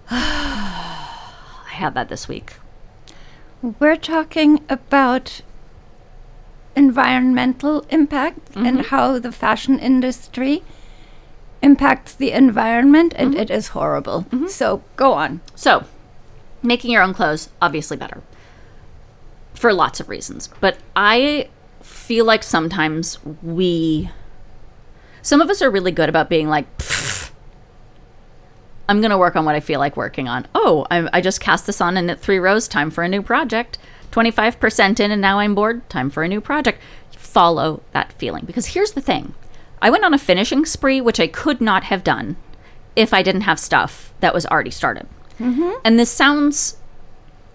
I 0.10 1.70
had 1.70 1.94
that 1.94 2.10
this 2.10 2.28
week. 2.28 2.52
We're 3.62 3.96
talking 3.96 4.62
about 4.68 5.40
environmental 6.76 7.84
impact 7.88 8.54
and 8.54 8.78
mm-hmm. 8.78 8.88
how 8.88 9.18
the 9.18 9.32
fashion 9.32 9.78
industry 9.78 10.62
impacts 11.62 12.14
the 12.14 12.32
environment, 12.32 13.12
and 13.16 13.32
mm-hmm. 13.32 13.40
it 13.40 13.50
is 13.50 13.68
horrible. 13.68 14.22
Mm-hmm. 14.30 14.46
So 14.48 14.82
go 14.96 15.12
on. 15.12 15.40
So, 15.54 15.84
making 16.62 16.90
your 16.90 17.02
own 17.02 17.14
clothes, 17.14 17.48
obviously 17.60 17.96
better 17.96 18.22
for 19.54 19.72
lots 19.72 20.00
of 20.00 20.08
reasons. 20.08 20.48
But 20.60 20.78
I 20.94 21.48
feel 21.82 22.24
like 22.24 22.42
sometimes 22.42 23.18
we, 23.42 24.10
some 25.22 25.40
of 25.40 25.50
us 25.50 25.60
are 25.60 25.70
really 25.70 25.92
good 25.92 26.08
about 26.08 26.28
being 26.28 26.48
like, 26.48 26.66
I'm 28.88 29.00
going 29.00 29.10
to 29.10 29.18
work 29.18 29.36
on 29.36 29.44
what 29.44 29.54
I 29.54 29.60
feel 29.60 29.80
like 29.80 29.96
working 29.96 30.28
on. 30.28 30.46
Oh, 30.54 30.86
I, 30.90 31.08
I 31.12 31.20
just 31.20 31.40
cast 31.40 31.66
this 31.66 31.80
on 31.80 31.96
and 31.96 32.06
knit 32.06 32.20
three 32.20 32.38
rows. 32.38 32.68
Time 32.68 32.90
for 32.90 33.04
a 33.04 33.08
new 33.08 33.20
project. 33.20 33.78
25% 34.12 35.00
in, 35.00 35.10
and 35.10 35.20
now 35.20 35.38
I'm 35.38 35.54
bored. 35.54 35.88
Time 35.90 36.08
for 36.08 36.22
a 36.22 36.28
new 36.28 36.40
project. 36.40 36.80
Follow 37.10 37.82
that 37.92 38.12
feeling. 38.14 38.46
Because 38.46 38.66
here's 38.66 38.92
the 38.92 39.02
thing 39.02 39.34
I 39.80 39.90
went 39.90 40.04
on 40.04 40.14
a 40.14 40.18
finishing 40.18 40.64
spree, 40.64 41.00
which 41.00 41.20
I 41.20 41.26
could 41.26 41.60
not 41.60 41.84
have 41.84 42.04
done 42.04 42.36
if 42.96 43.14
I 43.14 43.22
didn't 43.22 43.42
have 43.42 43.58
stuff 43.58 44.12
that 44.20 44.34
was 44.34 44.46
already 44.46 44.70
started. 44.70 45.06
Mm-hmm. 45.38 45.70
And 45.84 45.98
this 45.98 46.10
sounds, 46.10 46.78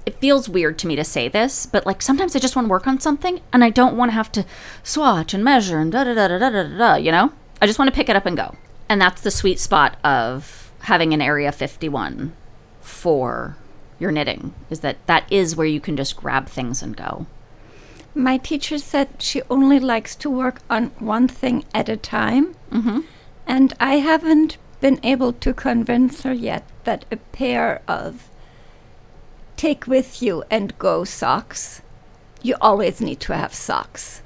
it 0.05 0.19
feels 0.19 0.47
weird 0.47 0.79
to 0.79 0.87
me 0.87 0.95
to 0.95 1.03
say 1.03 1.27
this, 1.27 1.65
but 1.65 1.85
like 1.85 2.01
sometimes 2.01 2.35
I 2.35 2.39
just 2.39 2.55
want 2.55 2.67
to 2.67 2.71
work 2.71 2.87
on 2.87 2.99
something 2.99 3.41
and 3.51 3.63
I 3.63 3.69
don't 3.69 3.97
want 3.97 4.11
to 4.11 4.15
have 4.15 4.31
to 4.33 4.45
swatch 4.83 5.33
and 5.33 5.43
measure 5.43 5.79
and 5.79 5.91
da 5.91 6.05
da 6.05 6.13
da 6.13 6.27
da 6.27 6.37
da 6.37 6.49
da 6.49 6.63
da, 6.63 6.77
da, 6.77 6.95
you 6.95 7.11
know? 7.11 7.33
I 7.61 7.65
just 7.65 7.79
want 7.79 7.89
to 7.89 7.95
pick 7.95 8.09
it 8.09 8.15
up 8.15 8.25
and 8.25 8.37
go. 8.37 8.55
And 8.87 9.01
that's 9.01 9.21
the 9.21 9.31
sweet 9.31 9.59
spot 9.59 9.97
of 10.03 10.71
having 10.81 11.13
an 11.13 11.21
Area 11.21 11.51
51 11.51 12.33
for 12.81 13.57
your 13.99 14.11
knitting, 14.11 14.53
is 14.69 14.81
that 14.81 15.05
that 15.07 15.31
is 15.31 15.55
where 15.55 15.67
you 15.67 15.79
can 15.79 15.95
just 15.95 16.17
grab 16.17 16.47
things 16.47 16.81
and 16.81 16.95
go. 16.95 17.25
My 18.15 18.37
teacher 18.37 18.77
said 18.77 19.09
she 19.19 19.41
only 19.49 19.79
likes 19.79 20.15
to 20.17 20.29
work 20.29 20.61
on 20.69 20.87
one 20.99 21.27
thing 21.27 21.65
at 21.73 21.89
a 21.89 21.97
time. 21.97 22.55
Mm-hmm. 22.71 23.01
And 23.47 23.73
I 23.79 23.95
haven't 23.95 24.57
been 24.81 24.99
able 25.03 25.33
to 25.33 25.53
convince 25.53 26.23
her 26.23 26.33
yet 26.33 26.63
that 26.83 27.05
a 27.11 27.17
pair 27.17 27.81
of 27.87 28.29
take 29.55 29.87
with 29.87 30.21
you 30.21 30.43
and 30.51 30.77
go 30.77 31.03
socks, 31.03 31.81
you 32.41 32.55
always 32.59 32.99
need 32.99 33.19
to 33.21 33.35
have 33.35 33.53
socks, 33.53 34.21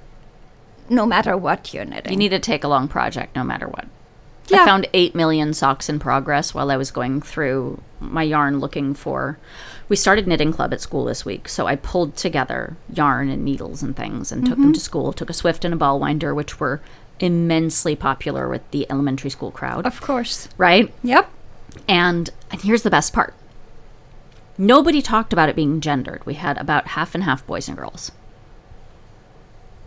no 0.89 1.05
matter 1.05 1.37
what 1.37 1.73
you're 1.73 1.85
knitting. 1.85 2.11
You 2.11 2.17
need 2.17 2.29
to 2.29 2.39
take 2.39 2.63
a 2.63 2.67
long 2.67 2.87
project 2.87 3.35
no 3.35 3.43
matter 3.43 3.67
what. 3.67 3.85
Yeah. 4.47 4.63
I 4.63 4.65
found 4.65 4.87
8 4.93 5.13
million 5.13 5.53
socks 5.53 5.89
in 5.89 5.99
progress 5.99 6.53
while 6.53 6.71
I 6.71 6.77
was 6.77 6.89
going 6.89 7.21
through 7.21 7.81
my 7.99 8.23
yarn 8.23 8.59
looking 8.59 8.93
for. 8.93 9.37
We 9.89 9.95
started 9.95 10.27
knitting 10.27 10.51
club 10.51 10.73
at 10.73 10.81
school 10.81 11.05
this 11.05 11.23
week, 11.23 11.47
so 11.47 11.65
I 11.65 11.75
pulled 11.77 12.17
together 12.17 12.75
yarn 12.93 13.29
and 13.29 13.45
needles 13.45 13.81
and 13.81 13.95
things 13.95 14.31
and 14.31 14.45
took 14.45 14.57
them 14.57 14.73
to 14.73 14.79
school. 14.79 15.13
Took 15.13 15.29
a 15.29 15.33
Swift 15.33 15.63
and 15.63 15.73
a 15.73 15.77
ball 15.77 15.97
winder, 15.99 16.33
which 16.35 16.59
were 16.59 16.81
immensely 17.19 17.95
popular 17.95 18.49
with 18.49 18.69
the 18.71 18.85
elementary 18.91 19.29
school 19.29 19.49
crowd, 19.49 19.85
of 19.85 20.01
course. 20.01 20.49
right? 20.57 20.93
Yep. 21.03 21.29
And 21.87 22.29
and 22.51 22.61
here's 22.61 22.81
the 22.83 22.89
best 22.89 23.13
part. 23.13 23.33
Nobody 24.57 25.01
talked 25.01 25.31
about 25.31 25.47
it 25.49 25.55
being 25.55 25.79
gendered. 25.79 26.25
We 26.25 26.33
had 26.33 26.57
about 26.57 26.87
half 26.87 27.15
and 27.15 27.23
half 27.23 27.45
boys 27.47 27.67
and 27.67 27.77
girls. 27.77 28.11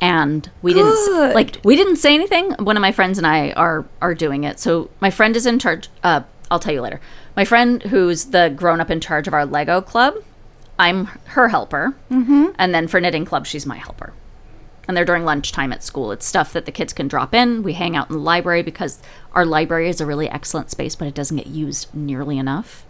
And 0.00 0.48
we 0.62 0.72
didn't 0.72 1.34
like 1.34 1.58
we 1.62 1.76
didn't 1.76 1.96
say 1.96 2.14
anything. 2.14 2.52
One 2.52 2.76
of 2.76 2.80
my 2.80 2.92
friends 2.92 3.18
and 3.18 3.26
I 3.26 3.50
are 3.52 3.84
are 4.00 4.14
doing 4.14 4.44
it. 4.44 4.58
So 4.58 4.88
my 5.00 5.10
friend 5.10 5.36
is 5.36 5.44
in 5.44 5.58
charge 5.58 5.88
uh 6.02 6.22
I'll 6.50 6.58
tell 6.58 6.74
you 6.74 6.80
later. 6.80 7.00
My 7.36 7.44
friend 7.44 7.82
who's 7.84 8.26
the 8.26 8.52
grown 8.54 8.80
up 8.80 8.90
in 8.90 9.00
charge 9.00 9.28
of 9.28 9.34
our 9.34 9.46
Lego 9.46 9.80
club, 9.80 10.14
I'm 10.78 11.06
her 11.06 11.48
helper. 11.48 11.94
Mm-hmm. 12.10 12.48
And 12.58 12.74
then 12.74 12.88
for 12.88 13.00
knitting 13.00 13.24
club, 13.24 13.46
she's 13.46 13.66
my 13.66 13.76
helper 13.76 14.12
and 14.90 14.96
they're 14.96 15.04
during 15.04 15.24
lunchtime 15.24 15.72
at 15.72 15.84
school. 15.84 16.10
It's 16.10 16.26
stuff 16.26 16.52
that 16.52 16.66
the 16.66 16.72
kids 16.72 16.92
can 16.92 17.06
drop 17.06 17.32
in. 17.32 17.62
We 17.62 17.74
hang 17.74 17.94
out 17.94 18.10
in 18.10 18.16
the 18.16 18.22
library 18.22 18.62
because 18.62 19.00
our 19.34 19.46
library 19.46 19.88
is 19.88 20.00
a 20.00 20.06
really 20.06 20.28
excellent 20.28 20.68
space, 20.68 20.96
but 20.96 21.06
it 21.06 21.14
doesn't 21.14 21.36
get 21.36 21.46
used 21.46 21.94
nearly 21.94 22.38
enough. 22.38 22.84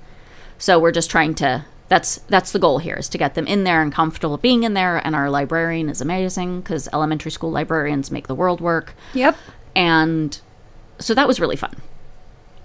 So 0.57 0.79
we're 0.79 0.93
just 0.93 1.11
trying 1.11 1.35
to 1.35 1.67
that's 1.89 2.21
that's 2.29 2.53
the 2.53 2.59
goal 2.59 2.79
here 2.79 2.95
is 2.95 3.09
to 3.11 3.19
get 3.19 3.35
them 3.35 3.47
in 3.47 3.65
there 3.65 3.83
and 3.83 3.93
comfortable 3.93 4.39
being 4.39 4.63
in 4.63 4.73
there 4.73 5.05
and 5.05 5.15
our 5.15 5.29
librarian 5.29 5.91
is 5.91 6.01
amazing 6.01 6.63
cuz 6.63 6.89
elementary 6.91 7.33
school 7.33 7.51
librarians 7.51 8.11
make 8.11 8.29
the 8.29 8.35
world 8.35 8.63
work. 8.63 8.95
Yep. 9.13 9.37
And 9.77 10.41
so 11.01 11.13
that 11.13 11.29
was 11.29 11.39
really 11.39 11.57
fun. 11.57 11.83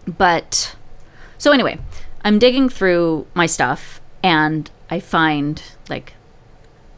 But 0.07 0.77
so 1.37 1.51
anyway, 1.51 1.79
I'm 2.23 2.39
digging 2.39 2.69
through 2.69 3.27
my 3.33 3.45
stuff 3.45 4.01
and 4.23 4.69
I 4.89 4.99
find 4.99 5.61
like 5.89 6.13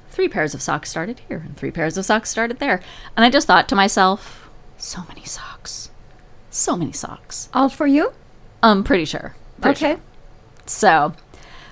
three 0.09 0.27
pairs 0.29 0.53
of 0.53 0.61
socks 0.61 0.89
started 0.89 1.21
here 1.27 1.43
and 1.45 1.55
three 1.55 1.71
pairs 1.71 1.97
of 1.97 2.05
socks 2.05 2.29
started 2.29 2.59
there. 2.59 2.81
And 3.15 3.25
I 3.25 3.29
just 3.29 3.47
thought 3.47 3.69
to 3.69 3.75
myself, 3.75 4.49
so 4.77 5.03
many 5.07 5.23
socks. 5.25 5.91
So 6.49 6.75
many 6.75 6.91
socks. 6.91 7.49
All 7.53 7.69
for 7.69 7.88
you? 7.88 8.13
I'm 8.63 8.83
pretty 8.83 9.05
sure. 9.05 9.35
Pretty 9.61 9.79
sure. 9.79 9.91
okay. 9.93 10.01
So, 10.65 11.13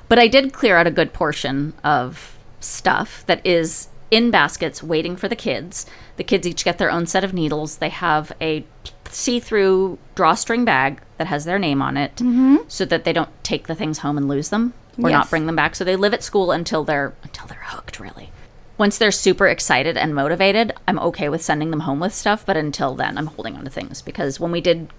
but 0.10 0.20
I 0.20 0.28
did 0.28 0.54
clear 0.54 0.78
out 0.78 0.88
a 0.88 0.92
good 0.92 1.14
portion 1.14 1.74
of 1.84 2.38
stuff 2.60 3.26
that 3.28 3.46
is 3.46 3.88
in 4.12 4.32
baskets 4.32 4.84
waiting 4.84 5.16
for 5.16 5.28
the 5.28 5.36
kids. 5.36 5.86
The 6.18 6.24
kids 6.24 6.48
each 6.48 6.64
get 6.64 6.78
their 6.78 6.92
own 6.92 7.08
set 7.08 7.24
of 7.24 7.34
needles. 7.34 7.78
They 7.78 7.90
have 7.90 8.32
a 8.40 8.66
see 9.10 9.40
through 9.40 9.98
drawstring 10.16 10.66
bag 10.66 11.02
that 11.18 11.28
has 11.28 11.46
their 11.46 11.60
name 11.60 11.82
on 11.82 11.98
it 11.98 12.16
mm-hmm. 12.18 12.58
so 12.68 12.86
that 12.86 13.04
they 13.04 13.14
don't 13.14 13.30
take 13.44 13.68
the 13.68 13.76
things 13.76 14.00
home 14.00 14.18
and 14.18 14.28
lose 14.28 14.50
them 14.50 14.74
or 15.02 15.10
not 15.10 15.30
bring 15.30 15.46
them 15.46 15.56
back. 15.56 15.76
So 15.76 15.84
they 15.84 15.96
live 15.96 16.14
at 16.14 16.24
school 16.24 16.52
until 16.52 16.84
they're 16.84 17.14
until 17.24 17.48
they're 17.48 17.64
hooked 17.64 18.00
really. 18.00 18.32
Once 18.78 18.98
they're 18.98 19.12
super 19.12 19.48
excited 19.48 19.96
and 19.96 20.14
motivated, 20.14 20.74
I'm 20.88 21.00
okay 21.00 21.30
with 21.30 21.42
sending 21.42 21.72
them 21.72 21.82
home 21.82 22.02
with 22.02 22.14
stuff, 22.14 22.46
but 22.46 22.58
until 22.58 22.94
then 22.94 23.18
I'm 23.18 23.28
holding 23.28 23.56
on 23.56 23.64
to 23.64 23.70
things 23.70 24.02
because 24.02 24.40
when 24.40 24.52
we 24.52 24.60
did 24.60 24.90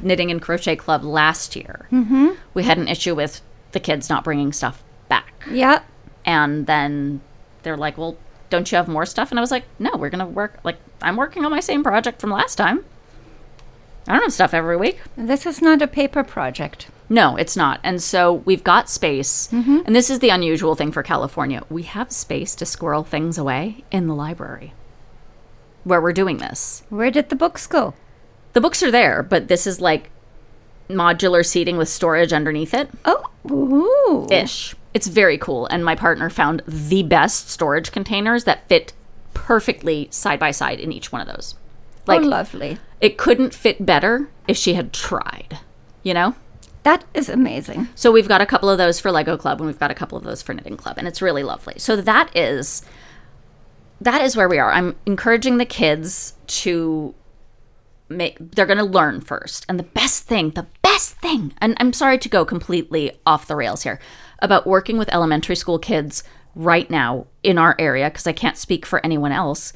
knitting 0.00 0.30
and 0.30 0.40
crochet 0.40 0.76
club 0.76 1.04
last 1.04 1.54
year, 1.54 1.88
mm-hmm. 1.92 2.28
we 2.54 2.62
had 2.62 2.78
an 2.78 2.88
issue 2.88 3.14
with 3.14 3.42
the 3.72 3.80
kids 3.80 4.08
not 4.08 4.24
bringing 4.24 4.52
stuff 4.52 4.82
back. 5.08 5.46
Yeah. 5.50 5.82
And 6.24 6.66
then 6.66 7.20
they're 7.62 7.76
like, 7.76 7.98
well, 7.98 8.16
don't 8.50 8.70
you 8.70 8.76
have 8.76 8.88
more 8.88 9.06
stuff? 9.06 9.30
And 9.30 9.38
I 9.38 9.42
was 9.42 9.50
like, 9.50 9.64
no, 9.78 9.90
we're 9.96 10.10
going 10.10 10.24
to 10.24 10.26
work. 10.26 10.58
Like, 10.64 10.78
I'm 11.02 11.16
working 11.16 11.44
on 11.44 11.50
my 11.50 11.60
same 11.60 11.82
project 11.82 12.20
from 12.20 12.30
last 12.30 12.56
time. 12.56 12.84
I 14.06 14.12
don't 14.12 14.22
have 14.22 14.32
stuff 14.32 14.54
every 14.54 14.76
week. 14.76 15.00
This 15.16 15.44
is 15.44 15.60
not 15.60 15.82
a 15.82 15.86
paper 15.86 16.24
project. 16.24 16.88
No, 17.10 17.36
it's 17.36 17.56
not. 17.56 17.80
And 17.82 18.02
so 18.02 18.32
we've 18.32 18.64
got 18.64 18.88
space. 18.88 19.48
Mm-hmm. 19.52 19.80
And 19.86 19.94
this 19.94 20.10
is 20.10 20.20
the 20.20 20.30
unusual 20.30 20.74
thing 20.74 20.92
for 20.92 21.02
California. 21.02 21.62
We 21.68 21.82
have 21.82 22.10
space 22.12 22.54
to 22.56 22.66
squirrel 22.66 23.04
things 23.04 23.36
away 23.38 23.84
in 23.90 24.06
the 24.06 24.14
library 24.14 24.72
where 25.84 26.00
we're 26.00 26.12
doing 26.12 26.38
this. 26.38 26.82
Where 26.88 27.10
did 27.10 27.28
the 27.28 27.36
books 27.36 27.66
go? 27.66 27.94
The 28.52 28.60
books 28.60 28.82
are 28.82 28.90
there, 28.90 29.22
but 29.22 29.48
this 29.48 29.66
is 29.66 29.80
like 29.80 30.10
modular 30.88 31.44
seating 31.44 31.76
with 31.76 31.88
storage 31.88 32.32
underneath 32.32 32.74
it. 32.74 32.90
Oh, 33.04 33.30
ooh. 33.50 34.26
ish. 34.30 34.74
It's 34.94 35.06
very 35.06 35.38
cool. 35.38 35.66
And 35.66 35.84
my 35.84 35.94
partner 35.94 36.30
found 36.30 36.62
the 36.66 37.02
best 37.02 37.50
storage 37.50 37.92
containers 37.92 38.44
that 38.44 38.68
fit 38.68 38.92
perfectly 39.34 40.08
side 40.10 40.40
by 40.40 40.50
side 40.50 40.80
in 40.80 40.92
each 40.92 41.12
one 41.12 41.20
of 41.20 41.26
those. 41.28 41.54
Oh, 41.56 42.02
like, 42.06 42.22
oh, 42.22 42.26
lovely. 42.26 42.78
it 43.00 43.18
couldn't 43.18 43.54
fit 43.54 43.84
better 43.84 44.28
if 44.46 44.56
she 44.56 44.74
had 44.74 44.92
tried, 44.92 45.58
you 46.02 46.14
know? 46.14 46.34
That 46.84 47.04
is 47.12 47.28
amazing. 47.28 47.88
So 47.94 48.10
we've 48.10 48.28
got 48.28 48.40
a 48.40 48.46
couple 48.46 48.70
of 48.70 48.78
those 48.78 48.98
for 48.98 49.10
Lego 49.10 49.36
Club 49.36 49.60
and 49.60 49.66
we've 49.66 49.78
got 49.78 49.90
a 49.90 49.94
couple 49.94 50.16
of 50.16 50.24
those 50.24 50.40
for 50.40 50.54
Knitting 50.54 50.78
Club 50.78 50.96
and 50.96 51.06
it's 51.06 51.20
really 51.20 51.42
lovely. 51.42 51.74
So 51.78 51.96
that 51.96 52.34
is 52.34 52.82
that 54.00 54.22
is 54.22 54.36
where 54.36 54.48
we 54.48 54.58
are. 54.58 54.72
I'm 54.72 54.96
encouraging 55.06 55.58
the 55.58 55.66
kids 55.66 56.34
to 56.46 57.14
make 58.08 58.38
they're 58.38 58.66
going 58.66 58.78
to 58.78 58.84
learn 58.84 59.20
first. 59.20 59.66
And 59.68 59.78
the 59.78 59.84
best 59.84 60.24
thing, 60.24 60.50
the 60.50 60.66
best 60.82 61.16
thing, 61.16 61.52
and 61.58 61.76
I'm 61.78 61.92
sorry 61.92 62.18
to 62.18 62.28
go 62.28 62.44
completely 62.44 63.18
off 63.26 63.46
the 63.46 63.56
rails 63.56 63.82
here, 63.82 64.00
about 64.40 64.66
working 64.66 64.98
with 64.98 65.12
elementary 65.12 65.56
school 65.56 65.78
kids 65.78 66.22
right 66.54 66.90
now 66.90 67.26
in 67.42 67.58
our 67.58 67.76
area 67.78 68.10
because 68.10 68.26
I 68.26 68.32
can't 68.32 68.56
speak 68.56 68.84
for 68.84 69.04
anyone 69.04 69.32
else 69.32 69.72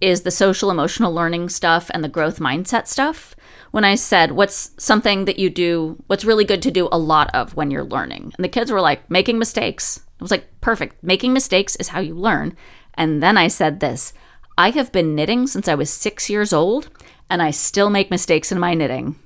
is 0.00 0.22
the 0.22 0.30
social 0.30 0.70
emotional 0.70 1.12
learning 1.12 1.48
stuff 1.48 1.90
and 1.94 2.04
the 2.04 2.08
growth 2.08 2.38
mindset 2.38 2.86
stuff. 2.86 3.34
When 3.70 3.84
I 3.84 3.94
said, 3.94 4.32
What's 4.32 4.70
something 4.78 5.24
that 5.24 5.38
you 5.38 5.50
do, 5.50 6.02
what's 6.06 6.24
really 6.24 6.44
good 6.44 6.62
to 6.62 6.70
do 6.70 6.88
a 6.92 6.98
lot 6.98 7.30
of 7.34 7.56
when 7.56 7.70
you're 7.70 7.84
learning? 7.84 8.32
And 8.36 8.44
the 8.44 8.48
kids 8.48 8.70
were 8.70 8.80
like, 8.80 9.10
Making 9.10 9.38
mistakes. 9.38 10.00
I 10.20 10.24
was 10.24 10.30
like, 10.30 10.48
Perfect. 10.60 11.02
Making 11.02 11.32
mistakes 11.32 11.76
is 11.76 11.88
how 11.88 12.00
you 12.00 12.14
learn. 12.14 12.56
And 12.94 13.22
then 13.22 13.36
I 13.36 13.48
said 13.48 13.80
this 13.80 14.12
I 14.58 14.70
have 14.70 14.92
been 14.92 15.14
knitting 15.14 15.46
since 15.46 15.68
I 15.68 15.74
was 15.74 15.90
six 15.90 16.30
years 16.30 16.52
old, 16.52 16.88
and 17.28 17.42
I 17.42 17.50
still 17.50 17.90
make 17.90 18.10
mistakes 18.10 18.52
in 18.52 18.58
my 18.58 18.74
knitting 18.74 19.16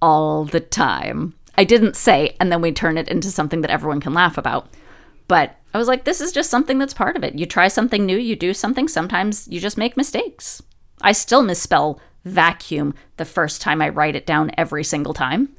all 0.00 0.44
the 0.44 0.60
time. 0.60 1.34
I 1.58 1.64
didn't 1.64 1.96
say, 1.96 2.36
and 2.38 2.52
then 2.52 2.60
we 2.60 2.72
turn 2.72 2.98
it 2.98 3.08
into 3.08 3.30
something 3.30 3.62
that 3.62 3.70
everyone 3.70 4.00
can 4.00 4.14
laugh 4.14 4.38
about. 4.38 4.68
But 5.28 5.56
I 5.74 5.78
was 5.78 5.88
like, 5.88 6.04
this 6.04 6.20
is 6.20 6.32
just 6.32 6.50
something 6.50 6.78
that's 6.78 6.94
part 6.94 7.16
of 7.16 7.24
it. 7.24 7.34
You 7.34 7.46
try 7.46 7.68
something 7.68 8.06
new, 8.06 8.16
you 8.16 8.36
do 8.36 8.54
something, 8.54 8.88
sometimes 8.88 9.48
you 9.48 9.60
just 9.60 9.78
make 9.78 9.96
mistakes. 9.96 10.62
I 11.02 11.12
still 11.12 11.42
misspell 11.42 12.00
vacuum 12.24 12.94
the 13.16 13.24
first 13.24 13.60
time 13.60 13.82
I 13.82 13.88
write 13.88 14.16
it 14.16 14.26
down 14.26 14.50
every 14.56 14.84
single 14.84 15.14
time. 15.14 15.54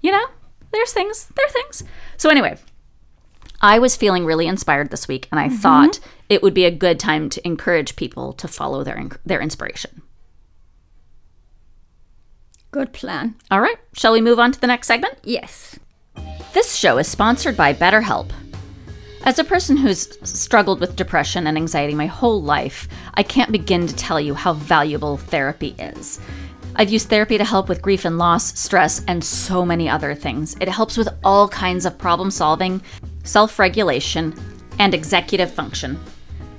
You 0.00 0.12
know, 0.12 0.26
there's 0.72 0.92
things, 0.92 1.28
there 1.36 1.46
are 1.46 1.50
things. 1.50 1.84
So, 2.16 2.28
anyway, 2.28 2.58
I 3.60 3.78
was 3.78 3.96
feeling 3.96 4.24
really 4.24 4.46
inspired 4.46 4.90
this 4.90 5.06
week, 5.06 5.28
and 5.30 5.38
I 5.38 5.46
mm-hmm. 5.48 5.56
thought 5.56 6.00
it 6.28 6.42
would 6.42 6.54
be 6.54 6.64
a 6.64 6.70
good 6.70 6.98
time 6.98 7.28
to 7.30 7.46
encourage 7.46 7.96
people 7.96 8.32
to 8.34 8.48
follow 8.48 8.82
their, 8.82 9.08
their 9.24 9.40
inspiration. 9.40 10.01
Good 12.72 12.94
plan. 12.94 13.34
All 13.50 13.60
right, 13.60 13.76
shall 13.92 14.12
we 14.12 14.22
move 14.22 14.38
on 14.38 14.50
to 14.50 14.58
the 14.58 14.66
next 14.66 14.86
segment? 14.86 15.18
Yes. 15.24 15.78
This 16.54 16.74
show 16.74 16.96
is 16.96 17.06
sponsored 17.06 17.54
by 17.54 17.74
BetterHelp. 17.74 18.30
As 19.24 19.38
a 19.38 19.44
person 19.44 19.76
who's 19.76 20.18
struggled 20.26 20.80
with 20.80 20.96
depression 20.96 21.46
and 21.46 21.58
anxiety 21.58 21.94
my 21.94 22.06
whole 22.06 22.42
life, 22.42 22.88
I 23.12 23.24
can't 23.24 23.52
begin 23.52 23.86
to 23.86 23.94
tell 23.94 24.18
you 24.18 24.32
how 24.32 24.54
valuable 24.54 25.18
therapy 25.18 25.74
is. 25.78 26.18
I've 26.74 26.88
used 26.88 27.10
therapy 27.10 27.36
to 27.36 27.44
help 27.44 27.68
with 27.68 27.82
grief 27.82 28.06
and 28.06 28.16
loss, 28.16 28.58
stress, 28.58 29.04
and 29.06 29.22
so 29.22 29.66
many 29.66 29.86
other 29.86 30.14
things. 30.14 30.56
It 30.58 30.68
helps 30.68 30.96
with 30.96 31.10
all 31.22 31.48
kinds 31.48 31.84
of 31.84 31.98
problem 31.98 32.30
solving, 32.30 32.82
self 33.22 33.58
regulation, 33.58 34.34
and 34.78 34.94
executive 34.94 35.52
function. 35.52 36.00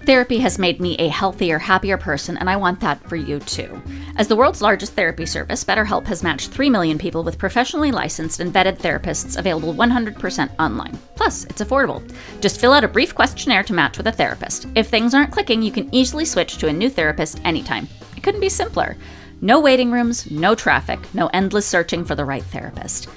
Therapy 0.05 0.39
has 0.39 0.59
made 0.59 0.81
me 0.81 0.95
a 0.95 1.07
healthier, 1.07 1.57
happier 1.57 1.97
person, 1.97 2.37
and 2.37 2.49
I 2.49 2.57
want 2.57 2.81
that 2.81 3.01
for 3.07 3.15
you 3.15 3.39
too. 3.39 3.81
As 4.17 4.27
the 4.27 4.35
world's 4.35 4.61
largest 4.61 4.93
therapy 4.93 5.25
service, 5.25 5.63
BetterHelp 5.63 6.05
has 6.07 6.23
matched 6.23 6.51
3 6.51 6.69
million 6.69 6.97
people 6.97 7.23
with 7.23 7.37
professionally 7.37 7.89
licensed 7.89 8.41
and 8.41 8.53
vetted 8.53 8.77
therapists 8.77 9.37
available 9.37 9.73
100% 9.73 10.49
online. 10.59 10.99
Plus, 11.15 11.45
it's 11.45 11.63
affordable. 11.63 12.03
Just 12.41 12.59
fill 12.59 12.73
out 12.73 12.83
a 12.83 12.87
brief 12.87 13.15
questionnaire 13.15 13.63
to 13.63 13.73
match 13.73 13.97
with 13.97 14.07
a 14.07 14.11
therapist. 14.11 14.67
If 14.75 14.89
things 14.89 15.13
aren't 15.13 15.31
clicking, 15.31 15.61
you 15.61 15.71
can 15.71 15.87
easily 15.95 16.25
switch 16.25 16.57
to 16.57 16.67
a 16.67 16.73
new 16.73 16.89
therapist 16.89 17.39
anytime. 17.45 17.87
It 18.17 18.23
couldn't 18.23 18.41
be 18.41 18.49
simpler. 18.49 18.97
No 19.39 19.61
waiting 19.61 19.89
rooms, 19.89 20.29
no 20.29 20.53
traffic, 20.53 20.99
no 21.13 21.27
endless 21.27 21.65
searching 21.65 22.03
for 22.03 22.15
the 22.15 22.25
right 22.25 22.43
therapist. 22.43 23.07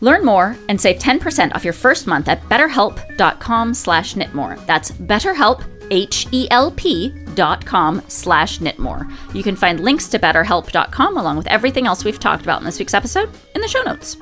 Learn 0.00 0.24
more 0.24 0.56
and 0.68 0.80
save 0.80 1.00
10% 1.00 1.54
off 1.54 1.64
your 1.64 1.72
first 1.72 2.06
month 2.06 2.28
at 2.28 2.42
betterhelp.com 2.42 3.72
slash 3.72 4.14
knitmore. 4.14 4.56
That's 4.66 4.90
betterhelp, 4.90 5.73
H-E-L-P 5.90 7.08
dot 7.34 7.64
com 7.64 8.02
slash 8.08 8.58
knitmore. 8.58 9.10
You 9.34 9.42
can 9.42 9.56
find 9.56 9.80
links 9.80 10.08
to 10.08 10.18
betterhelp.com 10.18 11.16
along 11.16 11.36
with 11.36 11.46
everything 11.48 11.86
else 11.86 12.04
we've 12.04 12.18
talked 12.18 12.42
about 12.42 12.60
in 12.60 12.64
this 12.64 12.78
week's 12.78 12.94
episode 12.94 13.30
in 13.54 13.60
the 13.60 13.68
show 13.68 13.82
notes. 13.82 14.16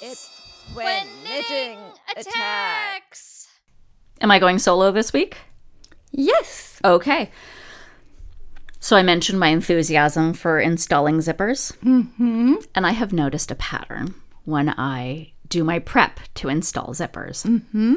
It's 0.00 0.30
when 0.74 1.06
knitting 1.24 1.78
attacks. 2.16 3.48
Am 4.20 4.30
I 4.30 4.38
going 4.38 4.58
solo 4.58 4.90
this 4.92 5.12
week? 5.12 5.38
Yes. 6.12 6.80
Okay. 6.84 7.30
So 8.80 8.96
I 8.96 9.02
mentioned 9.02 9.40
my 9.40 9.48
enthusiasm 9.48 10.32
for 10.34 10.60
installing 10.60 11.18
zippers. 11.18 11.76
Mm-hmm. 11.78 12.54
And 12.74 12.86
I 12.86 12.92
have 12.92 13.12
noticed 13.12 13.50
a 13.50 13.56
pattern 13.56 14.14
when 14.44 14.70
I 14.70 15.32
do 15.48 15.64
my 15.64 15.78
prep 15.78 16.20
to 16.34 16.48
install 16.48 16.88
zippers. 16.88 17.44
Mm-hmm. 17.44 17.96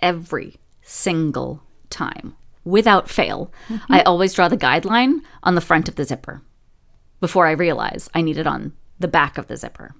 Every 0.00 0.56
single 0.82 1.62
time, 1.90 2.36
without 2.64 3.10
fail, 3.10 3.52
I 3.88 4.02
always 4.02 4.32
draw 4.32 4.48
the 4.48 4.56
guideline 4.56 5.20
on 5.42 5.54
the 5.54 5.60
front 5.60 5.88
of 5.88 5.96
the 5.96 6.04
zipper 6.04 6.42
before 7.20 7.46
I 7.46 7.52
realize 7.52 8.08
I 8.14 8.22
need 8.22 8.38
it 8.38 8.46
on 8.46 8.72
the 8.98 9.08
back 9.08 9.36
of 9.36 9.46
the 9.46 9.56
zipper. 9.56 9.94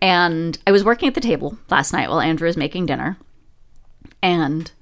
And 0.00 0.58
I 0.66 0.72
was 0.72 0.82
working 0.82 1.08
at 1.08 1.14
the 1.14 1.20
table 1.20 1.58
last 1.70 1.92
night 1.92 2.08
while 2.08 2.20
Andrew 2.20 2.46
was 2.46 2.56
making 2.56 2.86
dinner. 2.86 3.18
And 4.20 4.72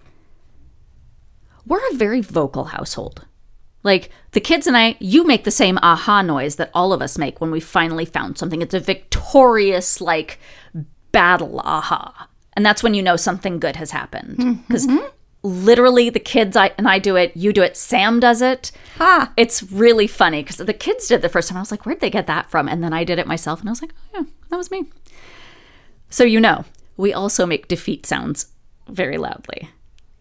we're 1.66 1.86
a 1.90 1.96
very 1.96 2.22
vocal 2.22 2.64
household. 2.64 3.26
Like 3.82 4.10
the 4.32 4.40
kids 4.40 4.66
and 4.66 4.76
I, 4.76 4.96
you 5.00 5.24
make 5.24 5.44
the 5.44 5.50
same 5.50 5.78
aha 5.82 6.22
noise 6.22 6.56
that 6.56 6.70
all 6.74 6.92
of 6.92 7.00
us 7.00 7.16
make 7.16 7.40
when 7.40 7.50
we 7.50 7.60
finally 7.60 8.04
found 8.04 8.36
something. 8.36 8.60
It's 8.60 8.74
a 8.74 8.80
victorious, 8.80 10.00
like, 10.00 10.38
battle 11.12 11.60
aha. 11.60 12.28
And 12.54 12.66
that's 12.66 12.82
when 12.82 12.94
you 12.94 13.02
know 13.02 13.16
something 13.16 13.58
good 13.58 13.76
has 13.76 13.90
happened. 13.90 14.36
Mm-hmm. 14.36 14.62
Because 14.66 14.86
literally 15.42 16.10
the 16.10 16.20
kids 16.20 16.56
I, 16.56 16.72
and 16.76 16.86
I 16.86 16.98
do 16.98 17.16
it, 17.16 17.34
you 17.34 17.52
do 17.52 17.62
it, 17.62 17.76
Sam 17.76 18.20
does 18.20 18.42
it. 18.42 18.70
Ha. 18.98 19.32
It's 19.36 19.62
really 19.62 20.06
funny 20.06 20.42
because 20.42 20.56
the 20.56 20.74
kids 20.74 21.08
did 21.08 21.14
it 21.14 21.22
the 21.22 21.30
first 21.30 21.48
time. 21.48 21.56
I 21.56 21.60
was 21.60 21.70
like, 21.70 21.86
where'd 21.86 22.00
they 22.00 22.10
get 22.10 22.26
that 22.26 22.50
from? 22.50 22.68
And 22.68 22.84
then 22.84 22.92
I 22.92 23.04
did 23.04 23.18
it 23.18 23.26
myself 23.26 23.60
and 23.60 23.68
I 23.68 23.72
was 23.72 23.80
like, 23.80 23.94
oh, 23.96 24.18
yeah, 24.18 24.26
that 24.50 24.56
was 24.56 24.70
me. 24.70 24.84
So, 26.10 26.24
you 26.24 26.40
know, 26.40 26.64
we 26.96 27.14
also 27.14 27.46
make 27.46 27.68
defeat 27.68 28.04
sounds 28.04 28.48
very 28.88 29.16
loudly. 29.16 29.70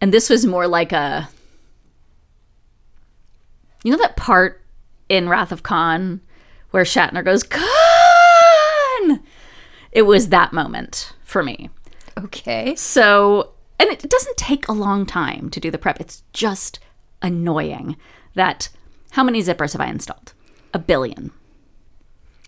And 0.00 0.14
this 0.14 0.30
was 0.30 0.46
more 0.46 0.66
like 0.66 0.92
a. 0.92 1.28
You 3.82 3.92
know 3.92 3.98
that 3.98 4.16
part 4.16 4.62
in 5.08 5.28
Wrath 5.28 5.52
of 5.52 5.62
Khan 5.62 6.20
where 6.70 6.84
Shatner 6.84 7.24
goes, 7.24 7.42
Khan! 7.42 9.20
It 9.92 10.02
was 10.02 10.28
that 10.28 10.52
moment 10.52 11.12
for 11.24 11.42
me. 11.42 11.70
Okay. 12.18 12.74
So, 12.76 13.52
and 13.78 13.90
it 13.90 14.08
doesn't 14.08 14.36
take 14.36 14.68
a 14.68 14.72
long 14.72 15.06
time 15.06 15.50
to 15.50 15.60
do 15.60 15.70
the 15.70 15.78
prep. 15.78 16.00
It's 16.00 16.22
just 16.32 16.78
annoying 17.22 17.96
that 18.34 18.68
how 19.12 19.24
many 19.24 19.42
zippers 19.42 19.72
have 19.72 19.80
I 19.80 19.88
installed? 19.88 20.32
A 20.72 20.78
billion. 20.78 21.32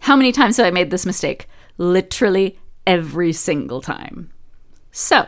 How 0.00 0.16
many 0.16 0.32
times 0.32 0.56
have 0.56 0.66
I 0.66 0.70
made 0.70 0.90
this 0.90 1.06
mistake? 1.06 1.48
Literally 1.78 2.58
every 2.86 3.32
single 3.32 3.80
time. 3.80 4.30
So, 4.92 5.26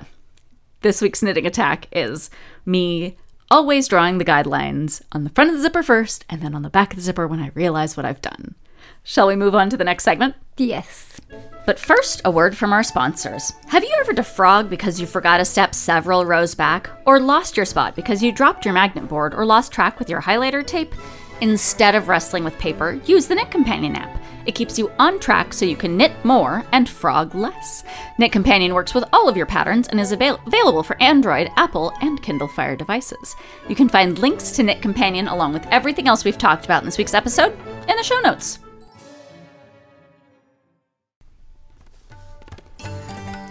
this 0.82 1.00
week's 1.00 1.22
knitting 1.22 1.46
attack 1.46 1.88
is 1.92 2.30
me 2.66 3.16
always 3.50 3.88
drawing 3.88 4.18
the 4.18 4.24
guidelines 4.24 5.02
on 5.12 5.24
the 5.24 5.30
front 5.30 5.50
of 5.50 5.56
the 5.56 5.62
zipper 5.62 5.82
first 5.82 6.24
and 6.28 6.42
then 6.42 6.54
on 6.54 6.62
the 6.62 6.70
back 6.70 6.92
of 6.92 6.96
the 6.96 7.02
zipper 7.02 7.26
when 7.26 7.40
I 7.40 7.50
realize 7.54 7.96
what 7.96 8.06
I've 8.06 8.22
done. 8.22 8.54
Shall 9.02 9.26
we 9.26 9.36
move 9.36 9.54
on 9.54 9.70
to 9.70 9.76
the 9.76 9.84
next 9.84 10.04
segment? 10.04 10.34
Yes. 10.56 11.20
But 11.66 11.78
first, 11.78 12.20
a 12.24 12.30
word 12.30 12.56
from 12.56 12.72
our 12.72 12.82
sponsors. 12.82 13.52
Have 13.68 13.82
you 13.82 13.94
ever 14.00 14.12
defrogged 14.12 14.70
because 14.70 15.00
you 15.00 15.06
forgot 15.06 15.40
a 15.40 15.44
step 15.44 15.74
several 15.74 16.24
rows 16.24 16.54
back? 16.54 16.90
Or 17.06 17.20
lost 17.20 17.56
your 17.56 17.66
spot 17.66 17.96
because 17.96 18.22
you 18.22 18.32
dropped 18.32 18.64
your 18.64 18.74
magnet 18.74 19.08
board 19.08 19.34
or 19.34 19.44
lost 19.44 19.72
track 19.72 19.98
with 19.98 20.08
your 20.08 20.22
highlighter 20.22 20.66
tape? 20.66 20.94
Instead 21.40 21.94
of 21.94 22.08
wrestling 22.08 22.44
with 22.44 22.58
paper, 22.58 23.00
use 23.06 23.26
the 23.26 23.34
Knit 23.34 23.50
Companion 23.50 23.96
app. 23.96 24.23
It 24.46 24.54
keeps 24.54 24.78
you 24.78 24.90
on 24.98 25.18
track 25.20 25.52
so 25.52 25.64
you 25.64 25.76
can 25.76 25.96
knit 25.96 26.12
more 26.24 26.64
and 26.72 26.88
frog 26.88 27.34
less. 27.34 27.82
Knit 28.18 28.32
Companion 28.32 28.74
works 28.74 28.94
with 28.94 29.04
all 29.12 29.28
of 29.28 29.36
your 29.36 29.46
patterns 29.46 29.88
and 29.88 29.98
is 29.98 30.12
avail- 30.12 30.40
available 30.46 30.82
for 30.82 31.00
Android, 31.02 31.50
Apple, 31.56 31.92
and 32.02 32.22
Kindle 32.22 32.48
Fire 32.48 32.76
devices. 32.76 33.34
You 33.68 33.74
can 33.74 33.88
find 33.88 34.18
links 34.18 34.52
to 34.52 34.62
Knit 34.62 34.82
Companion 34.82 35.28
along 35.28 35.54
with 35.54 35.66
everything 35.68 36.08
else 36.08 36.24
we've 36.24 36.38
talked 36.38 36.64
about 36.64 36.82
in 36.82 36.86
this 36.86 36.98
week's 36.98 37.14
episode 37.14 37.56
in 37.88 37.96
the 37.96 38.02
show 38.02 38.20
notes. 38.20 38.58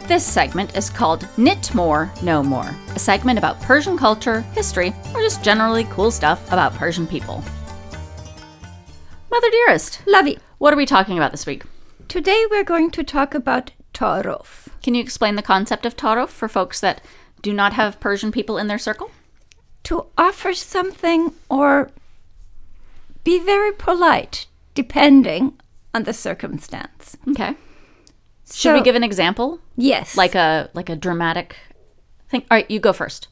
This 0.05 0.25
segment 0.25 0.75
is 0.75 0.89
called 0.89 1.27
Knit 1.37 1.73
More, 1.73 2.11
Know 2.21 2.43
More, 2.43 2.75
a 2.93 2.99
segment 2.99 3.39
about 3.39 3.61
Persian 3.61 3.97
culture, 3.97 4.41
history, 4.53 4.93
or 5.15 5.21
just 5.21 5.43
generally 5.43 5.85
cool 5.85 6.11
stuff 6.11 6.45
about 6.51 6.75
Persian 6.75 7.07
people. 7.07 7.41
Mother 9.31 9.49
Dearest, 9.49 10.01
Lovey. 10.05 10.37
What 10.63 10.73
are 10.73 10.77
we 10.77 10.85
talking 10.85 11.17
about 11.17 11.31
this 11.31 11.45
week? 11.45 11.63
Today 12.07 12.45
we're 12.49 12.63
going 12.63 12.89
to 12.91 13.03
talk 13.03 13.35
about 13.35 13.71
Tarof. 13.93 14.69
Can 14.81 14.95
you 14.95 15.01
explain 15.01 15.35
the 15.35 15.41
concept 15.41 15.85
of 15.85 15.97
tarof 15.97 16.29
for 16.29 16.47
folks 16.47 16.79
that 16.79 17.03
do 17.41 17.51
not 17.51 17.73
have 17.73 17.99
Persian 17.99 18.31
people 18.31 18.57
in 18.57 18.67
their 18.67 18.77
circle? 18.77 19.11
To 19.83 20.05
offer 20.17 20.53
something 20.53 21.33
or 21.49 21.91
be 23.25 23.39
very 23.39 23.73
polite, 23.73 24.45
depending 24.73 25.59
on 25.93 26.03
the 26.03 26.13
circumstance. 26.13 27.17
Okay. 27.27 27.55
Should 28.49 28.75
we 28.75 28.81
give 28.81 28.95
an 28.95 29.03
example? 29.03 29.59
Yes. 29.75 30.15
Like 30.15 30.33
a 30.33 30.69
like 30.73 30.87
a 30.87 30.95
dramatic 30.95 31.57
Think. 32.29 32.45
All 32.49 32.55
right, 32.55 32.71
you 32.71 32.79
go 32.79 32.93
first. 32.93 33.27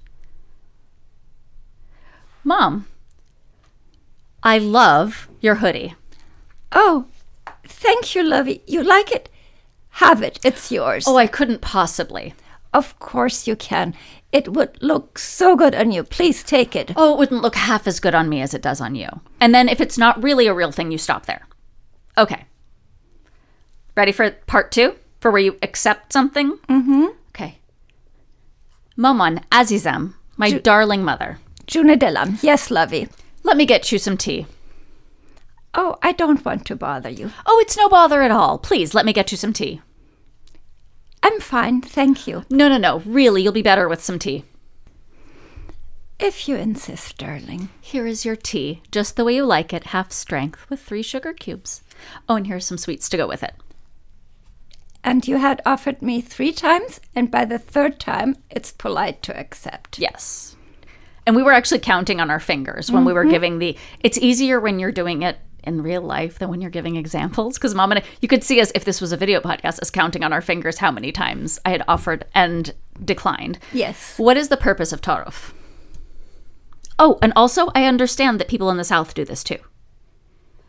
Mom, 2.44 2.88
I 4.44 4.58
love 4.58 5.30
your 5.40 5.56
hoodie. 5.56 5.96
Oh, 6.74 7.06
thank 7.82 8.16
you, 8.16 8.24
Lovey. 8.24 8.62
You 8.68 8.84
like 8.84 9.12
it? 9.12 9.30
Have 9.96 10.22
it. 10.22 10.40
It's 10.44 10.72
yours. 10.72 11.06
Oh, 11.08 11.18
I 11.18 11.28
couldn't 11.28 11.62
possibly. 11.62 12.34
Of 12.74 12.98
course 13.00 13.48
you 13.48 13.56
can. 13.56 13.94
It 14.32 14.54
would 14.54 14.82
look 14.82 15.20
so 15.20 15.58
good 15.58 15.76
on 15.76 15.92
you. 15.92 16.04
Please 16.04 16.44
take 16.44 16.76
it. 16.76 16.94
Oh, 16.96 17.14
it 17.14 17.20
wouldn't 17.20 17.42
look 17.42 17.56
half 17.56 17.88
as 17.88 18.00
good 18.00 18.16
on 18.16 18.30
me 18.30 18.42
as 18.42 18.54
it 18.54 18.62
does 18.62 18.80
on 18.80 18.96
you. 18.96 19.10
And 19.42 19.54
then 19.54 19.68
if 19.68 19.82
it's 19.82 19.98
not 19.98 20.24
really 20.24 20.48
a 20.48 20.54
real 20.54 20.72
thing, 20.72 20.92
you 20.92 20.98
stop 20.98 21.26
there. 21.26 21.46
Okay. 22.18 22.46
Ready 23.98 24.14
for 24.14 24.32
part 24.48 24.72
two? 24.72 24.96
For 25.20 25.32
where 25.32 25.42
you 25.42 25.58
accept 25.62 26.14
something? 26.14 26.58
Mm-hmm. 26.70 27.08
Okay. 27.30 27.60
Momon 28.98 29.44
Azizam, 29.50 30.14
my 30.38 30.52
darling 30.52 31.04
mother. 31.04 31.40
Junidelam. 31.68 32.42
Yes, 32.42 32.72
Lovey. 32.72 33.10
Let 33.44 33.58
me 33.58 33.66
get 33.66 33.92
you 33.92 33.98
some 33.98 34.18
tea. 34.18 34.46
Oh, 35.74 35.98
I 36.02 36.12
don't 36.12 36.44
want 36.44 36.66
to 36.66 36.76
bother 36.76 37.10
you. 37.10 37.32
Oh, 37.46 37.60
it's 37.60 37.78
no 37.78 37.88
bother 37.88 38.22
at 38.22 38.32
all. 38.32 38.58
Please, 38.58 38.94
let 38.94 39.06
me 39.06 39.14
get 39.14 39.32
you 39.32 39.38
some 39.38 39.54
tea. 39.54 39.82
I'm 41.24 41.40
fine, 41.40 41.82
thank 41.82 42.28
you. 42.28 42.46
No, 42.50 42.68
no, 42.68 42.78
no. 42.78 43.00
Really, 43.00 43.44
you'll 43.44 43.54
be 43.54 43.62
better 43.62 43.88
with 43.88 44.04
some 44.04 44.20
tea. 44.20 44.44
If 46.20 46.48
you 46.48 46.56
insist, 46.56 47.18
darling. 47.18 47.70
Here 47.80 48.06
is 48.06 48.26
your 48.26 48.36
tea, 48.36 48.82
just 48.92 49.16
the 49.16 49.24
way 49.24 49.36
you 49.36 49.46
like 49.46 49.74
it, 49.74 49.86
half 49.86 50.12
strength, 50.12 50.70
with 50.70 50.80
three 50.80 51.02
sugar 51.02 51.34
cubes. 51.34 51.82
Oh, 52.28 52.36
and 52.36 52.48
here's 52.48 52.66
some 52.66 52.78
sweets 52.78 53.10
to 53.10 53.18
go 53.18 53.28
with 53.28 53.44
it. 53.44 53.56
And 55.04 55.28
you 55.28 55.38
had 55.38 55.62
offered 55.66 56.02
me 56.02 56.22
three 56.22 56.52
times, 56.52 57.02
and 57.16 57.32
by 57.32 57.46
the 57.46 57.58
third 57.58 58.00
time, 58.00 58.38
it's 58.52 58.72
polite 58.72 59.24
to 59.24 59.40
accept. 59.40 59.98
Yes. 59.98 60.56
And 61.26 61.36
we 61.36 61.44
were 61.44 61.54
actually 61.54 61.80
counting 61.80 62.20
on 62.20 62.30
our 62.30 62.40
fingers 62.40 62.92
when 62.92 63.06
we 63.06 63.14
were 63.14 63.24
mm-hmm. 63.24 63.32
giving 63.32 63.60
the. 63.60 63.78
It's 64.02 64.18
easier 64.18 64.60
when 64.60 64.80
you're 64.80 64.92
doing 64.92 65.24
it 65.24 65.38
in 65.64 65.82
real 65.82 66.02
life 66.02 66.40
than 66.40 66.50
when 66.50 66.62
you're 66.62 66.70
giving 66.70 66.96
examples. 66.96 67.58
Because 67.58 67.76
mom 67.76 67.92
and 67.92 68.00
I, 68.00 68.04
you 68.22 68.28
could 68.28 68.44
see 68.44 68.60
us 68.62 68.72
if 68.76 68.86
this 68.86 69.02
was 69.02 69.12
a 69.12 69.18
video 69.18 69.40
podcast, 69.40 69.80
us 69.80 69.90
counting 69.90 70.24
on 70.24 70.34
our 70.34 70.42
fingers 70.42 70.80
how 70.80 70.92
many 70.92 71.12
times 71.12 71.60
I 71.66 71.72
had 71.72 71.84
offered 71.88 72.26
and 72.34 72.74
declined. 73.04 73.60
Yes. 73.74 74.18
What 74.18 74.38
is 74.38 74.50
the 74.50 74.58
purpose 74.58 74.92
of 74.92 75.02
Tarof? 75.02 75.54
Oh, 77.00 77.18
and 77.22 77.34
also 77.36 77.70
I 77.74 77.86
understand 77.86 78.40
that 78.40 78.48
people 78.48 78.70
in 78.70 78.78
the 78.78 78.84
South 78.84 79.14
do 79.14 79.26
this 79.26 79.44
too. 79.44 79.58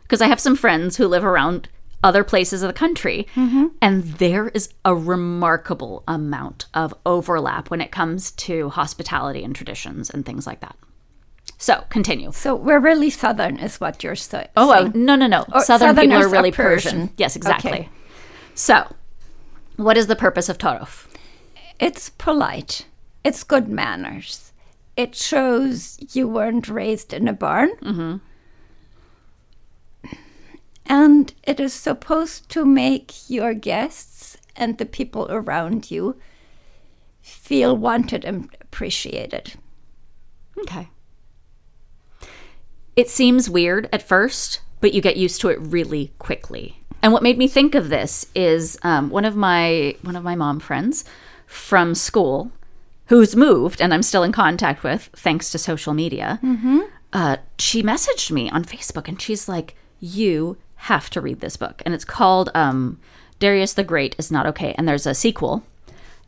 Because 0.01 0.21
I 0.21 0.27
have 0.27 0.39
some 0.39 0.55
friends 0.55 0.97
who 0.97 1.07
live 1.07 1.23
around 1.23 1.69
other 2.03 2.23
places 2.23 2.61
of 2.61 2.67
the 2.67 2.73
country, 2.73 3.27
mm-hmm. 3.35 3.67
and 3.81 4.03
there 4.03 4.49
is 4.49 4.73
a 4.83 4.93
remarkable 4.93 6.03
amount 6.07 6.65
of 6.73 6.93
overlap 7.05 7.69
when 7.69 7.81
it 7.81 7.91
comes 7.91 8.31
to 8.31 8.69
hospitality 8.69 9.43
and 9.43 9.55
traditions 9.55 10.09
and 10.09 10.25
things 10.25 10.45
like 10.45 10.59
that. 10.59 10.75
So, 11.63 11.85
continue. 11.87 12.33
So 12.33 12.55
we're 12.55 12.81
really 12.81 13.09
southern, 13.09 13.57
is 13.57 13.79
what 13.79 14.03
you're 14.03 14.17
sa- 14.17 14.47
Oh, 14.57 14.73
saying. 14.73 14.91
oh, 14.93 14.97
no, 14.99 15.15
no, 15.15 15.27
no. 15.27 15.45
Or 15.53 15.61
Southern 15.61 15.95
people 15.95 16.17
are 16.17 16.27
really 16.27 16.51
Persian. 16.51 16.91
Persian. 16.91 17.13
Yes, 17.15 17.37
exactly. 17.37 17.71
Okay. 17.71 17.89
So, 18.53 18.93
what 19.77 19.95
is 19.95 20.07
the 20.07 20.17
purpose 20.17 20.49
of 20.49 20.57
Tarof? 20.57 21.07
It's 21.79 22.09
polite. 22.09 22.85
It's 23.23 23.45
good 23.45 23.69
manners. 23.69 24.51
It 24.97 25.15
shows 25.15 25.97
you 26.13 26.27
weren't 26.27 26.67
raised 26.67 27.13
in 27.13 27.29
a 27.29 27.33
barn. 27.33 27.69
Mm-hmm. 27.81 28.17
And 30.85 31.33
it 31.43 31.61
is 31.61 31.73
supposed 31.73 32.49
to 32.49 32.65
make 32.65 33.29
your 33.29 33.53
guests 33.53 34.35
and 34.57 34.77
the 34.77 34.85
people 34.85 35.27
around 35.29 35.89
you 35.89 36.17
feel 37.21 37.77
wanted 37.77 38.25
and 38.25 38.49
appreciated. 38.59 39.53
Okay. 40.57 40.89
It 42.95 43.09
seems 43.09 43.49
weird 43.49 43.89
at 43.91 44.07
first, 44.07 44.61
but 44.81 44.93
you 44.93 45.01
get 45.01 45.17
used 45.17 45.41
to 45.41 45.49
it 45.49 45.59
really 45.59 46.11
quickly. 46.19 46.79
And 47.01 47.11
what 47.11 47.23
made 47.23 47.37
me 47.37 47.47
think 47.47 47.75
of 47.75 47.89
this 47.89 48.27
is 48.33 48.77
um, 48.83 49.09
one 49.09 49.25
of 49.25 49.35
my 49.35 49.95
one 50.03 50.15
of 50.15 50.23
my 50.23 50.35
mom 50.35 50.59
friends 50.59 51.03
from 51.47 51.95
school, 51.95 52.51
who's 53.07 53.35
moved, 53.35 53.81
and 53.81 53.93
I'm 53.93 54.03
still 54.03 54.23
in 54.23 54.31
contact 54.31 54.83
with 54.83 55.09
thanks 55.13 55.51
to 55.51 55.57
social 55.57 55.93
media. 55.93 56.39
Uh, 57.11 57.37
she 57.59 57.83
messaged 57.83 58.31
me 58.31 58.49
on 58.49 58.63
Facebook, 58.63 59.07
and 59.07 59.21
she's 59.21 59.49
like, 59.49 59.75
"You 59.99 60.57
have 60.75 61.09
to 61.11 61.21
read 61.21 61.41
this 61.41 61.57
book," 61.57 61.81
and 61.85 61.93
it's 61.93 62.05
called 62.05 62.49
um, 62.55 62.99
"Darius 63.39 63.73
the 63.73 63.83
Great 63.83 64.15
is 64.17 64.31
Not 64.31 64.45
Okay," 64.47 64.73
and 64.77 64.87
there's 64.87 65.05
a 65.05 65.13
sequel. 65.13 65.63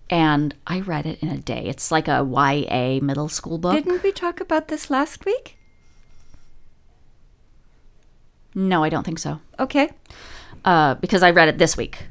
And 0.10 0.54
I 0.68 0.82
read 0.82 1.06
it 1.08 1.20
in 1.24 1.30
a 1.30 1.38
day. 1.38 1.64
It's 1.66 1.90
like 1.90 2.08
a 2.08 2.24
YA 2.24 3.00
middle 3.02 3.30
school 3.30 3.58
book. 3.58 3.74
Didn't 3.74 4.04
we 4.04 4.12
talk 4.12 4.40
about 4.40 4.68
this 4.68 4.92
last 4.92 5.26
week? 5.26 5.58
No, 8.56 8.84
I 8.84 8.90
don't 8.90 9.04
think 9.04 9.20
so. 9.20 9.40
Okay. 9.60 9.90
Uh, 10.64 10.96
because 10.96 11.22
I 11.22 11.32
read 11.32 11.50
it 11.50 11.58
this 11.58 11.78
week. 11.78 12.08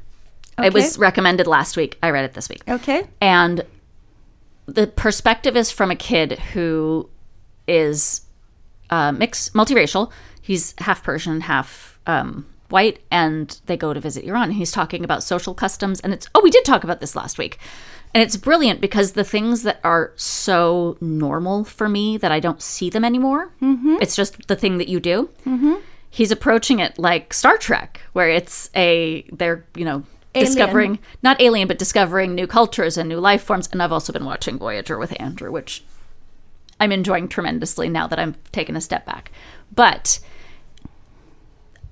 It 0.63 0.73
was 0.73 0.97
recommended 0.97 1.47
last 1.47 1.75
week. 1.75 1.97
I 2.01 2.11
read 2.11 2.23
it 2.23 2.33
this 2.33 2.47
week. 2.47 2.61
Okay. 2.67 3.05
And 3.19 3.65
the 4.67 4.87
perspective 4.87 5.57
is 5.57 5.69
from 5.69 5.91
a 5.91 5.95
kid 5.95 6.39
who 6.53 7.09
is 7.67 8.21
uh, 8.89 9.11
mixed, 9.11 9.53
multiracial. 9.53 10.11
He's 10.41 10.73
half 10.77 11.03
Persian, 11.03 11.41
half 11.41 11.99
um, 12.07 12.45
white, 12.69 12.99
and 13.11 13.59
they 13.65 13.75
go 13.75 13.93
to 13.93 13.99
visit 13.99 14.23
Iran. 14.23 14.51
He's 14.51 14.71
talking 14.71 15.03
about 15.03 15.23
social 15.23 15.53
customs, 15.53 15.99
and 15.99 16.13
it's 16.13 16.27
oh, 16.35 16.41
we 16.41 16.51
did 16.51 16.63
talk 16.63 16.83
about 16.85 16.99
this 17.01 17.15
last 17.15 17.37
week, 17.37 17.57
and 18.13 18.23
it's 18.23 18.37
brilliant 18.37 18.79
because 18.79 19.11
the 19.13 19.23
things 19.23 19.63
that 19.63 19.79
are 19.83 20.13
so 20.15 20.97
normal 21.01 21.65
for 21.65 21.89
me 21.89 22.17
that 22.17 22.31
I 22.31 22.39
don't 22.39 22.61
see 22.61 22.89
them 22.89 23.03
anymore. 23.03 23.51
It's 24.01 24.15
just 24.15 24.47
the 24.47 24.55
thing 24.55 24.77
that 24.77 24.87
you 24.87 24.99
do. 24.99 25.29
He's 26.15 26.31
approaching 26.31 26.79
it 26.79 26.97
like 26.97 27.33
Star 27.33 27.57
Trek, 27.57 27.99
where 28.13 28.29
it's 28.29 28.69
a 28.73 29.23
they're 29.33 29.65
you 29.75 29.83
know 29.83 30.03
Alien. 30.33 30.45
discovering 30.45 30.99
not 31.21 31.41
alien 31.41 31.67
but 31.67 31.77
discovering 31.77 32.33
new 32.33 32.47
cultures 32.47 32.97
and 32.97 33.09
new 33.09 33.19
life 33.19 33.43
forms. 33.43 33.67
And 33.69 33.83
I've 33.83 33.91
also 33.91 34.13
been 34.13 34.23
watching 34.23 34.57
Voyager 34.57 34.97
with 34.97 35.19
Andrew, 35.19 35.51
which 35.51 35.83
I'm 36.79 36.93
enjoying 36.93 37.27
tremendously 37.27 37.89
now 37.89 38.07
that 38.07 38.17
I'm 38.17 38.35
taking 38.53 38.77
a 38.77 38.81
step 38.81 39.05
back. 39.05 39.29
But 39.73 40.19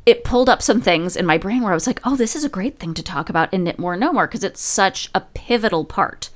it 0.05 0.23
pulled 0.23 0.47
up 0.47 0.61
some 0.61 0.79
things 0.79 1.17
in 1.17 1.25
my 1.25 1.37
brain 1.37 1.61
where 1.61 1.73
I 1.73 1.75
was 1.75 1.87
like, 1.87 1.99
oh, 2.05 2.15
this 2.15 2.33
is 2.33 2.45
a 2.45 2.49
great 2.49 2.79
thing 2.79 2.93
to 2.93 3.03
talk 3.03 3.29
about 3.29 3.53
in 3.53 3.65
Knit 3.65 3.77
More, 3.77 3.97
Know 3.97 4.13
More, 4.13 4.27
because 4.27 4.45
it's 4.45 4.61
such 4.61 5.09
a 5.13 5.19
pivotal 5.33 5.83
part 5.83 6.29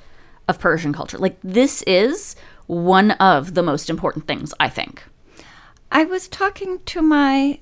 of 0.46 0.60
Persian 0.60 0.92
culture. 0.92 1.18
Like, 1.18 1.38
this 1.42 1.84
is 1.84 2.36
one 2.66 3.12
of 3.12 3.54
the 3.54 3.64
most 3.64 3.90
important 3.90 4.28
things, 4.28 4.54
I 4.60 4.68
think. 4.68 5.04
I 5.90 6.04
was 6.04 6.28
talking 6.28 6.80
to 6.86 7.02
my 7.02 7.60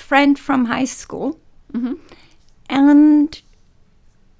friend 0.00 0.38
from 0.38 0.66
high 0.66 0.86
school, 0.86 1.38
mm-hmm. 1.72 1.94
and 2.68 3.42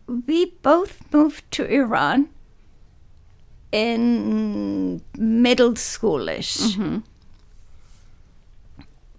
we 0.06 0.46
both 0.62 1.02
moved 1.12 1.50
to 1.52 1.64
Iran 1.66 2.28
in 3.72 5.00
middle 5.16 5.74
schoolish 5.74 6.58
mm-hmm. 6.58 6.98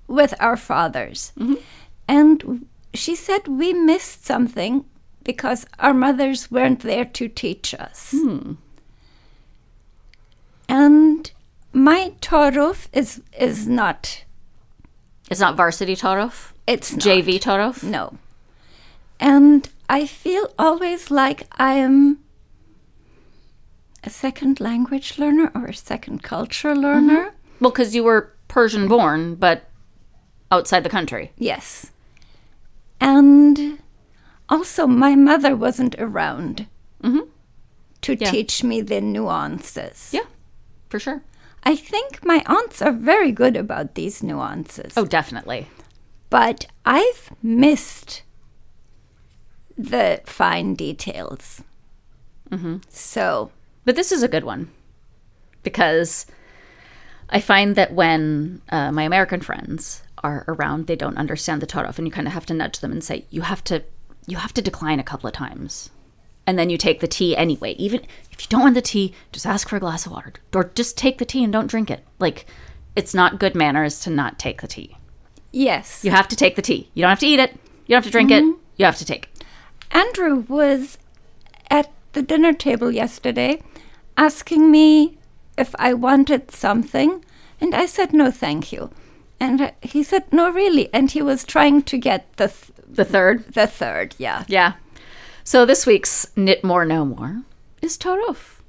with 0.08 0.34
our 0.39 0.58
fathers. 0.58 1.32
Mm-hmm. 1.39 1.56
And 2.08 2.66
she 2.94 3.16
said 3.16 3.48
we 3.48 3.74
missed 3.74 4.26
something 4.26 4.86
because 5.24 5.66
our 5.80 5.94
mothers 5.94 6.52
weren't 6.52 6.82
there 6.82 7.06
to 7.06 7.28
teach 7.28 7.74
us. 7.74 8.12
Hmm. 8.12 8.54
And 10.68 11.32
my 11.74 12.14
Tarof 12.22 12.88
is 12.94 13.22
is 13.38 13.68
not 13.68 14.24
It's 15.32 15.40
not 15.40 15.56
varsity 15.56 15.96
Tarof, 15.96 16.52
it's. 16.68 16.94
JV 16.94 17.40
Tarof. 17.40 17.84
No. 17.84 18.18
And 19.20 19.70
I 19.90 20.06
feel 20.06 20.54
always 20.60 21.10
like 21.10 21.48
I 21.58 21.74
am 21.76 22.20
a 24.04 24.10
second 24.10 24.60
language 24.60 25.18
learner 25.18 25.52
or 25.56 25.68
a 25.68 25.74
second 25.74 26.22
culture 26.22 26.76
learner. 26.76 27.28
Mm-hmm. 27.28 27.36
Well, 27.62 27.72
because 27.72 27.96
you 27.96 28.04
were 28.04 28.34
Persian 28.50 28.88
born, 28.90 29.36
but 29.36 29.70
outside 30.52 30.84
the 30.84 30.90
country. 30.90 31.32
Yes. 31.38 31.92
And 33.00 33.80
also, 34.50 34.86
my 34.86 35.16
mother 35.16 35.56
wasn't 35.56 35.96
around 35.98 36.68
mm-hmm. 37.02 37.22
to 38.02 38.16
Yeah. 38.16 38.30
teach 38.32 38.64
me 38.64 38.82
the 38.82 39.00
nuances. 39.00 40.10
Yeah, 40.12 40.26
for 40.90 41.00
sure. 41.00 41.22
I 41.64 41.76
think 41.76 42.26
my 42.26 42.43
aunts 42.47 42.82
are 42.82 42.91
very 42.91 43.32
good 43.32 43.55
about 43.55 43.95
these 43.95 44.24
nuances. 44.24 44.93
Oh, 44.97 45.05
definitely. 45.05 45.68
but 46.30 46.66
I've 46.86 47.32
missed 47.43 48.24
the 49.78 50.22
fine 50.26 50.76
details. 50.76 51.62
So, 52.89 53.51
But 53.86 53.95
this 53.95 54.12
is 54.12 54.24
a 54.24 54.28
good 54.28 54.43
one 54.43 54.70
because 55.64 56.26
I 57.30 57.39
find 57.39 57.76
that 57.76 57.93
when 57.93 58.62
uh, 58.70 58.91
my 58.91 59.03
American 59.03 59.39
friends 59.39 60.03
are 60.22 60.43
around, 60.49 60.88
they 60.88 60.97
don't 60.97 61.18
understand 61.18 61.62
the 61.62 61.68
Tarof, 61.68 61.97
and 61.97 62.05
you 62.05 62.12
kind 62.12 62.28
of 62.28 62.34
have 62.34 62.45
to 62.47 62.53
nudge 62.53 62.80
them 62.80 62.91
and 62.91 63.01
say, 63.03 63.26
"You 63.30 63.41
have 63.43 63.64
to, 63.66 63.84
you 64.28 64.38
have 64.38 64.53
to 64.55 64.62
decline 64.62 64.99
a 64.99 65.03
couple 65.03 65.28
of 65.28 65.34
times." 65.34 65.91
And 66.48 66.58
then 66.58 66.70
you 66.70 66.78
take 66.78 67.00
the 67.00 67.08
tea 67.08 67.36
anyway. 67.36 67.74
Even 67.74 68.02
if 68.32 68.42
you 68.42 68.48
don't 68.50 68.62
want 68.62 68.76
the 68.76 68.82
tea, 68.82 69.14
just 69.32 69.46
ask 69.46 69.70
for 69.70 69.76
a 69.78 69.80
glass 69.80 70.06
of 70.06 70.12
water 70.12 70.34
or 70.54 70.66
just 70.76 70.98
take 70.98 71.18
the 71.18 71.26
tea 71.26 71.44
and 71.44 71.54
don't 71.54 71.68
drink 71.68 71.89
it. 71.92 72.04
Like, 72.20 72.46
it's 72.96 73.14
not 73.14 73.39
good 73.39 73.56
manners 73.56 74.00
to 74.02 74.10
not 74.10 74.38
take 74.39 74.62
the 74.62 74.68
tea. 74.68 74.98
Yes. 75.52 76.04
You 76.04 76.12
have 76.12 76.28
to 76.30 76.36
take 76.36 76.56
the 76.56 76.62
tea. 76.62 76.89
You 76.94 77.02
don't 77.04 77.10
have 77.10 77.20
to 77.20 77.28
eat 77.28 77.39
it. 77.39 77.52
You 77.86 77.96
don't 77.96 77.98
have 77.98 78.06
to 78.06 78.12
drink 78.12 78.32
it. 78.32 78.44
Mm-hmm. 78.44 78.60
You 78.78 78.86
have 78.86 78.98
to 78.98 79.06
take 79.06 79.24
it. 79.34 79.44
Andrew 79.92 80.46
was 80.48 80.98
at 81.70 81.92
the 82.14 82.22
dinner 82.22 82.54
table 82.54 82.92
yesterday 82.92 83.62
asking 84.18 84.72
me 84.72 85.18
if 85.58 85.76
I 85.78 85.94
wanted 85.94 86.52
something, 86.52 87.24
and 87.60 87.76
I 87.76 87.86
said 87.86 88.14
no, 88.14 88.32
thank 88.32 88.72
you. 88.72 88.89
And 89.39 89.74
he 89.82 90.04
said 90.04 90.32
no, 90.32 90.50
really, 90.50 90.89
and 90.94 91.12
he 91.12 91.22
was 91.22 91.44
trying 91.44 91.82
to 91.84 91.98
get 91.98 92.32
the 92.38 92.48
th- 92.48 92.72
The 92.88 93.06
third. 93.06 93.54
the 93.54 93.68
third, 93.68 94.16
yeah. 94.18 94.46
Yeah. 94.48 94.74
So 95.52 95.66
this 95.66 95.86
week's 95.86 96.28
Knit 96.38 96.64
More 96.64 96.86
Know 96.86 97.04
More 97.04 97.41
is 97.82 97.97
Tarof. 97.97 98.62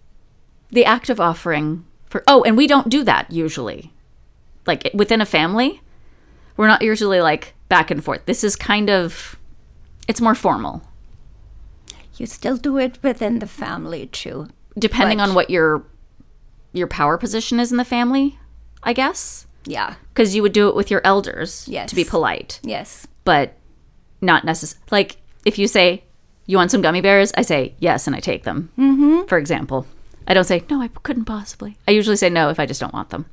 The 0.70 0.85
act 0.85 1.09
of 1.11 1.20
offering 1.20 1.85
for 2.07 2.24
Oh, 2.26 2.43
and 2.43 2.57
we 2.57 2.66
don't 2.66 2.89
do 2.89 3.05
that 3.05 3.30
usually. 3.30 3.93
Like 4.66 4.91
within 4.93 5.20
a 5.20 5.24
family, 5.24 5.80
we're 6.57 6.66
not 6.66 6.83
usually 6.83 7.20
like 7.20 7.55
back 7.68 7.93
and 7.93 8.03
forth. 8.03 8.26
This 8.26 8.43
is 8.43 8.57
kind 8.57 8.91
of 8.91 9.39
it's 10.09 10.20
more 10.20 10.35
formal, 10.35 10.83
You 12.16 12.26
still 12.26 12.57
do 12.57 12.78
it 12.78 12.99
within 13.01 13.39
the 13.39 13.47
family 13.47 14.09
too. 14.09 14.49
depending 14.76 15.18
Right. 15.18 15.28
on 15.28 15.37
what 15.37 15.51
your 15.51 15.85
your 16.72 16.89
power 16.89 17.16
position 17.16 17.61
is 17.61 17.70
in 17.70 17.76
the 17.78 17.85
family, 17.85 18.41
I 18.83 18.93
guess. 18.93 19.47
Yeah. 19.66 19.95
Because 20.09 20.35
you 20.35 20.43
would 20.43 20.53
do 20.53 20.68
it 20.68 20.74
with 20.74 20.91
your 20.91 21.01
elders 21.05 21.64
Yes. 21.68 21.91
to 21.91 21.95
be 21.95 22.03
polite. 22.05 22.59
Yes. 22.64 23.07
but 23.24 23.57
not 24.20 24.45
necessary. 24.45 24.83
Like 24.91 25.18
if 25.45 25.61
you 25.61 25.68
say 25.68 26.03
you 26.47 26.57
want 26.57 26.70
some 26.70 26.82
gummy 26.82 27.01
bears, 27.01 27.32
I 27.36 27.43
say 27.43 27.74
yes 27.78 28.07
and 28.07 28.16
I 28.16 28.20
take 28.20 28.45
them. 28.45 28.70
Mm-hmm. 28.78 29.26
For 29.26 29.38
example, 29.38 29.86
I 30.26 30.34
don't 30.34 30.45
say 30.45 30.62
no, 30.70 30.80
I 30.80 30.88
couldn't 30.88 31.24
possibly. 31.24 31.76
I 31.86 31.93
usually 31.93 32.16
say 32.16 32.30
no 32.30 32.49
if 32.51 32.59
I 32.61 32.66
just 32.66 32.80
don't 32.80 32.95
want 32.95 33.11
them. 33.11 33.26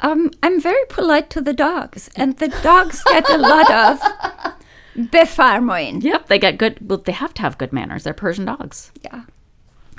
Um, 0.00 0.30
I'm 0.42 0.60
very 0.60 0.84
polite 0.88 1.28
to 1.30 1.42
the 1.42 1.52
dogs, 1.52 2.08
and 2.16 2.36
the 2.38 2.48
dogs 2.62 3.02
get 3.04 3.28
a 3.28 3.36
lot 3.36 3.70
of 3.70 4.00
befarmoin. 4.96 6.02
Yep, 6.02 6.28
they 6.28 6.38
get 6.38 6.56
good. 6.56 6.78
Well, 6.88 6.98
they 6.98 7.12
have 7.12 7.34
to 7.34 7.42
have 7.42 7.58
good 7.58 7.72
manners. 7.72 8.04
They're 8.04 8.14
Persian 8.14 8.46
dogs. 8.46 8.92
Yeah. 9.04 9.24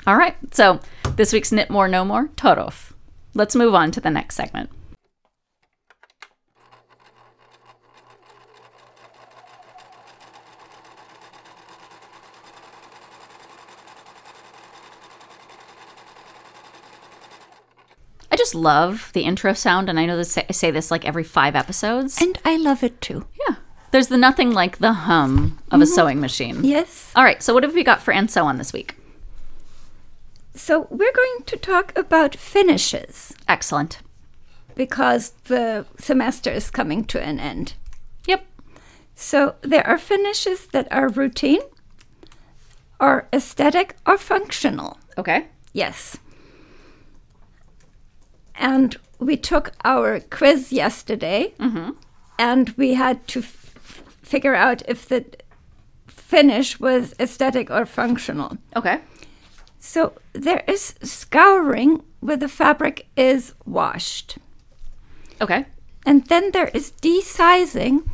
All 0.06 0.16
right. 0.16 0.36
So 0.52 0.80
this 1.16 1.32
week's 1.32 1.52
knit 1.52 1.70
more, 1.70 1.86
know 1.86 2.04
more, 2.04 2.28
Tarof. 2.28 2.92
Let's 3.34 3.54
move 3.54 3.74
on 3.74 3.92
to 3.92 4.00
the 4.00 4.10
next 4.10 4.34
segment. 4.34 4.70
Just 18.42 18.54
love 18.56 19.12
the 19.12 19.22
intro 19.22 19.52
sound, 19.52 19.88
and 19.88 20.00
I 20.00 20.06
know 20.06 20.16
this, 20.16 20.36
I 20.36 20.50
say 20.50 20.72
this 20.72 20.90
like 20.90 21.04
every 21.04 21.22
five 21.22 21.54
episodes. 21.54 22.20
And 22.20 22.36
I 22.44 22.56
love 22.56 22.82
it 22.82 23.00
too. 23.00 23.24
yeah, 23.48 23.56
there's 23.92 24.08
the 24.08 24.16
nothing 24.16 24.50
like 24.50 24.78
the 24.78 24.92
hum 24.92 25.60
of 25.70 25.80
a 25.80 25.84
mm-hmm. 25.84 25.94
sewing 25.94 26.20
machine. 26.20 26.64
Yes. 26.64 27.12
All 27.14 27.22
right, 27.22 27.40
so 27.40 27.54
what 27.54 27.62
have 27.62 27.74
we 27.74 27.84
got 27.84 28.02
for 28.02 28.12
and 28.12 28.28
sew 28.28 28.44
on 28.44 28.58
this 28.58 28.72
week? 28.72 28.96
So 30.56 30.88
we're 30.90 31.12
going 31.12 31.44
to 31.46 31.56
talk 31.56 31.96
about 31.96 32.34
finishes 32.34 33.32
Excellent. 33.46 34.00
because 34.74 35.30
the 35.44 35.86
semester 35.98 36.50
is 36.50 36.68
coming 36.68 37.04
to 37.04 37.22
an 37.22 37.38
end. 37.38 37.74
Yep. 38.26 38.44
So 39.14 39.54
there 39.62 39.86
are 39.86 39.98
finishes 39.98 40.66
that 40.68 40.88
are 40.90 41.08
routine 41.08 41.62
or 42.98 43.28
aesthetic 43.32 43.96
or 44.04 44.18
functional. 44.18 44.98
Okay. 45.16 45.46
Yes. 45.72 46.18
And 48.62 48.96
we 49.18 49.36
took 49.36 49.72
our 49.84 50.20
quiz 50.20 50.72
yesterday 50.72 51.52
mm-hmm. 51.58 51.90
and 52.38 52.70
we 52.70 52.94
had 52.94 53.26
to 53.28 53.40
f- 53.40 53.74
figure 54.22 54.54
out 54.54 54.82
if 54.88 55.06
the 55.06 55.24
finish 56.06 56.80
was 56.80 57.12
aesthetic 57.20 57.70
or 57.70 57.84
functional. 57.84 58.56
Okay. 58.76 59.00
So 59.80 60.12
there 60.32 60.62
is 60.68 60.94
scouring 61.02 62.02
where 62.20 62.36
the 62.36 62.48
fabric 62.48 63.08
is 63.16 63.52
washed. 63.66 64.38
Okay. 65.40 65.66
And 66.06 66.24
then 66.26 66.52
there 66.52 66.68
is 66.68 66.92
desizing 67.02 68.08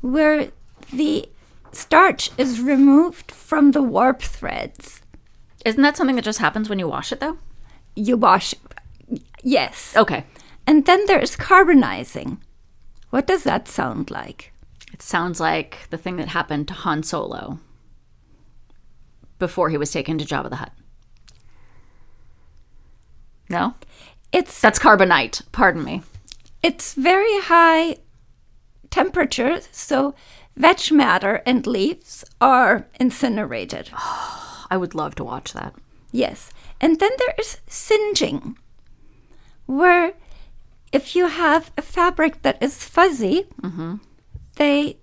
where 0.00 0.50
the 0.92 1.28
starch 1.72 2.30
is 2.38 2.60
removed 2.60 3.30
from 3.30 3.72
the 3.72 3.82
warp 3.82 4.22
threads. 4.22 5.02
Isn't 5.64 5.82
that 5.82 5.96
something 5.96 6.16
that 6.16 6.24
just 6.24 6.38
happens 6.38 6.70
when 6.70 6.78
you 6.78 6.88
wash 6.88 7.12
it, 7.12 7.20
though? 7.20 7.36
You 7.94 8.16
wash, 8.16 8.54
yes. 9.42 9.94
Okay. 9.96 10.24
And 10.66 10.86
then 10.86 11.06
there 11.06 11.18
is 11.20 11.36
carbonizing. 11.36 12.38
What 13.10 13.26
does 13.26 13.42
that 13.44 13.66
sound 13.68 14.10
like? 14.10 14.52
It 14.92 15.02
sounds 15.02 15.40
like 15.40 15.88
the 15.90 15.96
thing 15.98 16.16
that 16.16 16.28
happened 16.28 16.68
to 16.68 16.74
Han 16.74 17.02
Solo 17.02 17.58
before 19.38 19.70
he 19.70 19.76
was 19.76 19.90
taken 19.90 20.18
to 20.18 20.24
Jabba 20.24 20.50
the 20.50 20.56
Hutt. 20.56 20.72
No? 23.48 23.74
It's 24.32 24.60
That's 24.60 24.78
carbonite. 24.78 25.42
Pardon 25.52 25.82
me. 25.84 26.02
it's 26.62 26.94
very 26.94 27.40
high 27.40 27.96
temperature, 28.90 29.60
so 29.72 30.14
veg 30.56 30.92
matter 30.92 31.42
and 31.46 31.66
leaves 31.66 32.24
are 32.40 32.86
incinerated. 33.00 33.90
I 34.70 34.76
would 34.76 34.94
love 34.94 35.14
to 35.16 35.24
watch 35.24 35.52
that. 35.54 35.74
Yes. 36.12 36.50
And 36.80 37.00
then 37.00 37.10
there 37.18 37.34
is 37.38 37.58
singeing, 37.66 38.56
where 39.70 40.12
if 40.92 41.14
you 41.14 41.28
have 41.28 41.70
a 41.78 41.82
fabric 41.82 42.42
that 42.42 42.62
is 42.62 42.82
fuzzy, 42.84 43.46
mm-hmm. 43.62 43.96
they 44.56 44.96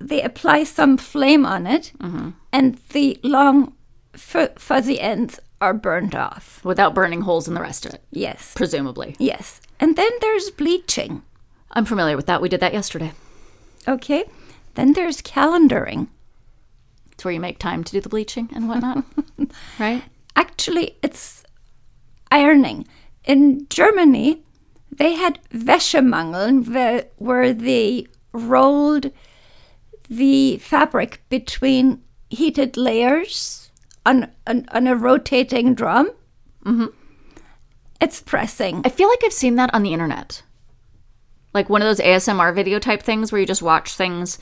they 0.00 0.22
apply 0.22 0.64
some 0.64 0.96
flame 0.96 1.44
on 1.44 1.66
it, 1.66 1.92
mm-hmm. 1.98 2.30
and 2.52 2.78
the 2.92 3.18
long 3.22 3.74
fu- 4.14 4.54
fuzzy 4.56 5.00
ends 5.00 5.40
are 5.60 5.74
burned 5.74 6.14
off. 6.14 6.60
Without 6.64 6.94
burning 6.94 7.22
holes 7.22 7.48
in 7.48 7.54
the 7.54 7.60
rest 7.60 7.84
of 7.84 7.94
it, 7.94 8.02
Yes. 8.10 8.52
presumably. 8.54 9.16
Yes. 9.18 9.60
And 9.80 9.96
then 9.96 10.10
there's 10.20 10.50
bleaching. 10.50 11.22
I'm 11.72 11.84
familiar 11.84 12.16
with 12.16 12.26
that. 12.26 12.40
We 12.40 12.48
did 12.48 12.60
that 12.60 12.72
yesterday. 12.72 13.12
Okay. 13.86 14.24
Then 14.74 14.92
there's 14.92 15.20
calendering. 15.20 16.08
It's 17.12 17.24
where 17.24 17.34
you 17.34 17.40
make 17.40 17.58
time 17.58 17.82
to 17.82 17.92
do 17.92 18.00
the 18.00 18.08
bleaching 18.08 18.48
and 18.54 18.68
whatnot. 18.68 19.04
right? 19.80 20.04
Actually, 20.36 20.96
it's 21.02 21.42
ironing. 22.30 22.86
In 23.24 23.66
Germany, 23.68 24.42
they 24.90 25.14
had 25.14 25.38
Wäschemangeln 25.52 26.68
where, 26.68 27.04
where 27.16 27.52
they 27.52 28.06
rolled 28.32 29.10
the 30.08 30.58
fabric 30.58 31.22
between 31.28 32.02
heated 32.30 32.76
layers 32.76 33.70
on, 34.04 34.30
on, 34.46 34.66
on 34.72 34.86
a 34.86 34.96
rotating 34.96 35.74
drum. 35.74 36.10
Mm-hmm. 36.64 36.86
It's 38.00 38.20
pressing. 38.20 38.82
I 38.84 38.88
feel 38.88 39.08
like 39.08 39.22
I've 39.24 39.32
seen 39.32 39.56
that 39.56 39.72
on 39.74 39.82
the 39.82 39.92
internet. 39.92 40.42
Like 41.52 41.68
one 41.68 41.82
of 41.82 41.88
those 41.88 42.00
ASMR 42.00 42.54
video 42.54 42.78
type 42.78 43.02
things 43.02 43.32
where 43.32 43.40
you 43.40 43.46
just 43.46 43.62
watch 43.62 43.94
things 43.94 44.38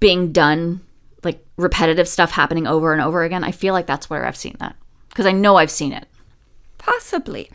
being 0.00 0.32
done, 0.32 0.80
like 1.22 1.44
repetitive 1.56 2.08
stuff 2.08 2.30
happening 2.32 2.66
over 2.66 2.92
and 2.92 3.02
over 3.02 3.24
again. 3.24 3.44
I 3.44 3.50
feel 3.50 3.74
like 3.74 3.86
that's 3.86 4.08
where 4.08 4.26
I've 4.26 4.36
seen 4.36 4.56
that. 4.60 4.76
Because 5.08 5.26
I 5.26 5.32
know 5.32 5.56
I've 5.56 5.70
seen 5.70 5.92
it. 5.92 6.06
Possibly. 6.86 7.50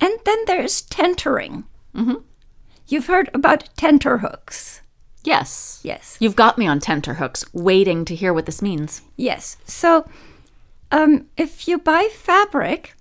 And 0.00 0.14
then 0.24 0.38
there's 0.46 0.82
tentering. 0.82 1.64
Mm-hmm. 1.94 2.16
You've 2.88 3.06
heard 3.06 3.28
about 3.34 3.68
tenter 3.76 4.18
hooks. 4.18 4.80
Yes. 5.24 5.80
Yes. 5.82 6.16
You've 6.20 6.36
got 6.36 6.56
me 6.56 6.68
on 6.68 6.78
tenterhooks, 6.78 7.44
waiting 7.52 8.04
to 8.04 8.14
hear 8.14 8.32
what 8.32 8.46
this 8.46 8.62
means. 8.62 9.02
Yes. 9.16 9.56
So, 9.66 10.08
um, 10.92 11.26
if 11.36 11.66
you 11.66 11.78
buy 11.78 12.08
fabric 12.12 12.94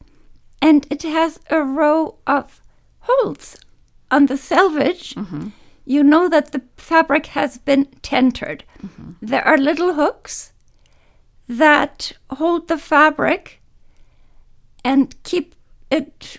and 0.62 0.88
it 0.90 1.04
has 1.04 1.40
a 1.52 1.62
row 1.62 2.16
of 2.26 2.62
holes 3.02 3.58
on 4.10 4.26
the 4.26 4.38
selvage, 4.38 5.16
you 5.86 6.04
know 6.04 6.28
that 6.28 6.52
the 6.52 6.64
fabric 6.78 7.28
has 7.28 7.60
been 7.60 7.86
tentered. 8.02 8.64
There 9.22 9.48
are 9.48 9.58
little 9.58 9.94
hooks 9.94 10.52
that 11.48 12.12
hold 12.32 12.68
the 12.68 12.78
fabric 12.80 13.62
and 14.84 15.16
keep 15.24 15.55
it 15.90 16.38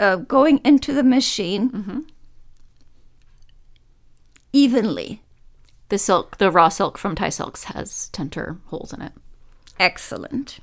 uh, 0.00 0.16
going 0.16 0.60
into 0.64 0.92
the 0.92 1.02
machine 1.02 2.06
evenly. 4.52 5.22
The 5.88 5.98
silk, 5.98 6.38
the 6.38 6.50
raw 6.50 6.68
silk 6.68 6.96
from 6.96 7.14
Thai 7.14 7.28
Silks 7.28 7.64
has 7.64 8.08
tenter 8.08 8.58
holes 8.66 8.92
in 8.92 9.02
it. 9.02 9.12
Excellent. 9.78 10.60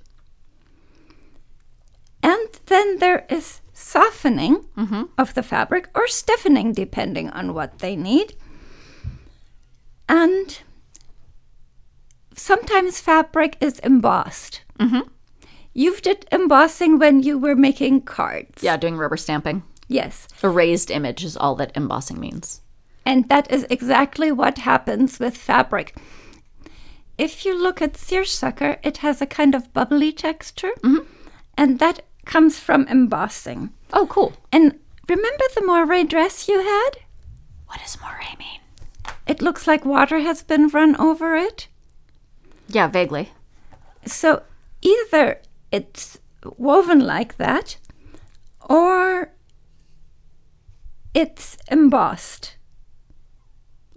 And 2.24 2.50
then 2.66 2.98
there 2.98 3.26
is 3.30 3.62
softening 3.72 4.66
of 5.18 5.34
the 5.36 5.44
fabric 5.44 5.90
or 5.96 6.08
stiffening, 6.08 6.74
depending 6.74 7.30
on 7.30 7.54
what 7.54 7.80
they 7.80 7.96
need. 7.96 8.36
And 10.08 10.60
sometimes 12.34 13.00
fabric 13.00 13.56
is 13.62 13.80
embossed. 13.80 14.64
Mm-hmm. 14.80 15.08
You've 15.80 16.02
did 16.02 16.26
embossing 16.30 17.00
when 17.00 17.24
you 17.24 17.38
were 17.38 17.56
making 17.56 18.02
cards. 18.02 18.62
Yeah, 18.62 18.76
doing 18.76 18.98
rubber 18.98 19.16
stamping. 19.16 19.64
Yes. 19.88 20.28
A 20.44 20.50
raised 20.50 20.92
image 20.92 21.24
is 21.24 21.38
all 21.38 21.56
that 21.56 21.72
embossing 21.74 22.20
means. 22.20 22.60
And 23.06 23.30
that 23.30 23.50
is 23.50 23.66
exactly 23.70 24.30
what 24.30 24.58
happens 24.58 25.20
with 25.20 25.38
fabric. 25.38 25.96
If 27.18 27.46
you 27.46 27.58
look 27.58 27.82
at 27.82 27.96
seersucker, 27.96 28.76
it 28.84 28.98
has 28.98 29.22
a 29.22 29.26
kind 29.26 29.56
of 29.56 29.72
bubbly 29.72 30.12
texture, 30.12 30.74
mm-hmm. 30.84 31.08
and 31.58 31.80
that 31.80 32.02
comes 32.26 32.60
from 32.60 32.86
embossing. 32.90 33.70
Oh, 33.94 34.08
cool. 34.08 34.34
And 34.52 34.78
remember 35.08 35.46
the 35.56 35.66
moire 35.66 36.04
dress 36.04 36.50
you 36.50 36.60
had? 36.60 36.90
What 37.68 37.80
does 37.80 37.98
moire 38.02 38.20
mean? 38.38 38.60
It 39.26 39.42
looks 39.42 39.66
like 39.66 39.86
water 39.86 40.20
has 40.20 40.44
been 40.44 40.68
run 40.68 40.98
over 40.98 41.38
it. 41.38 41.70
Yeah, 42.68 42.90
vaguely. 42.90 43.32
So 44.06 44.44
either 44.82 45.40
it's 45.72 46.18
woven 46.58 47.00
like 47.00 47.38
that, 47.38 47.78
or 48.70 49.32
it's 51.14 51.58
embossed. 51.72 52.56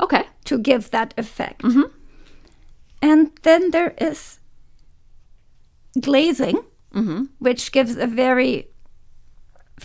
Okay. 0.01 0.27
to 0.45 0.59
give 0.59 0.91
that 0.91 1.15
effect. 1.17 1.63
Mhm. 1.63 1.89
And 3.01 3.31
then 3.43 3.71
there 3.71 3.95
is 3.99 4.41
glazing, 6.01 6.59
Mhm. 6.93 7.29
which 7.39 7.71
gives 7.71 7.97
a 7.97 8.09
very 8.09 8.67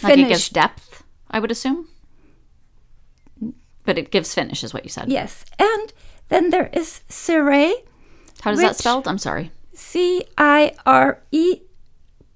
Like 0.01 0.17
it 0.17 0.27
gives 0.29 0.49
depth, 0.49 1.03
I 1.29 1.39
would 1.39 1.51
assume. 1.51 1.87
But 3.85 3.97
it 3.99 4.09
gives 4.11 4.33
finish, 4.33 4.63
is 4.63 4.73
what 4.73 4.83
you 4.83 4.89
said. 4.89 5.09
yes, 5.11 5.45
and 5.59 5.93
then 6.29 6.49
there 6.49 6.69
is 6.73 7.01
ciré, 7.07 7.71
How 8.41 8.49
does 8.51 8.59
that 8.61 8.75
spelled? 8.77 9.07
I'm 9.07 9.19
sorry. 9.19 9.51
C 9.73 10.23
I 10.37 10.73
R 10.87 11.21
E, 11.31 11.61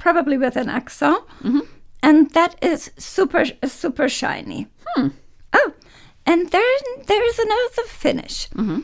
probably 0.01 0.35
with 0.35 0.55
an 0.57 0.67
accent, 0.67 1.19
mm-hmm. 1.43 1.59
and 2.01 2.31
that 2.31 2.55
is 2.61 2.91
super 2.97 3.45
super 3.63 4.09
shiny. 4.09 4.67
Hmm. 4.95 5.09
Oh, 5.53 5.73
and 6.25 6.49
then 6.49 6.79
there 7.05 7.23
is 7.29 7.37
another 7.37 7.87
finish, 7.87 8.49
mm-hmm. 8.49 8.81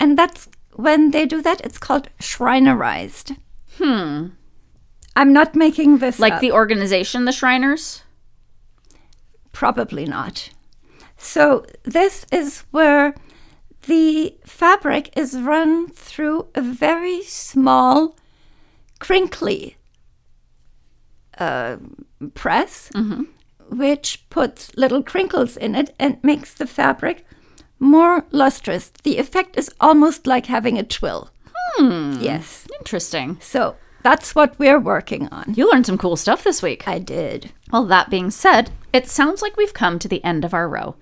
and 0.00 0.18
that's 0.18 0.48
when 0.72 1.10
they 1.10 1.26
do 1.26 1.42
that. 1.42 1.60
It's 1.60 1.78
called 1.78 2.08
Schreinerized. 2.18 3.36
Hmm. 3.78 4.28
I'm 5.14 5.32
not 5.32 5.54
making 5.54 5.98
this 5.98 6.18
Like 6.18 6.34
up. 6.34 6.40
the 6.40 6.52
organization, 6.52 7.24
the 7.24 7.32
Shriners? 7.32 8.02
Probably 9.52 10.04
not. 10.04 10.50
So, 11.16 11.64
this 11.84 12.26
is 12.30 12.64
where 12.70 13.14
the 13.86 14.36
fabric 14.44 15.10
is 15.16 15.40
run 15.40 15.88
through 15.88 16.48
a 16.54 16.60
very 16.60 17.22
small, 17.22 18.14
crinkly 18.98 19.75
uh, 21.38 21.76
press, 22.34 22.90
which 23.70 24.24
puts 24.30 24.74
little 24.76 25.02
crinkles 25.02 25.56
in 25.56 25.74
it 25.74 25.94
and 25.98 26.18
makes 26.22 26.54
the 26.54 26.66
fabric 26.66 27.24
more 27.78 28.24
lustrous. 28.30 28.90
The 29.02 29.18
effect 29.18 29.56
is 29.58 29.70
almost 29.80 30.26
like 30.26 30.46
having 30.46 30.78
a 30.78 30.82
twill. 30.82 31.30
Yes. 32.20 32.66
Interesting. 32.80 33.38
So, 33.40 33.76
that's 34.02 34.34
what 34.34 34.58
we're 34.58 34.78
working 34.78 35.28
on. 35.28 35.52
You 35.56 35.70
learned 35.70 35.86
some 35.86 35.98
cool 35.98 36.16
stuff 36.16 36.44
this 36.44 36.62
week. 36.62 36.86
I 36.86 36.98
did. 37.00 37.50
Well, 37.72 37.84
that 37.86 38.08
being 38.08 38.30
said, 38.30 38.70
it 38.92 39.08
sounds 39.08 39.42
like 39.42 39.56
we've 39.56 39.74
come 39.74 39.98
to 39.98 40.08
the 40.08 40.22
end 40.24 40.44
of 40.44 40.54
our 40.54 40.68
row. 40.68 40.94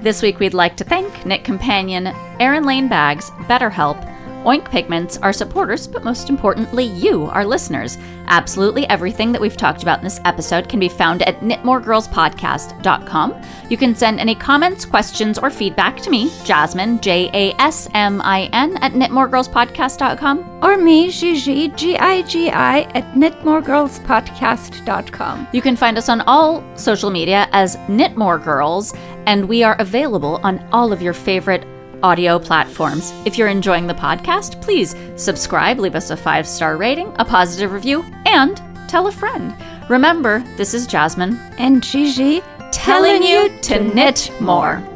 This 0.00 0.22
week, 0.22 0.38
we'd 0.38 0.54
like 0.54 0.76
to 0.76 0.84
thank 0.84 1.26
Knit 1.26 1.42
Companion, 1.42 2.06
Erin 2.38 2.64
Lane 2.64 2.88
Bags, 2.88 3.30
BetterHelp, 3.48 4.00
Oink 4.46 4.70
Pigments, 4.70 5.18
our 5.18 5.32
supporters, 5.32 5.86
but 5.86 6.04
most 6.04 6.30
importantly, 6.30 6.84
you, 6.84 7.24
our 7.24 7.44
listeners. 7.44 7.98
Absolutely 8.28 8.88
everything 8.88 9.32
that 9.32 9.40
we've 9.40 9.56
talked 9.56 9.82
about 9.82 9.98
in 9.98 10.04
this 10.04 10.20
episode 10.24 10.68
can 10.68 10.78
be 10.80 10.88
found 10.88 11.22
at 11.22 11.40
knitmoregirlspodcast.com. 11.40 13.42
You 13.68 13.76
can 13.76 13.94
send 13.94 14.18
any 14.20 14.34
comments, 14.34 14.84
questions, 14.84 15.38
or 15.38 15.50
feedback 15.50 15.98
to 15.98 16.10
me, 16.10 16.32
Jasmin, 16.44 17.00
J 17.00 17.30
A 17.34 17.52
S 17.60 17.88
M 17.94 18.20
I 18.22 18.48
N, 18.52 18.76
at 18.78 18.92
knitmoregirlspodcast.com. 18.92 20.60
Or 20.62 20.76
me, 20.76 21.10
Gigi, 21.10 21.68
G 21.68 21.96
I 21.98 22.22
G 22.22 22.50
I, 22.50 22.80
at 22.94 23.14
knitmoregirlspodcast.com. 23.14 25.48
You 25.52 25.62
can 25.62 25.76
find 25.76 25.98
us 25.98 26.08
on 26.08 26.22
all 26.22 26.64
social 26.76 27.10
media 27.10 27.48
as 27.52 27.76
Knitmore 27.88 28.42
Girls, 28.42 28.92
and 29.26 29.46
we 29.48 29.62
are 29.62 29.76
available 29.80 30.40
on 30.42 30.66
all 30.72 30.92
of 30.92 31.00
your 31.02 31.12
favorite 31.12 31.64
audio 32.06 32.38
platforms. 32.38 33.12
If 33.24 33.36
you're 33.36 33.48
enjoying 33.48 33.88
the 33.88 33.94
podcast, 33.94 34.62
please 34.62 34.94
subscribe, 35.16 35.80
leave 35.80 35.96
us 35.96 36.10
a 36.10 36.16
five 36.16 36.46
star 36.46 36.76
rating, 36.76 37.12
a 37.18 37.24
positive 37.24 37.72
review, 37.72 38.04
and 38.24 38.62
tell 38.88 39.08
a 39.08 39.12
friend. 39.12 39.52
Remember, 39.90 40.38
this 40.56 40.72
is 40.72 40.86
Jasmin 40.86 41.36
And 41.58 41.82
Gigi 41.82 42.42
telling 42.70 43.24
you 43.24 43.48
to 43.62 43.82
knit 43.82 44.30
more. 44.40 44.95